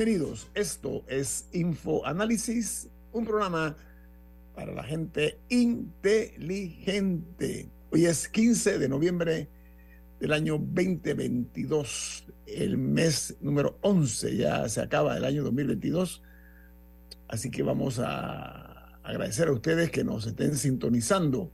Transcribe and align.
Bienvenidos, 0.00 0.48
esto 0.54 1.04
es 1.08 1.46
Info 1.52 2.06
Análisis, 2.06 2.88
un 3.12 3.26
programa 3.26 3.76
para 4.54 4.72
la 4.72 4.82
gente 4.82 5.38
inteligente. 5.50 7.68
Hoy 7.90 8.06
es 8.06 8.26
15 8.26 8.78
de 8.78 8.88
noviembre 8.88 9.50
del 10.18 10.32
año 10.32 10.56
2022, 10.56 12.24
el 12.46 12.78
mes 12.78 13.36
número 13.42 13.76
11, 13.82 14.38
ya 14.38 14.66
se 14.70 14.80
acaba 14.80 15.18
el 15.18 15.24
año 15.26 15.42
2022, 15.42 16.22
así 17.28 17.50
que 17.50 17.62
vamos 17.62 17.98
a 17.98 18.96
agradecer 19.02 19.48
a 19.48 19.52
ustedes 19.52 19.90
que 19.90 20.02
nos 20.02 20.26
estén 20.26 20.56
sintonizando. 20.56 21.52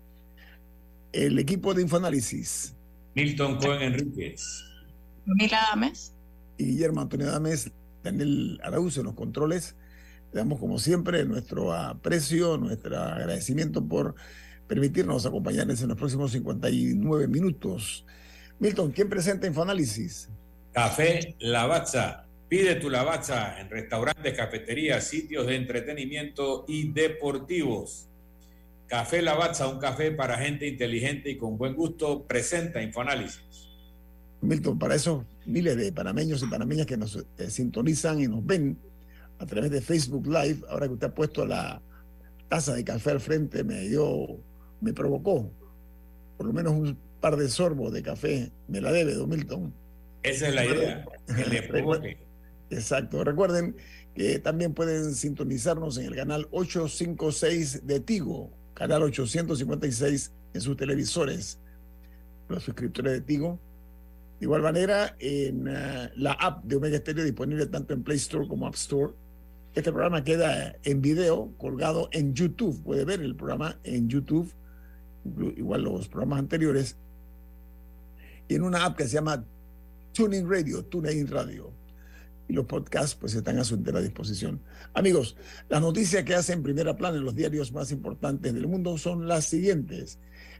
El 1.12 1.36
equipo 1.40 1.74
de 1.74 1.82
Infoanálisis. 1.82 2.76
Milton 3.16 3.56
Cohen 3.56 3.82
Enríquez. 3.82 4.62
Mila 5.24 5.58
Dames. 5.70 6.14
Y 6.58 6.66
Guillermo 6.66 7.00
Antonio 7.00 7.26
Dames 7.26 7.72
Daniel 8.06 8.60
Araúz 8.62 8.96
en 8.98 9.04
los 9.04 9.14
controles. 9.14 9.76
Le 10.32 10.38
damos 10.38 10.58
como 10.58 10.78
siempre 10.78 11.24
nuestro 11.24 11.72
aprecio, 11.72 12.56
nuestro 12.56 12.98
agradecimiento 12.98 13.86
por 13.86 14.14
permitirnos 14.66 15.26
acompañarles 15.26 15.82
en 15.82 15.88
los 15.88 15.98
próximos 15.98 16.32
59 16.32 17.28
minutos. 17.28 18.04
Milton, 18.58 18.92
¿quién 18.92 19.08
presenta 19.08 19.46
Infoanálisis? 19.46 20.28
Café 20.72 21.36
Lavazza. 21.40 22.24
Pide 22.48 22.76
tu 22.76 22.90
Lavazza 22.90 23.60
en 23.60 23.68
restaurantes, 23.68 24.34
cafeterías, 24.34 25.04
sitios 25.04 25.46
de 25.46 25.56
entretenimiento 25.56 26.64
y 26.68 26.92
deportivos. 26.92 28.08
Café 28.86 29.20
Lavazza, 29.20 29.66
un 29.66 29.80
café 29.80 30.12
para 30.12 30.38
gente 30.38 30.66
inteligente 30.68 31.30
y 31.30 31.38
con 31.38 31.58
buen 31.58 31.74
gusto, 31.74 32.24
presenta 32.24 32.80
Infoanálisis. 32.82 33.65
Milton, 34.40 34.78
para 34.78 34.94
esos 34.94 35.24
miles 35.44 35.76
de 35.76 35.92
panameños 35.92 36.42
y 36.42 36.46
panameñas 36.46 36.86
que 36.86 36.96
nos 36.96 37.24
eh, 37.38 37.50
sintonizan 37.50 38.20
y 38.20 38.28
nos 38.28 38.44
ven 38.44 38.78
a 39.38 39.46
través 39.46 39.70
de 39.70 39.80
Facebook 39.80 40.26
Live, 40.26 40.62
ahora 40.68 40.86
que 40.86 40.94
usted 40.94 41.08
ha 41.08 41.14
puesto 41.14 41.44
la 41.46 41.80
taza 42.48 42.74
de 42.74 42.84
café 42.84 43.10
al 43.10 43.20
frente, 43.20 43.64
me 43.64 43.80
dio, 43.88 44.38
me 44.80 44.92
provocó 44.92 45.50
por 46.36 46.46
lo 46.46 46.52
menos 46.52 46.72
un 46.72 46.98
par 47.20 47.36
de 47.36 47.48
sorbos 47.48 47.92
de 47.92 48.02
café, 48.02 48.50
me 48.68 48.80
la 48.80 48.92
debe, 48.92 49.14
don 49.14 49.28
Milton. 49.28 49.72
Esa 50.22 50.48
es 50.48 50.54
la 50.54 50.64
idea, 50.64 51.06
que. 51.26 52.18
Exacto. 52.70 53.22
Recuerden 53.22 53.76
que 54.14 54.38
también 54.38 54.74
pueden 54.74 55.14
sintonizarnos 55.14 55.98
en 55.98 56.06
el 56.06 56.16
canal 56.16 56.48
856 56.50 57.86
de 57.86 58.00
Tigo, 58.00 58.50
canal 58.74 59.02
856 59.02 60.32
en 60.54 60.60
sus 60.60 60.76
televisores. 60.76 61.58
Los 62.48 62.64
suscriptores 62.64 63.12
de 63.12 63.20
Tigo 63.20 63.60
de 64.38 64.44
igual 64.44 64.62
manera, 64.62 65.16
en 65.18 65.66
uh, 65.68 66.10
la 66.16 66.32
app 66.32 66.64
de 66.64 66.76
Omega 66.76 66.98
Stereo 66.98 67.24
disponible 67.24 67.66
tanto 67.66 67.94
en 67.94 68.02
Play 68.02 68.18
Store 68.18 68.46
como 68.46 68.66
App 68.66 68.74
Store. 68.74 69.14
Este 69.74 69.90
programa 69.90 70.24
queda 70.24 70.76
en 70.84 71.00
video, 71.00 71.52
colgado 71.58 72.08
en 72.12 72.34
YouTube. 72.34 72.82
Puede 72.82 73.04
ver 73.04 73.20
el 73.20 73.34
programa 73.34 73.78
en 73.84 74.08
YouTube, 74.08 74.52
igual 75.56 75.82
los 75.82 76.08
programas 76.08 76.38
anteriores. 76.38 76.96
Y 78.48 78.54
en 78.54 78.62
una 78.62 78.84
app 78.84 78.96
que 78.96 79.04
se 79.04 79.14
llama 79.14 79.44
Tuning 80.12 80.48
Radio, 80.48 80.84
Tuning 80.84 81.26
Radio. 81.28 81.70
Y 82.48 82.52
los 82.52 82.66
podcasts 82.66 83.16
pues 83.16 83.34
están 83.34 83.58
a 83.58 83.64
su 83.64 83.74
entera 83.74 84.00
disposición. 84.00 84.60
Amigos, 84.94 85.36
las 85.68 85.80
noticias 85.80 86.24
que 86.24 86.34
hacen 86.34 86.62
primera 86.62 86.96
plana 86.96 87.16
en 87.16 87.24
los 87.24 87.34
diarios 87.34 87.72
más 87.72 87.90
importantes 87.90 88.54
del 88.54 88.68
mundo 88.68 88.96
son 88.98 89.26
las 89.26 89.46
siguientes. 89.46 90.18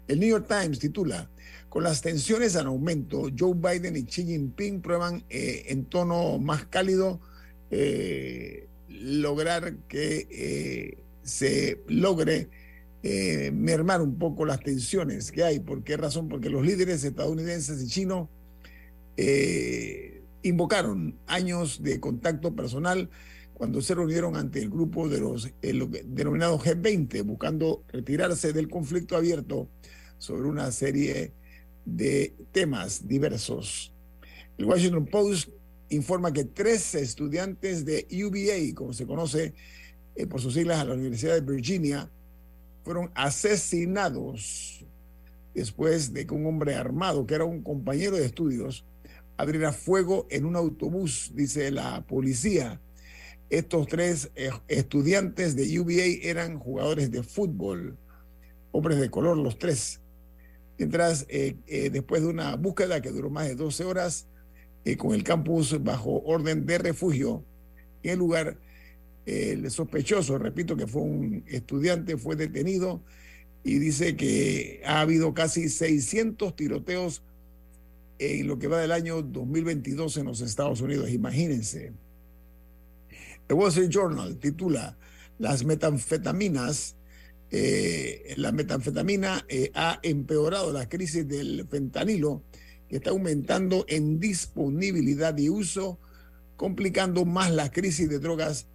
El 0.09 0.21
New 0.21 0.29
York 0.29 0.47
Times 0.49 0.79
titula, 0.79 1.29
con 1.69 1.83
las 1.83 2.01
tensiones 2.01 2.55
en 2.55 2.67
aumento, 2.67 3.29
Joe 3.37 3.55
Biden 3.55 3.97
y 3.97 4.05
Xi 4.05 4.25
Jinping 4.25 4.81
prueban 4.81 5.25
eh, 5.29 5.65
en 5.69 5.85
tono 5.87 6.39
más 6.39 6.65
cálido 6.67 7.21
eh, 7.71 8.69
lograr 8.89 9.77
que 9.89 10.27
eh, 10.31 10.99
se 11.23 11.83
logre 11.89 12.49
mermar 13.53 14.03
un 14.03 14.19
poco 14.19 14.45
las 14.45 14.59
tensiones 14.59 15.31
que 15.31 15.45
hay. 15.45 15.61
¿Por 15.61 15.85
qué 15.85 15.97
razón? 15.97 16.29
Porque 16.29 16.51
los 16.51 16.67
líderes 16.67 17.05
estadounidenses 17.05 17.81
y 17.81 17.87
chinos 17.87 18.29
invocaron 20.43 21.17
años 21.29 21.85
de 21.85 22.01
contacto 22.01 22.57
personal 22.57 23.09
cuando 23.55 23.81
se 23.81 23.95
reunieron 23.95 24.35
ante 24.35 24.61
el 24.61 24.71
grupo 24.71 25.09
de 25.09 25.21
los 25.21 25.49
denominados 25.63 26.63
G20, 26.63 27.23
buscando 27.23 27.85
retirarse 27.93 28.53
del 28.53 28.69
conflicto 28.69 29.17
abierto 29.17 29.69
sobre 30.19 30.49
una 30.49 30.71
serie 30.73 31.33
de 31.85 32.35
temas 32.53 33.07
diversos. 33.07 33.93
El 34.59 34.67
Washington 34.67 35.07
Post 35.07 35.51
informa 35.91 36.33
que 36.33 36.45
tres 36.45 36.95
estudiantes 36.95 37.85
de 37.85 38.07
UVA, 38.11 38.75
como 38.75 38.93
se 38.93 39.07
conoce 39.07 39.55
eh, 40.17 40.27
por 40.27 40.41
sus 40.41 40.55
siglas 40.55 40.81
a 40.81 40.85
la 40.85 40.95
Universidad 40.95 41.35
de 41.35 41.41
Virginia, 41.41 42.11
fueron 42.83 43.11
asesinados 43.15 44.85
después 45.55 46.13
de 46.13 46.27
que 46.27 46.35
un 46.35 46.47
hombre 46.47 46.75
armado, 46.75 47.27
que 47.27 47.35
era 47.35 47.45
un 47.45 47.63
compañero 47.63 48.17
de 48.17 48.27
estudios, 48.27 48.85
abriera 49.37 49.73
fuego 49.73 50.27
en 50.31 50.45
un 50.45 50.57
autobús, 50.57 51.33
dice 51.35 51.71
la 51.71 52.05
policía. 52.07 52.81
Estos 53.49 53.87
tres 53.87 54.31
eh, 54.35 54.51
estudiantes 54.69 55.55
de 55.55 55.79
UVA 55.79 56.29
eran 56.29 56.59
jugadores 56.59 57.11
de 57.11 57.23
fútbol, 57.23 57.97
hombres 58.73 58.99
de 58.99 59.11
color 59.11 59.37
los 59.37 59.59
tres 59.59 60.01
mientras 60.79 61.27
eh, 61.29 61.57
eh, 61.67 61.91
después 61.91 62.23
de 62.23 62.29
una 62.29 62.57
búsqueda 62.57 63.01
que 63.01 63.11
duró 63.11 63.31
más 63.31 63.49
de 63.49 63.55
12 63.55 63.85
horas 63.85 64.27
eh, 64.85 64.97
con 64.97 65.15
el 65.15 65.25
campus 65.25 65.83
bajo 65.83 66.21
orden 66.23 66.67
de 66.67 66.79
refugio, 66.79 67.45
en 68.03 68.13
el 68.13 68.19
lugar, 68.19 68.59
el 69.25 69.69
sospechoso, 69.71 70.39
repito 70.39 70.77
que 70.77 70.87
fue 70.87 71.03
un 71.03 71.43
estudiante, 71.49 72.17
fue 72.17 72.37
detenido 72.37 73.03
y 73.65 73.81
dice 73.81 74.15
que 74.15 74.81
ha 74.87 75.01
habido 75.01 75.35
casi 75.35 75.69
600 75.69 76.55
tiroteos 76.55 77.23
en 78.19 78.47
lo 78.47 78.59
que 78.59 78.69
va 78.69 78.81
del 78.81 78.93
año 78.93 79.23
2022 79.23 80.19
en 80.19 80.27
los 80.27 80.41
Estados 80.41 80.81
Unidos. 80.81 81.11
Imagínense. 81.11 81.93
The 83.49 83.55
Wall 83.55 83.69
Street 83.69 83.91
Journal 83.91 84.37
titula 84.39 84.97
Las 85.39 85.65
metanfetaminas 85.65 86.96
eh, 87.51 88.35
la 88.37 88.51
metanfetamina 88.51 89.45
eh, 89.49 89.71
ha 89.75 90.01
empeorado 90.03 90.73
la 90.73 90.89
crisis 90.89 91.27
del 91.29 91.67
fentanilo, 91.69 92.43
que 92.89 92.97
está 92.97 93.11
aumentando 93.11 93.85
en 93.89 94.19
disponibilidad 94.19 95.37
y 95.39 95.49
uso, 95.49 95.99
complicando 96.57 97.25
más 97.25 97.53
la 97.53 97.71
crisis 97.71 98.09
de 98.09 98.19
drogas 98.19 98.67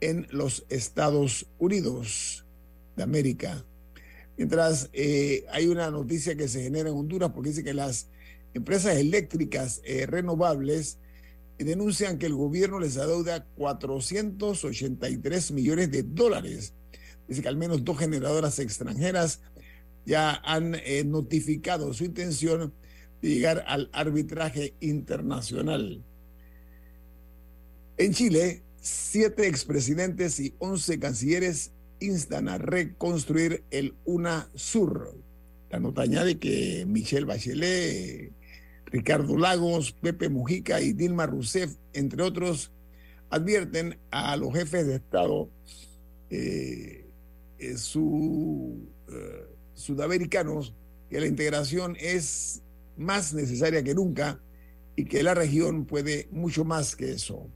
en 0.00 0.26
los 0.30 0.64
Estados 0.68 1.46
Unidos 1.58 2.46
de 2.96 3.02
América. 3.02 3.64
Mientras 4.36 4.90
eh, 4.92 5.44
hay 5.50 5.66
una 5.66 5.90
noticia 5.90 6.36
que 6.36 6.48
se 6.48 6.62
genera 6.62 6.88
en 6.88 6.96
Honduras 6.96 7.32
porque 7.34 7.50
dice 7.50 7.64
que 7.64 7.74
las 7.74 8.08
empresas 8.54 8.96
eléctricas 8.96 9.82
renovables 10.06 10.98
denuncian 11.58 12.18
que 12.18 12.26
el 12.26 12.34
gobierno 12.34 12.80
les 12.80 12.96
adeuda 12.96 13.46
483 13.56 15.52
millones 15.52 15.90
de 15.90 16.02
dólares 16.02 16.74
Dice 17.30 17.42
que 17.42 17.48
al 17.48 17.56
menos 17.56 17.84
dos 17.84 17.96
generadoras 17.96 18.58
extranjeras 18.58 19.40
ya 20.04 20.42
han 20.44 20.74
eh, 20.74 21.04
notificado 21.04 21.94
su 21.94 22.04
intención 22.04 22.74
de 23.22 23.28
llegar 23.28 23.64
al 23.68 23.88
arbitraje 23.92 24.74
internacional. 24.80 26.02
En 27.98 28.14
Chile, 28.14 28.64
siete 28.80 29.46
expresidentes 29.46 30.40
y 30.40 30.54
once 30.58 30.98
cancilleres 30.98 31.70
instan 32.00 32.48
a 32.48 32.58
reconstruir 32.58 33.62
el 33.70 33.94
UNASUR. 34.06 35.16
La 35.70 35.78
nota 35.78 36.02
añade 36.02 36.40
que 36.40 36.84
Michelle 36.84 37.26
Bachelet, 37.26 38.32
Ricardo 38.86 39.38
Lagos, 39.38 39.92
Pepe 39.92 40.28
Mujica 40.28 40.80
y 40.80 40.94
Dilma 40.94 41.26
Rousseff, 41.26 41.76
entre 41.92 42.24
otros, 42.24 42.72
advierten 43.28 43.98
a 44.10 44.36
los 44.36 44.52
jefes 44.52 44.88
de 44.88 44.96
Estado 44.96 45.48
eh, 46.30 46.99
eh, 47.60 49.46
sudamericanos 49.74 50.74
que 51.08 51.20
la 51.20 51.26
integración 51.26 51.96
es 51.98 52.62
más 52.96 53.34
necesaria 53.34 53.82
que 53.82 53.94
nunca 53.94 54.40
y 54.96 55.04
que 55.04 55.22
la 55.22 55.34
región 55.34 55.86
puede 55.86 56.28
mucho 56.30 56.64
más 56.64 56.96
que 56.96 57.12
eso. 57.12 57.48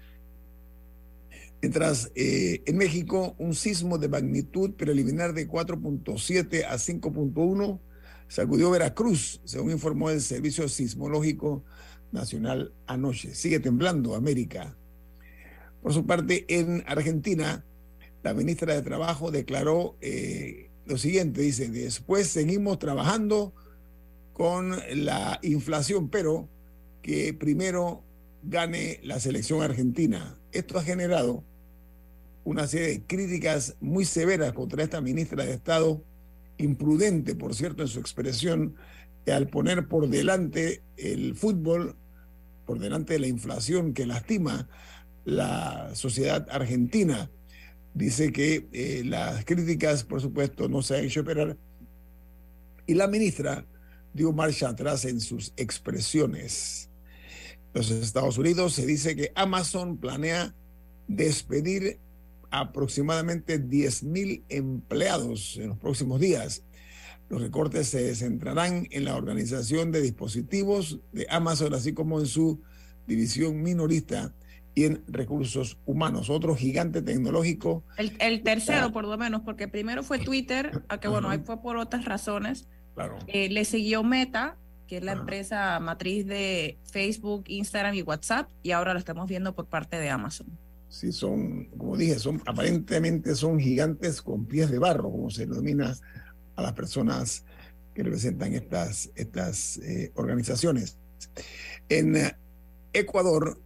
Mientras 1.63 2.11
en 2.15 2.77
México 2.77 3.35
un 3.39 3.55
sismo 3.55 3.97
de 3.97 4.09
magnitud 4.09 4.73
preliminar 4.73 5.33
de 5.33 5.49
4.7 5.49 6.65
a 6.65 6.75
5.1 6.75 7.81
sacudió 8.29 8.71
Veracruz, 8.71 9.41
según 9.45 9.71
informó 9.71 10.11
el 10.11 10.21
Servicio 10.21 10.69
Sismológico 10.69 11.65
Nacional 12.13 12.73
anoche. 12.87 13.35
Sigue 13.35 13.61
temblando 13.61 14.15
América. 14.15 14.77
Por 15.83 15.93
su 15.93 16.07
parte, 16.07 16.45
en 16.49 16.83
Argentina, 16.87 17.65
la 18.25 18.33
ministra 18.33 18.75
de 18.75 18.81
Trabajo 18.81 19.31
declaró 19.31 19.97
eh, 20.01 20.71
lo 20.87 20.97
siguiente, 20.97 21.43
dice, 21.43 21.69
después 21.69 22.27
seguimos 22.27 22.79
trabajando 22.79 23.53
con 24.33 24.75
la 24.95 25.39
inflación, 25.43 26.09
pero 26.09 26.49
que 27.03 27.35
primero 27.35 28.03
gane 28.43 28.99
la 29.03 29.21
selección 29.21 29.63
argentina. 29.63 30.39
Esto 30.53 30.79
ha 30.79 30.83
generado 30.83 31.45
una 32.45 32.67
serie 32.67 32.89
de 32.89 33.03
críticas 33.03 33.77
muy 33.81 34.07
severas 34.07 34.55
contra 34.55 34.83
esta 34.83 35.03
ministra 35.03 35.45
de 35.45 35.53
Estado 35.53 36.03
imprudente, 36.57 37.35
por 37.35 37.55
cierto, 37.55 37.83
en 37.83 37.89
su 37.89 38.01
expresión, 38.01 38.75
al 39.27 39.49
poner 39.49 39.87
por 39.87 40.09
delante 40.09 40.83
el 40.97 41.35
fútbol, 41.35 41.95
por 42.65 42.79
delante 42.79 43.15
de 43.15 43.19
la 43.19 43.27
inflación 43.27 43.93
que 43.93 44.07
lastima 44.07 44.67
la 45.27 45.95
sociedad 45.95 46.47
argentina. 46.51 47.31
Dice 47.95 48.33
que 48.33 48.67
eh, 48.73 49.03
las 49.05 49.45
críticas, 49.45 50.03
por 50.03 50.21
supuesto, 50.21 50.69
no 50.69 50.83
se 50.83 50.97
han 50.97 51.05
hecho 51.05 51.21
esperar. 51.21 51.57
Y 52.87 52.95
la 52.95 53.07
ministra 53.07 53.65
dio 54.13 54.33
marcha 54.33 54.69
atrás 54.69 55.05
en 55.05 55.21
sus 55.21 55.53
expresiones. 55.57 56.91
Los 57.73 57.91
Estados 57.91 58.37
Unidos 58.37 58.75
se 58.75 58.85
dice 58.85 59.15
que 59.15 59.33
Amazon 59.37 59.97
planea 59.97 60.55
despedir 61.07 61.99
aproximadamente 62.51 63.61
10.000 63.61 64.43
empleados 64.49 65.57
en 65.57 65.69
los 65.69 65.79
próximos 65.79 66.21
días. 66.21 66.63
Los 67.29 67.43
recortes 67.43 67.89
se 67.89 68.15
centrarán 68.15 68.87
en 68.91 69.05
la 69.05 69.17
organización 69.17 69.93
de 69.93 70.03
dispositivos 70.03 71.01
de 71.13 71.27
Amazon, 71.31 71.75
así 71.75 71.93
como 71.93 72.21
en 72.21 72.27
su 72.27 72.61
división 73.07 73.63
minorista 73.63 74.35
y 74.75 74.85
en 74.85 75.03
recursos 75.07 75.79
humanos. 75.87 76.31
Otro 76.31 76.55
gigante 76.57 77.03
tecnológico. 77.03 77.85
El, 77.97 78.43
tercero, 78.43 78.93
por 78.93 79.05
lo 79.05 79.17
menos, 79.17 79.43
porque 79.43 79.69
primero 79.69 80.03
fue 80.03 80.19
Twitter, 80.19 80.83
que 81.01 81.09
bueno, 81.09 81.31
ahí 81.31 81.41
fue 81.45 81.61
por 81.61 81.77
otras 81.77 82.05
razones. 82.05 82.67
Claro. 82.95 83.19
Eh, 83.27 83.49
le 83.49 83.65
siguió 83.65 84.03
Meta, 84.03 84.57
que 84.87 84.99
es 84.99 85.05
la 85.05 85.13
empresa 85.13 85.79
matriz 85.81 86.27
de 86.27 86.79
Facebook, 86.85 87.45
Instagram 87.47 87.95
y 87.95 88.03
WhatsApp, 88.03 88.51
y 88.63 88.73
ahora 88.73 88.93
lo 88.93 88.99
estamos 88.99 89.29
viendo 89.29 89.55
por 89.55 89.67
parte 89.67 89.99
de 89.99 90.11
Amazon 90.11 90.47
sí 90.95 91.11
son, 91.11 91.65
como 91.77 91.97
dije, 91.97 92.19
son 92.21 92.41
aparentemente 92.47 93.35
son 93.35 93.59
gigantes 93.59 94.23
con 94.23 94.47
pies 94.47 94.71
de 94.71 94.79
barro, 94.79 95.11
como 95.11 95.29
se 95.29 95.47
denomina 95.47 95.97
a 96.55 96.63
las 96.63 96.73
personas 96.73 97.45
que 97.95 98.05
representan 98.05 98.55
estas, 98.55 99.11
estas 99.17 99.79
eh, 99.79 100.13
organizaciones. 100.15 100.99
En 101.89 102.17
eh, 102.17 102.37
Ecuador 102.93 103.61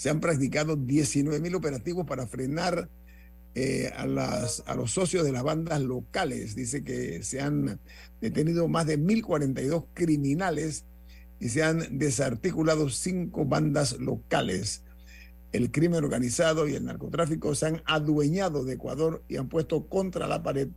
se 0.00 0.08
han 0.08 0.20
practicado 0.20 0.76
19 0.76 1.40
mil 1.40 1.54
operativos 1.54 2.06
para 2.06 2.26
frenar 2.26 2.88
eh, 3.54 3.92
a 3.94 4.06
los 4.06 4.90
socios 4.90 5.26
de 5.26 5.32
las 5.32 5.42
bandas 5.42 5.82
locales. 5.82 6.54
Dice 6.54 6.82
que 6.82 7.22
se 7.22 7.42
han 7.42 7.78
detenido 8.18 8.66
más 8.66 8.86
de 8.86 8.98
1.042 8.98 9.88
criminales 9.92 10.86
y 11.38 11.50
se 11.50 11.62
han 11.62 11.98
desarticulado 11.98 12.88
cinco 12.88 13.44
bandas 13.44 13.98
locales 13.98 14.84
el 15.52 15.70
crimen 15.70 16.02
organizado 16.02 16.66
y 16.66 16.76
el 16.76 16.86
narcotráfico 16.86 17.54
se 17.54 17.66
han 17.66 17.82
adueñado 17.84 18.64
de 18.64 18.74
Ecuador 18.76 19.22
y 19.28 19.36
han 19.36 19.50
puesto 19.50 19.86
contra 19.86 20.26
la 20.26 20.42
pared 20.42 20.68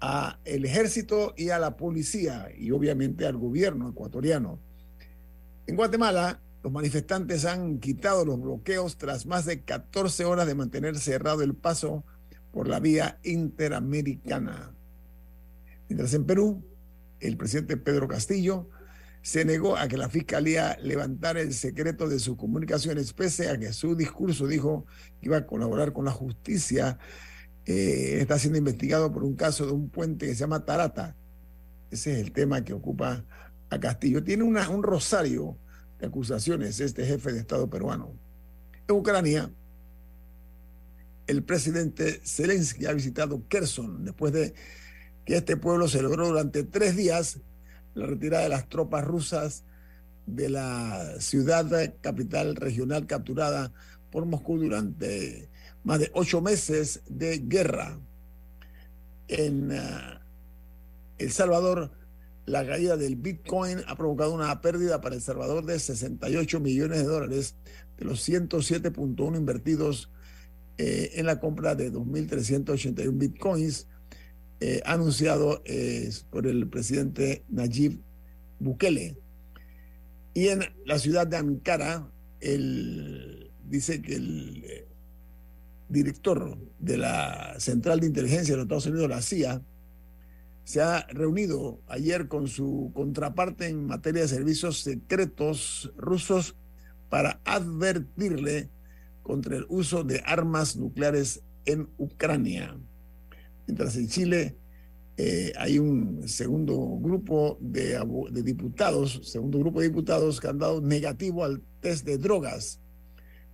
a 0.00 0.40
el 0.44 0.64
ejército 0.64 1.32
y 1.36 1.50
a 1.50 1.60
la 1.60 1.76
policía 1.76 2.48
y 2.58 2.72
obviamente 2.72 3.24
al 3.24 3.36
gobierno 3.36 3.90
ecuatoriano. 3.90 4.58
En 5.68 5.76
Guatemala, 5.76 6.40
los 6.62 6.72
manifestantes 6.72 7.44
han 7.44 7.80
quitado 7.80 8.24
los 8.24 8.40
bloqueos 8.40 8.96
tras 8.96 9.26
más 9.26 9.46
de 9.46 9.62
14 9.62 10.24
horas 10.24 10.46
de 10.46 10.54
mantener 10.54 10.96
cerrado 10.98 11.42
el 11.42 11.54
paso 11.54 12.04
por 12.52 12.68
la 12.68 12.78
vía 12.78 13.18
interamericana. 13.24 14.72
Mientras 15.88 16.14
en 16.14 16.24
Perú, 16.24 16.64
el 17.18 17.36
presidente 17.36 17.76
Pedro 17.76 18.06
Castillo 18.06 18.68
se 19.22 19.44
negó 19.44 19.76
a 19.76 19.88
que 19.88 19.96
la 19.96 20.08
fiscalía 20.08 20.76
levantara 20.80 21.40
el 21.40 21.52
secreto 21.52 22.08
de 22.08 22.18
sus 22.20 22.36
comunicaciones, 22.36 23.12
pese 23.12 23.48
a 23.48 23.58
que 23.58 23.72
su 23.72 23.96
discurso 23.96 24.46
dijo 24.46 24.86
que 25.20 25.26
iba 25.26 25.38
a 25.38 25.46
colaborar 25.46 25.92
con 25.92 26.04
la 26.04 26.10
justicia. 26.12 26.98
Eh, 27.64 28.18
está 28.20 28.38
siendo 28.38 28.58
investigado 28.58 29.12
por 29.12 29.24
un 29.24 29.34
caso 29.34 29.66
de 29.66 29.72
un 29.72 29.88
puente 29.88 30.26
que 30.26 30.34
se 30.34 30.40
llama 30.40 30.64
Tarata. 30.64 31.16
Ese 31.90 32.12
es 32.12 32.18
el 32.18 32.32
tema 32.32 32.64
que 32.64 32.72
ocupa 32.72 33.24
a 33.70 33.80
Castillo. 33.80 34.22
Tiene 34.22 34.44
un 34.44 34.82
rosario 34.82 35.56
de 36.02 36.08
acusaciones 36.08 36.80
este 36.80 37.06
jefe 37.06 37.32
de 37.32 37.38
Estado 37.38 37.70
peruano. 37.70 38.12
En 38.88 38.96
Ucrania, 38.96 39.50
el 41.28 41.44
presidente 41.44 42.20
Zelensky 42.24 42.86
ha 42.86 42.92
visitado 42.92 43.46
Kherson 43.48 44.04
después 44.04 44.32
de 44.32 44.52
que 45.24 45.36
este 45.36 45.56
pueblo 45.56 45.86
celebró 45.86 46.26
durante 46.26 46.64
tres 46.64 46.96
días 46.96 47.38
la 47.94 48.06
retirada 48.06 48.42
de 48.42 48.48
las 48.48 48.68
tropas 48.68 49.04
rusas 49.04 49.62
de 50.26 50.50
la 50.50 51.20
ciudad 51.20 51.94
capital 52.00 52.56
regional 52.56 53.06
capturada 53.06 53.72
por 54.10 54.26
Moscú 54.26 54.58
durante 54.58 55.48
más 55.84 56.00
de 56.00 56.10
ocho 56.14 56.40
meses 56.40 57.02
de 57.08 57.38
guerra. 57.38 57.98
En 59.28 59.70
ah, 59.70 60.20
El 61.18 61.30
Salvador, 61.30 61.92
la 62.46 62.66
caída 62.66 62.96
del 62.96 63.16
Bitcoin 63.16 63.78
ha 63.86 63.96
provocado 63.96 64.34
una 64.34 64.60
pérdida 64.60 65.00
para 65.00 65.14
El 65.14 65.20
Salvador 65.22 65.64
de 65.64 65.78
68 65.78 66.60
millones 66.60 66.98
de 66.98 67.04
dólares 67.04 67.54
de 67.98 68.04
los 68.04 68.28
107.1 68.28 69.36
invertidos 69.36 70.10
eh, 70.78 71.12
en 71.14 71.26
la 71.26 71.38
compra 71.38 71.74
de 71.74 71.92
2.381 71.92 73.16
Bitcoins 73.16 73.86
eh, 74.60 74.80
anunciado 74.84 75.62
eh, 75.64 76.10
por 76.30 76.46
el 76.46 76.68
presidente 76.68 77.44
Nayib 77.48 77.98
Bukele. 78.58 79.16
Y 80.34 80.48
en 80.48 80.62
la 80.86 80.98
ciudad 80.98 81.26
de 81.26 81.36
Ankara, 81.36 82.08
él 82.40 83.50
dice 83.68 84.00
que 84.00 84.14
el 84.14 84.84
director 85.88 86.56
de 86.78 86.96
la 86.96 87.54
Central 87.58 88.00
de 88.00 88.06
Inteligencia 88.06 88.54
de 88.54 88.58
los 88.58 88.64
Estados 88.64 88.86
Unidos, 88.86 89.10
la 89.10 89.20
CIA, 89.20 89.62
se 90.64 90.80
ha 90.80 91.06
reunido 91.08 91.80
ayer 91.88 92.28
con 92.28 92.46
su 92.48 92.90
contraparte 92.94 93.68
en 93.68 93.86
materia 93.86 94.22
de 94.22 94.28
servicios 94.28 94.80
secretos 94.80 95.92
rusos 95.96 96.56
para 97.08 97.40
advertirle 97.44 98.70
contra 99.22 99.56
el 99.56 99.66
uso 99.68 100.04
de 100.04 100.22
armas 100.24 100.76
nucleares 100.76 101.42
en 101.64 101.88
Ucrania. 101.98 102.76
Mientras 103.66 103.96
en 103.96 104.08
Chile 104.08 104.56
eh, 105.16 105.52
hay 105.56 105.78
un 105.78 106.26
segundo 106.26 106.98
grupo 106.98 107.58
de, 107.60 108.00
diputados, 108.42 109.20
segundo 109.24 109.58
grupo 109.58 109.80
de 109.80 109.88
diputados 109.88 110.40
que 110.40 110.48
han 110.48 110.58
dado 110.58 110.80
negativo 110.80 111.44
al 111.44 111.62
test 111.80 112.06
de 112.06 112.18
drogas. 112.18 112.80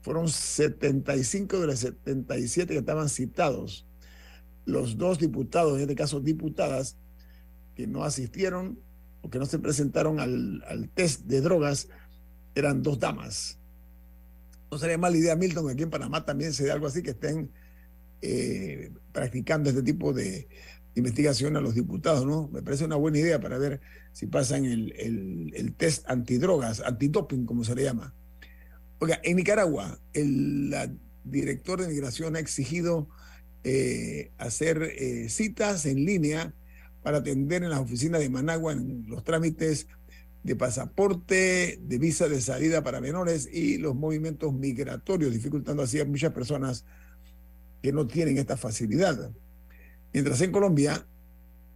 Fueron 0.02 0.28
75 0.28 1.60
de 1.60 1.66
los 1.66 1.80
77 1.80 2.72
que 2.72 2.78
estaban 2.78 3.08
citados. 3.08 3.87
Los 4.68 4.98
dos 4.98 5.18
diputados, 5.18 5.76
en 5.76 5.80
este 5.80 5.94
caso 5.94 6.20
diputadas, 6.20 6.98
que 7.74 7.86
no 7.86 8.04
asistieron 8.04 8.78
o 9.22 9.30
que 9.30 9.38
no 9.38 9.46
se 9.46 9.58
presentaron 9.58 10.20
al, 10.20 10.62
al 10.68 10.90
test 10.90 11.22
de 11.22 11.40
drogas, 11.40 11.88
eran 12.54 12.82
dos 12.82 12.98
damas. 12.98 13.58
No 14.70 14.76
sería 14.76 14.98
mala 14.98 15.16
idea, 15.16 15.36
Milton, 15.36 15.66
que 15.66 15.72
aquí 15.72 15.82
en 15.84 15.90
Panamá 15.90 16.26
también 16.26 16.52
se 16.52 16.64
dé 16.64 16.70
algo 16.70 16.86
así, 16.86 17.02
que 17.02 17.12
estén 17.12 17.50
eh, 18.20 18.92
practicando 19.10 19.70
este 19.70 19.82
tipo 19.82 20.12
de 20.12 20.48
investigación 20.94 21.56
a 21.56 21.62
los 21.62 21.74
diputados, 21.74 22.26
¿no? 22.26 22.48
Me 22.48 22.60
parece 22.60 22.84
una 22.84 22.96
buena 22.96 23.20
idea 23.20 23.40
para 23.40 23.56
ver 23.56 23.80
si 24.12 24.26
pasan 24.26 24.66
el, 24.66 24.92
el, 25.54 25.74
test 25.76 26.04
antidrogas, 26.10 26.82
antidoping, 26.82 27.46
como 27.46 27.64
se 27.64 27.74
le 27.74 27.84
llama. 27.84 28.14
Oiga, 28.98 29.18
en 29.22 29.36
Nicaragua, 29.36 29.98
el 30.12 30.74
director 31.24 31.80
de 31.80 31.88
migración 31.88 32.36
ha 32.36 32.40
exigido 32.40 33.08
eh, 33.64 34.32
hacer 34.38 34.82
eh, 34.82 35.28
citas 35.28 35.86
en 35.86 36.04
línea 36.04 36.54
para 37.02 37.18
atender 37.18 37.62
en 37.62 37.70
las 37.70 37.80
oficinas 37.80 38.20
de 38.20 38.30
Managua 38.30 38.72
en 38.72 39.04
los 39.08 39.24
trámites 39.24 39.88
de 40.42 40.56
pasaporte, 40.56 41.78
de 41.82 41.98
visa 41.98 42.28
de 42.28 42.40
salida 42.40 42.82
para 42.82 43.00
menores 43.00 43.48
y 43.52 43.78
los 43.78 43.94
movimientos 43.94 44.52
migratorios, 44.52 45.32
dificultando 45.32 45.82
así 45.82 46.00
a 46.00 46.04
muchas 46.04 46.32
personas 46.32 46.84
que 47.82 47.92
no 47.92 48.06
tienen 48.06 48.38
esta 48.38 48.56
facilidad. 48.56 49.30
Mientras 50.12 50.40
en 50.40 50.52
Colombia, 50.52 51.06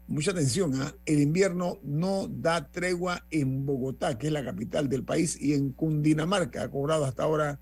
mucha 0.06 0.30
atención, 0.30 0.74
¿ah? 0.80 0.94
el 1.06 1.20
invierno 1.20 1.78
no 1.82 2.28
da 2.28 2.70
tregua 2.70 3.26
en 3.30 3.66
Bogotá, 3.66 4.18
que 4.18 4.28
es 4.28 4.32
la 4.32 4.44
capital 4.44 4.88
del 4.88 5.04
país, 5.04 5.40
y 5.40 5.54
en 5.54 5.72
Cundinamarca 5.72 6.62
ha 6.62 6.70
cobrado 6.70 7.04
hasta 7.04 7.24
ahora 7.24 7.60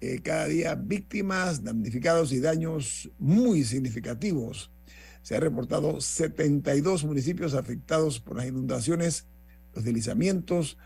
eh, 0.00 0.20
cada 0.22 0.46
día 0.46 0.74
víctimas, 0.74 1.62
damnificados 1.62 2.32
y 2.32 2.40
daños 2.40 3.10
muy 3.18 3.64
significativos. 3.64 4.70
Se 5.22 5.36
han 5.36 5.42
reportado 5.42 6.00
72 6.00 7.04
municipios 7.04 7.54
afectados 7.54 8.20
por 8.20 8.36
las 8.36 8.46
inundaciones, 8.46 9.26
los 9.74 9.84
deslizamientos, 9.84 10.78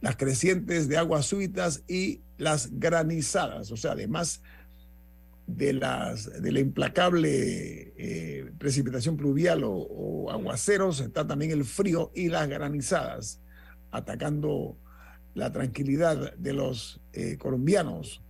las 0.00 0.16
crecientes 0.16 0.88
de 0.88 0.98
aguas 0.98 1.26
súbitas 1.26 1.82
y 1.88 2.22
las 2.38 2.70
granizadas. 2.78 3.70
O 3.72 3.76
sea, 3.76 3.92
además 3.92 4.42
de, 5.46 5.72
las, 5.72 6.26
la 6.26 6.60
implacable 6.60 7.92
eh, 7.96 8.52
precipitación 8.58 9.16
pluvial 9.16 9.62
o, 9.64 10.30
aguaceros, 10.30 11.00
está 11.00 11.26
también 11.26 11.50
el 11.50 11.64
frío 11.64 12.12
y 12.14 12.28
las 12.28 12.48
granizadas, 12.48 13.40
atacando 13.90 14.78
la 15.34 15.50
tranquilidad 15.50 16.34
de 16.36 16.52
los 16.52 17.00
eh, 17.12 17.36
colombianos. 17.36 18.22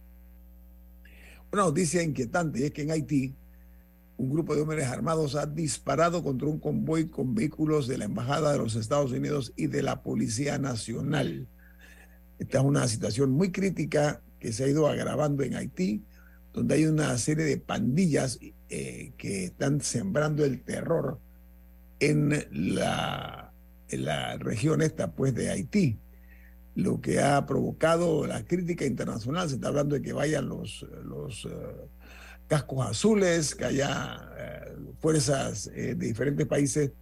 Una 1.52 1.62
noticia 1.62 2.02
inquietante 2.02 2.64
es 2.64 2.70
que 2.72 2.82
en 2.82 2.92
Haití 2.92 3.34
un 4.16 4.30
grupo 4.30 4.54
de 4.54 4.60
hombres 4.60 4.86
armados 4.86 5.34
ha 5.34 5.46
disparado 5.46 6.22
contra 6.22 6.46
un 6.46 6.60
convoy 6.60 7.08
con 7.08 7.34
vehículos 7.34 7.88
de 7.88 7.98
la 7.98 8.04
Embajada 8.04 8.52
de 8.52 8.58
los 8.58 8.76
Estados 8.76 9.12
Unidos 9.12 9.52
y 9.56 9.66
de 9.66 9.82
la 9.82 10.02
Policía 10.02 10.58
Nacional. 10.58 11.48
Esta 12.38 12.58
es 12.58 12.64
una 12.64 12.86
situación 12.86 13.30
muy 13.30 13.50
crítica 13.50 14.22
que 14.38 14.52
se 14.52 14.64
ha 14.64 14.68
ido 14.68 14.86
agravando 14.86 15.42
en 15.42 15.56
Haití, 15.56 16.04
donde 16.52 16.74
hay 16.74 16.84
una 16.84 17.16
serie 17.18 17.44
de 17.46 17.56
pandillas 17.56 18.38
eh, 18.68 19.12
que 19.16 19.46
están 19.46 19.80
sembrando 19.80 20.44
el 20.44 20.62
terror 20.62 21.18
en 21.98 22.46
la, 22.52 23.52
en 23.88 24.04
la 24.04 24.36
región 24.36 24.82
esta, 24.82 25.12
pues, 25.12 25.34
de 25.34 25.50
Haití 25.50 25.98
lo 26.74 27.00
que 27.00 27.20
ha 27.20 27.44
provocado 27.46 28.26
la 28.26 28.44
crítica 28.44 28.84
internacional. 28.84 29.48
Se 29.48 29.56
está 29.56 29.68
hablando 29.68 29.94
de 29.94 30.02
que 30.02 30.12
vayan 30.12 30.48
los, 30.48 30.86
los 31.04 31.46
eh, 31.46 31.48
cascos 32.46 32.86
azules, 32.86 33.54
que 33.54 33.64
haya 33.64 34.30
eh, 34.38 34.76
fuerzas 35.00 35.68
eh, 35.68 35.94
de 35.94 36.06
diferentes 36.06 36.46
países. 36.46 36.92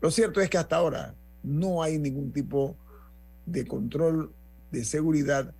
Lo 0.00 0.10
cierto 0.10 0.40
es 0.40 0.50
que 0.50 0.58
hasta 0.58 0.76
ahora 0.76 1.14
no 1.42 1.82
hay 1.82 1.98
ningún 1.98 2.32
tipo 2.32 2.76
de 3.46 3.66
control 3.66 4.32
de 4.70 4.84
seguridad, 4.84 5.54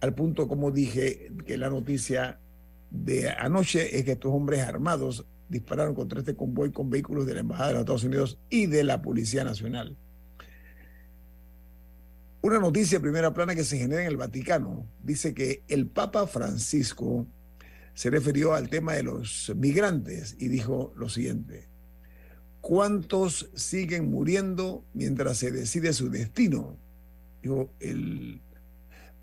al 0.00 0.14
punto, 0.14 0.48
como 0.48 0.70
dije, 0.70 1.30
que 1.46 1.56
la 1.56 1.70
noticia 1.70 2.38
de 2.90 3.30
anoche 3.30 3.96
es 3.96 4.04
que 4.04 4.12
estos 4.12 4.32
hombres 4.32 4.60
armados 4.60 5.24
dispararon 5.48 5.94
contra 5.94 6.20
este 6.20 6.34
convoy 6.34 6.72
con 6.72 6.90
vehículos 6.90 7.26
de 7.26 7.34
la 7.34 7.40
Embajada 7.40 7.68
de 7.68 7.74
los 7.74 7.80
Estados 7.82 8.04
Unidos 8.04 8.38
y 8.50 8.66
de 8.66 8.84
la 8.84 9.00
Policía 9.00 9.44
Nacional. 9.44 9.96
Una 12.42 12.58
noticia 12.58 12.98
de 12.98 13.02
primera 13.02 13.32
plana 13.32 13.54
que 13.54 13.62
se 13.62 13.78
genera 13.78 14.02
en 14.02 14.08
el 14.08 14.16
Vaticano 14.16 14.84
dice 15.00 15.32
que 15.32 15.62
el 15.68 15.86
Papa 15.86 16.26
Francisco 16.26 17.28
se 17.94 18.10
refirió 18.10 18.54
al 18.54 18.68
tema 18.68 18.94
de 18.94 19.04
los 19.04 19.52
migrantes 19.54 20.34
y 20.40 20.48
dijo 20.48 20.92
lo 20.96 21.08
siguiente, 21.08 21.68
¿cuántos 22.60 23.48
siguen 23.54 24.10
muriendo 24.10 24.84
mientras 24.92 25.38
se 25.38 25.52
decide 25.52 25.92
su 25.92 26.10
destino? 26.10 26.76
Dijo 27.42 27.72
el 27.78 28.42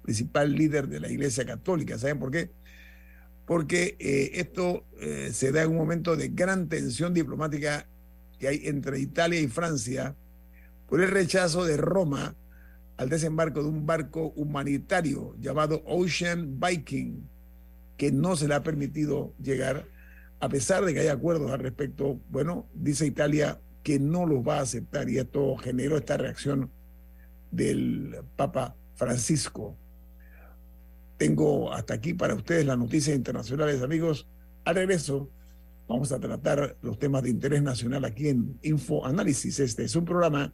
principal 0.02 0.54
líder 0.56 0.88
de 0.88 1.02
la 1.02 1.10
Iglesia 1.10 1.46
Católica. 1.46 1.98
¿Saben 1.98 2.20
por 2.20 2.32
qué? 2.32 2.52
Porque 3.46 3.98
eh, 4.00 4.32
esto 4.36 4.86
eh, 4.98 5.32
se 5.34 5.52
da 5.52 5.64
en 5.64 5.72
un 5.72 5.76
momento 5.78 6.16
de 6.16 6.30
gran 6.30 6.70
tensión 6.70 7.14
diplomática 7.14 7.86
que 8.40 8.48
hay 8.48 8.62
entre 8.64 8.98
Italia 8.98 9.42
y 9.42 9.50
Francia 9.50 10.16
por 10.88 11.02
el 11.02 11.12
rechazo 11.12 11.66
de 11.66 11.76
Roma 11.76 12.38
al 13.00 13.08
desembarco 13.08 13.64
de 13.64 13.70
un 13.70 13.86
barco 13.86 14.34
humanitario 14.36 15.34
llamado 15.40 15.82
Ocean 15.86 16.60
Viking, 16.60 17.22
que 17.96 18.12
no 18.12 18.36
se 18.36 18.50
le 18.50 18.56
ha 18.56 18.62
permitido 18.62 19.34
llegar, 19.42 19.86
a 20.42 20.50
pesar 20.50 20.84
de 20.84 20.94
que 20.94 21.00
hay 21.00 21.08
acuerdos 21.08 21.50
al 21.50 21.60
respecto. 21.60 22.20
Bueno, 22.30 22.68
dice 22.74 23.06
Italia 23.06 23.58
que 23.84 24.00
no 24.00 24.26
los 24.26 24.46
va 24.46 24.58
a 24.58 24.64
aceptar 24.64 25.10
y 25.10 25.18
esto 25.18 25.56
generó 25.56 25.96
esta 25.96 26.18
reacción 26.18 26.72
del 27.52 28.18
Papa 28.36 28.76
Francisco. 28.96 29.78
Tengo 31.18 31.72
hasta 31.72 31.94
aquí 31.94 32.14
para 32.14 32.36
ustedes 32.36 32.66
las 32.66 32.78
noticias 32.78 33.16
internacionales, 33.16 33.82
amigos. 33.82 34.28
Al 34.66 34.76
regreso, 34.76 35.30
vamos 35.88 36.12
a 36.12 36.20
tratar 36.20 36.76
los 36.82 37.00
temas 37.00 37.24
de 37.24 37.30
interés 37.30 37.64
nacional 37.64 38.04
aquí 38.04 38.28
en 38.28 38.60
Info 38.62 39.06
Análisis. 39.06 39.58
Este 39.62 39.86
es 39.86 39.96
un 39.96 40.04
programa 40.04 40.54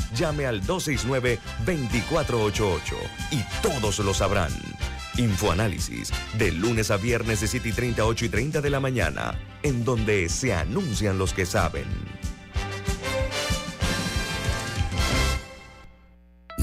Llame 0.15 0.45
al 0.45 0.61
269-2488 0.63 2.81
y 3.31 3.43
todos 3.61 3.99
lo 3.99 4.13
sabrán. 4.13 4.51
Infoanálisis, 5.17 6.11
de 6.37 6.51
lunes 6.51 6.91
a 6.91 6.97
viernes 6.97 7.41
de 7.41 7.47
7 7.47 7.69
y 7.69 7.73
30, 7.73 8.05
8 8.05 8.25
y 8.25 8.29
30 8.29 8.61
de 8.61 8.69
la 8.69 8.79
mañana, 8.79 9.39
en 9.63 9.83
donde 9.83 10.29
se 10.29 10.53
anuncian 10.53 11.17
los 11.17 11.33
que 11.33 11.45
saben. 11.45 11.85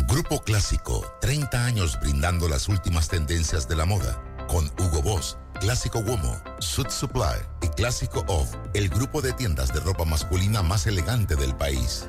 Grupo 0.08 0.42
Clásico, 0.42 1.04
30 1.20 1.64
años 1.64 1.98
brindando 2.00 2.48
las 2.48 2.68
últimas 2.68 3.08
tendencias 3.08 3.68
de 3.68 3.76
la 3.76 3.84
moda, 3.84 4.22
con 4.48 4.66
Hugo 4.78 5.02
Boss 5.02 5.36
Clásico 5.60 5.98
Womo, 5.98 6.40
Suit 6.60 6.88
Supply 6.88 7.40
y 7.62 7.68
Clásico 7.68 8.24
Off, 8.28 8.54
el 8.74 8.88
grupo 8.88 9.20
de 9.20 9.32
tiendas 9.32 9.72
de 9.72 9.80
ropa 9.80 10.04
masculina 10.04 10.62
más 10.62 10.86
elegante 10.86 11.34
del 11.34 11.54
país. 11.56 12.08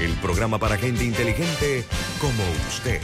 el 0.00 0.12
programa 0.14 0.58
para 0.58 0.76
gente 0.76 1.04
inteligente 1.04 1.84
como 2.20 2.42
usted. 2.68 3.00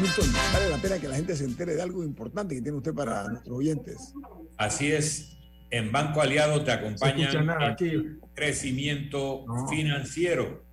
Milton, 0.00 0.26
vale 0.52 0.68
la 0.70 0.76
pena 0.76 0.98
que 0.98 1.08
la 1.08 1.16
gente 1.16 1.36
se 1.36 1.44
entere 1.44 1.74
de 1.74 1.82
algo 1.82 2.04
importante 2.04 2.54
que 2.54 2.62
tiene 2.62 2.76
usted 2.76 2.92
para 2.92 3.28
nuestros 3.28 3.56
oyentes. 3.56 4.12
Así 4.58 4.92
es. 4.92 5.32
En 5.70 5.90
Banco 5.90 6.20
Aliado 6.20 6.62
te 6.62 6.72
acompañan 6.72 7.48
en 7.80 8.20
crecimiento 8.34 9.44
financiero. 9.68 10.64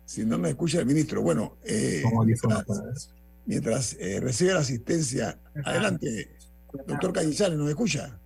si 0.05 0.25
no 0.25 0.39
me 0.39 0.51
escucha 0.51 0.81
el 0.81 0.87
ministro. 0.87 1.23
Bueno, 1.23 1.57
eh, 1.65 2.03
mientras, 2.25 2.65
mientras 3.47 3.97
eh, 3.99 4.21
recibe 4.21 4.55
la 4.55 4.61
asistencia, 4.61 5.39
adelante, 5.65 6.37
doctor 6.87 7.13
Cañizales, 7.13 7.59
¿nos 7.59 7.69
escucha? 7.69 8.19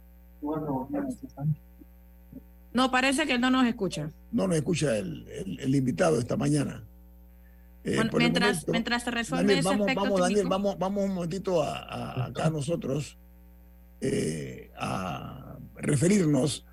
No, 2.77 2.91
parece 2.91 3.27
que 3.27 3.33
él 3.33 3.41
no 3.41 3.51
nos 3.51 3.67
escucha. 3.67 4.13
No 4.33 4.47
nos 4.47 4.57
escucha 4.57 4.99
el, 4.99 5.27
el, 5.61 5.75
invitado 5.75 6.19
esta 6.19 6.37
mañana. 6.37 6.85
Eh, 7.85 7.95
bueno, 7.97 8.11
mientras, 8.19 8.49
momento, 8.57 8.73
mientras 8.73 9.03
se 9.05 9.11
resuelve 9.11 9.45
Daniel, 9.55 9.59
ese 9.61 9.69
vamos, 9.69 9.81
aspecto 9.89 10.03
vamos, 10.03 10.21
Daniel, 10.21 10.47
vamos, 10.49 10.79
vamos 10.79 11.05
un 11.05 11.15
momentito 11.15 11.63
a, 11.63 11.79
a- 11.79 12.27
acá 12.27 12.51
nosotros 12.51 13.17
eh, 14.03 14.71
a 14.77 15.57
referirnos 15.77 16.67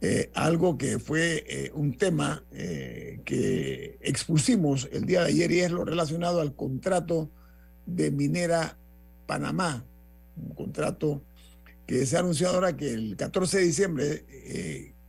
eh, 0.00 0.30
a 0.34 0.46
algo 0.46 0.76
que 0.76 0.98
fue 0.98 1.70
un 1.74 1.96
tema 1.96 2.42
que 2.50 3.98
expusimos 4.00 4.88
el 4.92 5.06
día 5.06 5.20
de 5.22 5.28
ayer 5.28 5.52
y 5.52 5.60
es 5.60 5.70
lo 5.70 5.84
relacionado 5.84 6.40
al 6.40 6.54
contrato 6.56 7.30
de 7.86 8.10
Minera 8.10 8.76
Panamá, 9.26 9.84
un 10.36 10.54
contrato 10.54 11.22
que 11.86 12.04
se 12.04 12.16
ha 12.16 12.20
anunciado 12.20 12.54
ahora 12.56 12.76
que 12.76 12.92
el 12.92 13.16
14 13.16 13.58
de 13.58 13.64
diciembre 13.64 14.24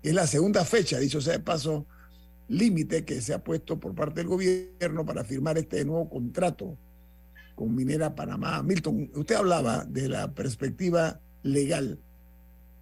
eh, 0.08 0.10
es 0.10 0.16
la 0.16 0.28
segunda 0.28 0.66
fecha, 0.66 1.00
dicho 1.00 1.22
sea 1.22 1.34
de 1.34 1.40
paso, 1.40 1.86
límite 2.48 3.04
que 3.04 3.22
se 3.22 3.34
ha 3.34 3.44
puesto 3.44 3.80
por 3.80 3.94
parte 3.94 4.22
del 4.22 4.28
gobierno 4.28 5.06
para 5.06 5.24
firmar 5.24 5.58
este 5.58 5.84
nuevo 5.84 6.10
contrato 6.10 6.78
con 7.56 7.76
Minera 7.76 8.16
Panamá. 8.16 8.64
Milton, 8.64 9.12
usted 9.16 9.36
hablaba 9.36 9.84
de 9.86 10.08
la 10.08 10.34
perspectiva 10.34 11.20
legal, 11.44 12.00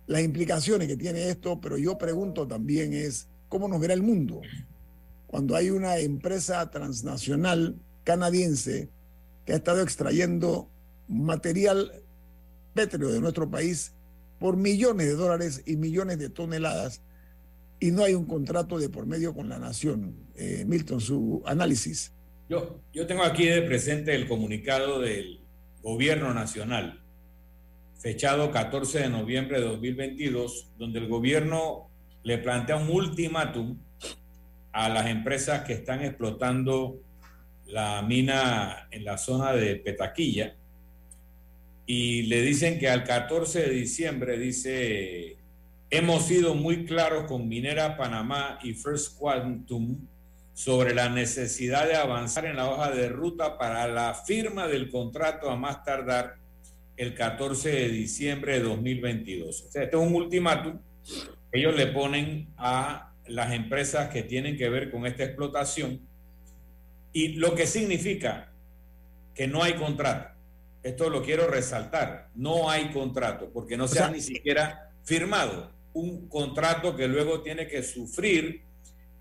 las 0.08 0.22
implicaciones 0.22 0.88
que 0.88 0.98
tiene 0.98 1.30
esto, 1.30 1.60
pero 1.60 1.78
yo 1.78 1.98
pregunto 1.98 2.48
también 2.48 2.94
es, 2.94 3.28
¿cómo 3.50 3.68
nos 3.68 3.80
verá 3.80 3.94
el 3.94 4.04
mundo 4.04 4.42
cuando 5.28 5.56
hay 5.56 5.70
una 5.70 5.98
empresa 5.98 6.70
transnacional 6.70 7.76
canadiense 8.04 8.90
que 9.46 9.54
ha 9.54 9.56
estado 9.58 9.82
extrayendo 9.82 10.70
material 11.08 11.92
pétreo 12.74 13.10
de 13.10 13.20
nuestro 13.20 13.50
país 13.50 13.94
por 14.40 14.58
millones 14.58 15.08
de 15.08 15.16
dólares 15.16 15.64
y 15.66 15.76
millones 15.78 16.20
de 16.20 16.30
toneladas 16.30 17.02
y 17.86 17.92
no 17.92 18.04
hay 18.04 18.16
un 18.16 18.26
contrato 18.26 18.80
de 18.80 18.90
por 18.90 19.06
medio 19.06 19.34
con 19.34 19.48
la 19.48 19.60
nación? 19.60 20.16
Eh, 20.36 20.64
Milton, 20.66 21.00
su 21.00 21.44
análisis. 21.46 22.12
Yo, 22.50 22.82
yo 22.92 23.06
tengo 23.06 23.24
aquí 23.24 23.46
de 23.46 23.62
presente 23.62 24.16
el 24.16 24.28
comunicado 24.28 25.00
del 25.00 25.42
Gobierno 25.84 26.34
Nacional, 26.34 27.04
fechado 28.00 28.50
14 28.50 29.02
de 29.02 29.10
noviembre 29.10 29.60
de 29.60 29.66
2022, 29.66 30.72
donde 30.80 31.00
el 31.00 31.08
gobierno 31.08 31.92
le 32.24 32.40
plantea 32.40 32.78
un 32.78 32.90
ultimátum 32.90 33.78
a 34.72 34.90
las 34.90 35.08
empresas 35.08 35.64
que 35.64 35.74
están 35.74 36.04
explotando 36.04 37.00
la 37.68 38.02
mina 38.02 38.88
en 38.90 39.06
la 39.06 39.18
zona 39.20 39.54
de 39.54 39.76
Petaquilla 39.76 40.56
y 41.86 42.24
le 42.24 42.42
dicen 42.42 42.80
que 42.80 42.90
al 42.90 43.04
14 43.04 43.62
de 43.62 43.70
diciembre 43.70 44.40
dice 44.40 45.38
hemos 45.96 46.26
sido 46.26 46.56
muy 46.56 46.86
claros 46.86 47.24
con 47.26 47.48
Minera 47.48 47.96
Panamá 47.96 48.60
y 48.62 48.74
First 48.74 49.18
Quantum 49.18 49.98
sobre 50.54 50.94
la 50.94 51.10
necesidad 51.10 51.88
de 51.88 51.96
avanzar 51.96 52.46
en 52.46 52.58
la 52.58 52.70
hoja 52.70 52.92
de 52.92 53.10
ruta 53.10 53.58
para 53.58 53.88
la 53.88 54.14
firma 54.14 54.68
del 54.68 54.90
contrato 54.90 55.50
a 55.50 55.56
más 55.56 55.84
tardar 55.84 56.36
el 56.98 57.14
14 57.14 57.70
de 57.70 57.90
diciembre 57.90 58.54
de 58.54 58.62
2022. 58.62 59.62
O 59.62 59.72
sea, 59.72 59.84
este 59.84 59.96
es 59.98 60.02
un 60.02 60.14
ultimátum 60.14 60.80
que 61.52 61.60
ellos 61.60 61.76
le 61.76 61.88
ponen 61.88 62.48
a 62.58 63.14
las 63.28 63.54
empresas 63.54 64.10
que 64.10 64.24
tienen 64.24 64.58
que 64.58 64.70
ver 64.70 64.92
con 64.92 65.06
esta 65.06 65.24
explotación 65.24 66.02
y 67.12 67.30
lo 67.36 67.56
que 67.56 67.68
significa 67.68 68.52
que 69.34 69.48
no 69.48 69.64
hay 69.64 69.74
contrato. 69.74 70.36
Esto 70.84 71.10
lo 71.10 71.24
quiero 71.24 71.48
resaltar, 71.48 72.30
no 72.36 72.70
hay 72.70 72.92
contrato 72.92 73.50
porque 73.52 73.78
no 73.78 73.88
se 73.88 74.00
ha 74.00 74.10
ni 74.10 74.22
siquiera 74.22 74.92
firmado 75.04 75.75
un 75.96 76.28
contrato 76.28 76.96
que 76.96 77.08
luego 77.08 77.42
tiene 77.42 77.68
que 77.68 77.82
sufrir 77.82 78.62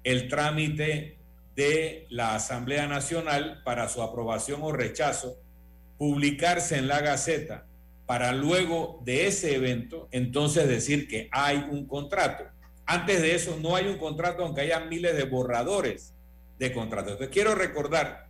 el 0.03 0.29
trámite 0.29 1.17
de 1.55 2.07
la 2.11 2.35
Asamblea 2.35 2.89
Nacional 2.89 3.63
para 3.65 3.89
su 3.89 4.03
aprobación 4.03 4.61
o 4.63 4.73
rechazo, 4.73 5.39
publicarse 5.97 6.77
en 6.77 6.89
la 6.89 7.01
Gaceta 7.01 7.67
para 8.07 8.33
luego 8.33 9.01
de 9.05 9.29
ese 9.29 9.55
evento 9.55 10.09
entonces 10.11 10.69
decir 10.69 11.07
que 11.07 11.29
hay 11.31 11.65
un 11.71 11.87
contrato. 11.87 12.45
Antes 12.87 13.23
de 13.23 13.37
eso 13.37 13.57
no 13.63 13.77
hay 13.77 13.87
un 13.87 13.97
contrato 13.97 14.45
aunque 14.45 14.63
haya 14.63 14.81
miles 14.81 15.17
de 15.17 15.25
borradores 15.25 16.13
de 16.59 16.73
contratos. 16.73 17.13
Entonces 17.13 17.33
quiero 17.33 17.55
recordar 17.55 18.27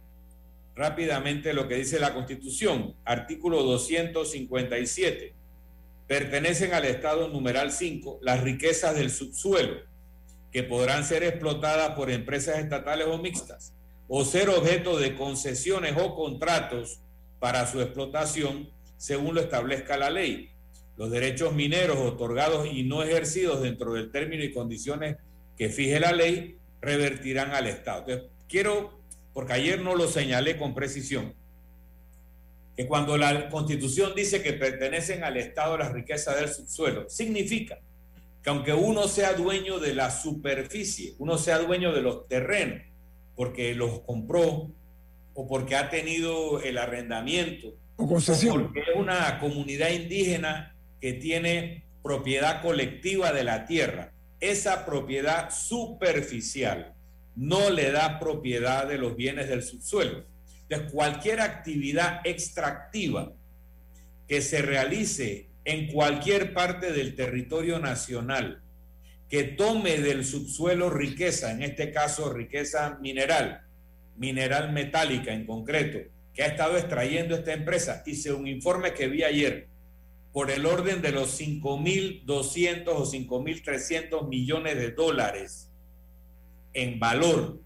rápidamente 0.77 1.55
lo 1.55 1.67
que 1.67 1.77
dice 1.77 1.99
la 1.99 2.13
Constitución, 2.13 2.95
artículo 3.05 3.63
257. 3.63 5.35
Pertenecen 6.07 6.75
al 6.75 6.85
Estado 6.85 7.29
numeral 7.29 7.73
5 7.73 8.19
las 8.23 8.43
riquezas 8.43 8.95
del 8.95 9.11
subsuelo 9.11 9.81
que 10.53 10.63
podrán 10.63 11.05
ser 11.05 11.25
explotadas 11.25 11.97
por 11.97 12.11
empresas 12.11 12.59
estatales 12.59 13.07
o 13.09 13.19
mixtas 13.19 13.73
o 14.07 14.25
ser 14.25 14.51
objeto 14.51 14.99
de 14.99 15.17
concesiones 15.17 15.95
o 15.97 16.15
contratos 16.15 17.01
para 17.41 17.67
su 17.67 17.81
explotación 17.81 18.71
según 18.97 19.35
lo 19.35 19.41
establezca 19.41 19.97
la 19.97 20.11
ley. 20.11 20.51
Los 20.97 21.11
derechos 21.11 21.53
mineros 21.53 21.99
otorgados 21.99 22.69
y 22.71 22.85
no 22.85 23.03
ejercidos 23.03 23.63
dentro 23.63 23.95
del 23.95 24.11
término 24.11 24.45
y 24.45 24.53
condiciones 24.53 25.17
que 25.57 25.69
fije 25.69 25.99
la 26.01 26.13
ley 26.13 26.59
revertirán 26.81 27.53
al 27.53 27.67
Estado. 27.67 28.29
Quiero, 28.49 29.01
porque 29.33 29.55
ayer 29.55 29.81
no 29.81 29.97
lo 29.97 30.07
señalé 30.07 30.57
con 30.57 30.75
precisión, 30.75 31.35
que 32.77 32.87
cuando 32.87 33.17
la 33.17 33.49
Constitución 33.49 34.13
dice 34.15 34.43
que 34.43 34.53
pertenecen 34.53 35.23
al 35.25 35.37
Estado 35.37 35.79
las 35.79 35.93
riquezas 35.93 36.37
del 36.37 36.49
subsuelo, 36.49 37.09
significa 37.09 37.79
que 38.43 38.51
aunque 38.51 38.73
uno 38.73 39.09
sea 39.09 39.33
dueño 39.33 39.79
de 39.79 39.95
la 39.95 40.11
superficie, 40.11 41.15
uno 41.19 41.39
sea 41.39 41.59
dueño 41.59 41.93
de 41.93 42.03
los 42.03 42.29
terrenos, 42.29 42.83
porque 43.37 43.75
los 43.75 44.01
compró 44.01 44.71
o 45.35 45.49
porque 45.49 45.77
ha 45.77 45.91
tenido 45.91 46.61
el 46.61 46.79
arrendamiento, 46.79 47.75
o 47.97 48.09
concesión, 48.09 48.65
porque 48.65 48.81
es 48.81 48.97
una 48.97 49.39
comunidad 49.39 49.91
indígena 49.91 50.77
que 51.01 51.15
tiene 51.15 51.85
propiedad 52.03 52.61
colectiva 52.61 53.33
de 53.33 53.45
la 53.45 53.67
tierra, 53.67 54.13
esa 54.41 54.85
propiedad 54.85 55.51
superficial 55.51 56.95
no 57.35 57.71
le 57.71 57.91
da 57.91 58.19
propiedad 58.19 58.87
de 58.87 58.99
los 58.99 59.17
bienes 59.17 59.49
del 59.49 59.63
subsuelo. 59.63 60.25
Entonces, 60.69 60.93
cualquier 60.93 61.41
actividad 61.41 62.21
extractiva 62.25 63.33
que 64.27 64.41
se 64.41 64.63
realice 64.63 65.49
en 65.65 65.93
cualquier 65.93 66.55
parte 66.55 66.93
del 66.93 67.15
territorio 67.15 67.79
nacional 67.79 68.63
que 69.29 69.45
tome 69.45 69.99
del 69.99 70.25
subsuelo 70.25 70.91
riqueza, 70.91 71.51
en 71.51 71.63
este 71.63 71.91
caso 71.91 72.33
riqueza 72.33 72.99
mineral, 73.01 73.63
mineral 74.17 74.73
metálica 74.73 75.33
en 75.33 75.47
concreto, 75.47 75.99
que 76.33 76.43
ha 76.43 76.47
estado 76.47 76.77
extrayendo 76.77 77.35
esta 77.35 77.53
empresa, 77.53 78.03
y 78.07 78.15
según 78.15 78.43
un 78.43 78.49
informe 78.49 78.93
que 78.93 79.09
vi 79.09 79.25
ayer, 79.25 79.69
por 80.33 80.51
el 80.51 80.67
orden 80.67 81.01
de 81.01 81.13
los 81.13 81.41
5.200 81.41 82.89
o 82.89 83.07
5.300 83.07 84.29
millones 84.29 84.77
de 84.77 84.91
dólares 84.91 85.71
en 86.73 86.99
valor. 86.99 87.61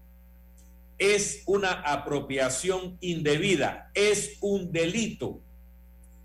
Es 0.99 1.43
una 1.47 1.71
apropiación 1.71 2.97
indebida, 3.01 3.89
es 3.95 4.37
un 4.41 4.71
delito. 4.71 5.41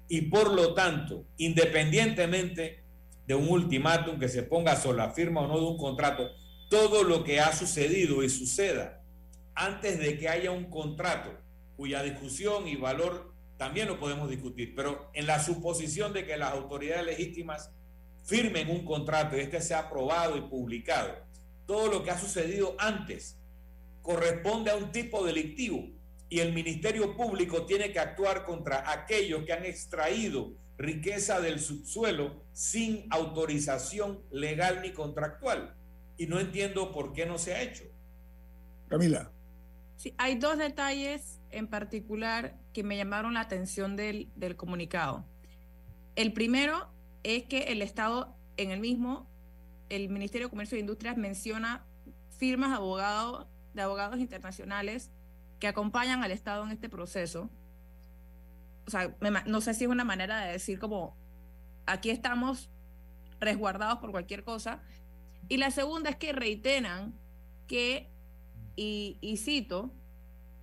Y 0.09 0.23
por 0.23 0.53
lo 0.53 0.75
tanto, 0.75 1.25
independientemente 1.39 2.83
de 3.27 3.35
un 3.35 3.49
ultimátum 3.49 4.19
que 4.19 4.29
se 4.29 4.43
ponga 4.43 4.77
sobre 4.77 4.99
la 4.99 5.11
firma 5.13 5.41
o 5.41 5.47
no 5.47 5.59
de 5.59 5.67
un 5.67 5.79
contrato, 5.79 6.29
todo 6.69 7.05
lo 7.05 7.25
que 7.25 7.41
ha 7.41 7.55
sucedido 7.55 8.23
y 8.23 8.29
suceda 8.29 9.01
antes 9.55 9.99
de 9.99 10.19
que 10.19 10.29
haya 10.29 10.51
un 10.51 10.65
contrato 10.65 11.31
cuya 11.77 12.03
discusión 12.03 12.69
y 12.69 12.77
valor 12.77 13.33
también 13.57 13.89
lo 13.89 14.01
podemos 14.01 14.29
discutir, 14.29 14.75
pero 14.75 15.11
en 15.15 15.27
la 15.27 15.43
suposición 15.43 16.13
de 16.13 16.27
que 16.27 16.37
las 16.37 16.53
autoridades 16.53 17.07
legítimas 17.07 17.71
firmen 18.25 18.71
un 18.71 18.85
contrato 18.85 19.37
y 19.37 19.41
este 19.41 19.61
sea 19.61 19.81
aprobado 19.81 20.37
y 20.37 20.43
publicado, 20.43 21.15
todo 21.67 21.89
lo 21.89 22.03
que 22.03 22.11
ha 22.11 22.19
sucedido 22.19 22.75
antes 22.79 23.39
corresponde 24.05 24.71
a 24.71 24.77
un 24.77 24.93
tipo 24.93 25.25
delictivo 25.25 25.88
y 26.29 26.40
el 26.40 26.53
Ministerio 26.53 27.17
Público 27.17 27.64
tiene 27.64 27.90
que 27.90 27.99
actuar 27.99 28.45
contra 28.45 28.93
aquellos 28.93 29.45
que 29.45 29.53
han 29.55 29.64
extraído 29.64 30.53
riqueza 30.77 31.40
del 31.40 31.59
subsuelo 31.59 32.45
sin 32.53 33.07
autorización 33.11 34.23
legal 34.31 34.83
ni 34.83 34.93
contractual. 34.93 35.75
Y 36.19 36.27
no 36.27 36.38
entiendo 36.38 36.93
por 36.93 37.14
qué 37.14 37.25
no 37.25 37.38
se 37.38 37.55
ha 37.55 37.62
hecho. 37.62 37.85
Camila. 38.88 39.33
Sí, 39.97 40.12
hay 40.19 40.37
dos 40.37 40.59
detalles 40.59 41.40
en 41.51 41.67
particular 41.67 42.59
que 42.75 42.83
me 42.83 42.99
llamaron 42.99 43.35
la 43.35 43.40
atención 43.40 43.97
del, 43.97 44.29
del 44.37 44.55
comunicado. 44.55 45.25
El 46.14 46.35
primero 46.35 46.93
es 47.23 47.45
que 47.45 47.73
el 47.73 47.81
Estado 47.81 48.37
en 48.59 48.71
el 48.71 48.81
mismo, 48.81 49.31
el 49.88 50.11
Ministerio 50.11 50.49
de 50.49 50.51
Comercio 50.51 50.77
e 50.77 50.81
Industrias 50.81 51.17
menciona 51.17 51.87
firmas 52.37 52.71
de 52.71 52.77
abogados, 52.77 53.47
de 53.75 53.83
abogados 53.83 54.19
internacionales 54.19 55.11
que 55.59 55.69
acompañan 55.69 56.23
al 56.23 56.31
Estado 56.31 56.65
en 56.65 56.71
este 56.71 56.89
proceso. 56.89 57.51
O 58.87 58.91
sea, 58.91 59.17
no 59.47 59.61
sé 59.61 59.75
si 59.75 59.85
es 59.85 59.91
una 59.91 60.05
manera 60.05 60.41
de 60.41 60.53
decir 60.53 60.79
como 60.79 61.17
aquí 61.87 62.11
estamos 62.11 62.71
resguardados 63.41 63.99
por 63.99 64.11
cualquier 64.11 64.45
cosa. 64.45 64.83
Y 65.49 65.59
la 65.59 65.71
segunda 65.71 66.11
es 66.11 66.17
que 66.17 66.33
reiteran 66.33 67.19
que, 67.67 68.11
y, 68.77 69.19
y 69.21 69.37
cito, 69.37 69.93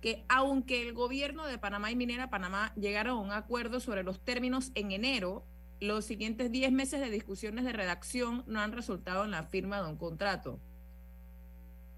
que 0.00 0.24
aunque 0.28 0.82
el 0.82 0.92
gobierno 0.92 1.46
de 1.46 1.58
Panamá 1.58 1.90
y 1.90 1.96
Minera 1.96 2.30
Panamá 2.30 2.74
llegaron 2.74 3.18
a 3.18 3.20
un 3.20 3.30
acuerdo 3.30 3.78
sobre 3.80 4.02
los 4.02 4.20
términos 4.20 4.72
en 4.74 4.90
enero, 4.90 5.46
los 5.80 6.04
siguientes 6.04 6.50
10 6.50 6.72
meses 6.72 7.00
de 7.00 7.10
discusiones 7.10 7.64
de 7.64 7.72
redacción 7.72 8.44
no 8.46 8.60
han 8.60 8.72
resultado 8.72 9.24
en 9.24 9.30
la 9.32 9.44
firma 9.44 9.80
de 9.80 9.88
un 9.88 9.96
contrato. 9.96 10.60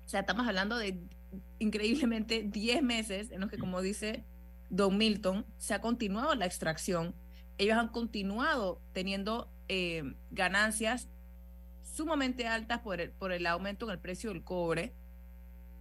O 0.05 0.09
sea, 0.09 0.21
estamos 0.21 0.47
hablando 0.47 0.77
de 0.77 1.01
increíblemente 1.59 2.43
10 2.43 2.83
meses 2.83 3.31
en 3.31 3.41
los 3.41 3.51
que, 3.51 3.59
como 3.59 3.81
dice 3.81 4.25
Don 4.71 4.97
Milton, 4.97 5.47
se 5.59 5.75
ha 5.75 5.81
continuado 5.81 6.35
la 6.35 6.47
extracción. 6.47 7.15
Ellos 7.59 7.77
han 7.77 7.89
continuado 7.89 8.81
teniendo 8.93 9.51
eh, 9.69 10.03
ganancias 10.31 11.09
sumamente 11.83 12.47
altas 12.47 12.81
por 12.81 13.01
el, 13.01 13.11
por 13.13 13.33
el 13.33 13.47
aumento 13.47 13.87
en 13.87 13.93
el 13.93 13.99
precio 14.01 14.31
del 14.31 14.43
cobre 14.43 14.95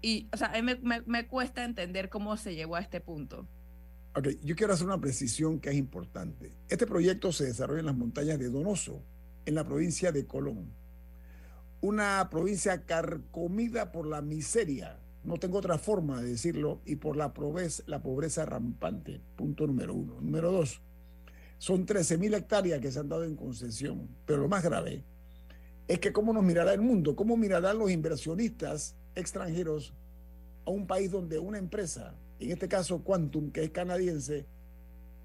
y, 0.04 0.28
o 0.34 0.38
sea, 0.38 0.52
a 0.54 0.62
mí 0.62 0.76
me, 0.82 1.02
me, 1.06 1.28
cuesta 1.28 1.64
entender 1.64 2.10
cómo 2.10 2.36
se 2.36 2.54
llegó 2.54 2.76
a 2.76 2.82
este 2.82 3.00
punto. 3.00 3.48
Ok, 4.16 4.28
yo 4.44 4.56
quiero 4.56 4.74
hacer 4.74 4.86
una 4.86 5.00
precisión 5.00 5.60
que 5.60 5.70
es 5.70 5.76
importante. 5.76 6.52
Este 6.68 6.86
proyecto 6.86 7.32
se 7.32 7.46
desarrolla 7.46 7.80
en 7.80 7.86
las 7.86 7.96
montañas 7.96 8.38
de 8.38 8.50
Donoso, 8.50 9.02
en 9.46 9.56
la 9.56 9.64
provincia 9.64 10.12
de 10.12 10.28
Colón. 10.28 10.72
Una 11.84 12.30
provincia 12.30 12.86
carcomida 12.86 13.92
por 13.92 14.08
la 14.08 14.22
miseria, 14.22 15.02
no 15.26 15.36
tengo 15.36 15.58
otra 15.58 15.78
forma 15.78 16.22
de 16.22 16.30
decirlo, 16.30 16.80
y 16.86 16.96
por 16.96 17.18
la 17.18 17.34
pobreza, 17.34 17.84
la 17.88 18.02
pobreza 18.02 18.46
rampante. 18.46 19.20
Punto 19.36 19.68
número 19.68 19.94
uno. 19.94 20.22
Número 20.22 20.50
dos, 20.50 20.80
son 21.58 21.86
13 21.86 22.18
mil 22.18 22.34
hectáreas 22.36 22.80
que 22.80 22.90
se 22.90 23.00
han 23.00 23.10
dado 23.10 23.26
en 23.26 23.36
concesión, 23.36 24.08
pero 24.26 24.40
lo 24.40 24.48
más 24.48 24.64
grave 24.64 25.04
es 25.90 26.00
que 26.00 26.14
cómo 26.14 26.32
nos 26.32 26.46
mirará 26.46 26.74
el 26.74 26.80
mundo, 26.80 27.18
cómo 27.18 27.36
mirarán 27.36 27.78
los 27.80 27.92
inversionistas 27.92 28.96
extranjeros 29.14 29.94
a 30.66 30.72
un 30.72 30.88
país 30.88 31.12
donde 31.12 31.38
una 31.38 31.58
empresa, 31.58 32.16
en 32.40 32.52
este 32.52 32.70
caso 32.70 33.04
Quantum, 33.04 33.52
que 33.52 33.62
es 33.62 33.72
canadiense, 33.72 34.46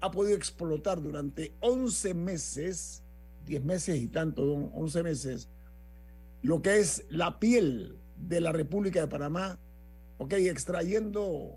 ha 0.01 0.11
podido 0.11 0.35
explotar 0.35 1.01
durante 1.01 1.53
11 1.61 2.13
meses, 2.15 3.01
10 3.45 3.63
meses 3.63 3.95
y 4.01 4.09
tanto, 4.09 4.43
11 4.43 5.03
meses, 5.03 5.47
lo 6.41 6.61
que 6.61 6.79
es 6.79 7.05
la 7.09 7.39
piel 7.39 7.97
de 8.15 8.41
la 8.41 8.51
República 8.51 9.01
de 9.01 9.07
Panamá, 9.07 9.59
ok, 10.17 10.33
extrayendo 10.33 11.55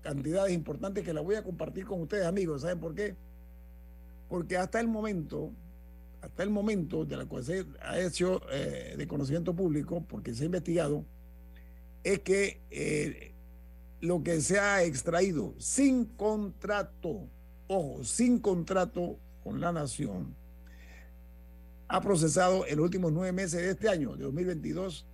cantidades 0.00 0.52
importantes 0.52 1.04
que 1.04 1.12
la 1.12 1.20
voy 1.20 1.36
a 1.36 1.42
compartir 1.42 1.84
con 1.84 2.00
ustedes, 2.00 2.26
amigos. 2.26 2.62
¿Saben 2.62 2.80
por 2.80 2.94
qué? 2.94 3.16
Porque 4.28 4.56
hasta 4.56 4.80
el 4.80 4.88
momento, 4.88 5.52
hasta 6.20 6.42
el 6.42 6.50
momento 6.50 7.04
de 7.04 7.16
la 7.16 7.26
cual 7.26 7.44
se 7.44 7.66
ha 7.82 7.98
hecho 8.00 8.40
eh, 8.50 8.94
de 8.96 9.08
conocimiento 9.08 9.54
público, 9.54 10.04
porque 10.08 10.34
se 10.34 10.44
ha 10.44 10.46
investigado, 10.46 11.04
es 12.04 12.20
que 12.20 12.60
eh, 12.70 13.34
lo 14.00 14.22
que 14.22 14.40
se 14.40 14.58
ha 14.58 14.82
extraído 14.82 15.54
sin 15.58 16.04
contrato, 16.04 17.28
ojo, 17.66 18.04
sin 18.04 18.38
contrato 18.38 19.18
con 19.42 19.60
la 19.60 19.72
nación, 19.72 20.34
ha 21.88 22.00
procesado 22.00 22.64
en 22.66 22.76
los 22.76 22.84
últimos 22.84 23.10
nueve 23.12 23.32
meses 23.32 23.60
de 23.62 23.70
este 23.70 23.88
año, 23.88 24.14
de 24.14 24.24
2022, 24.24 25.06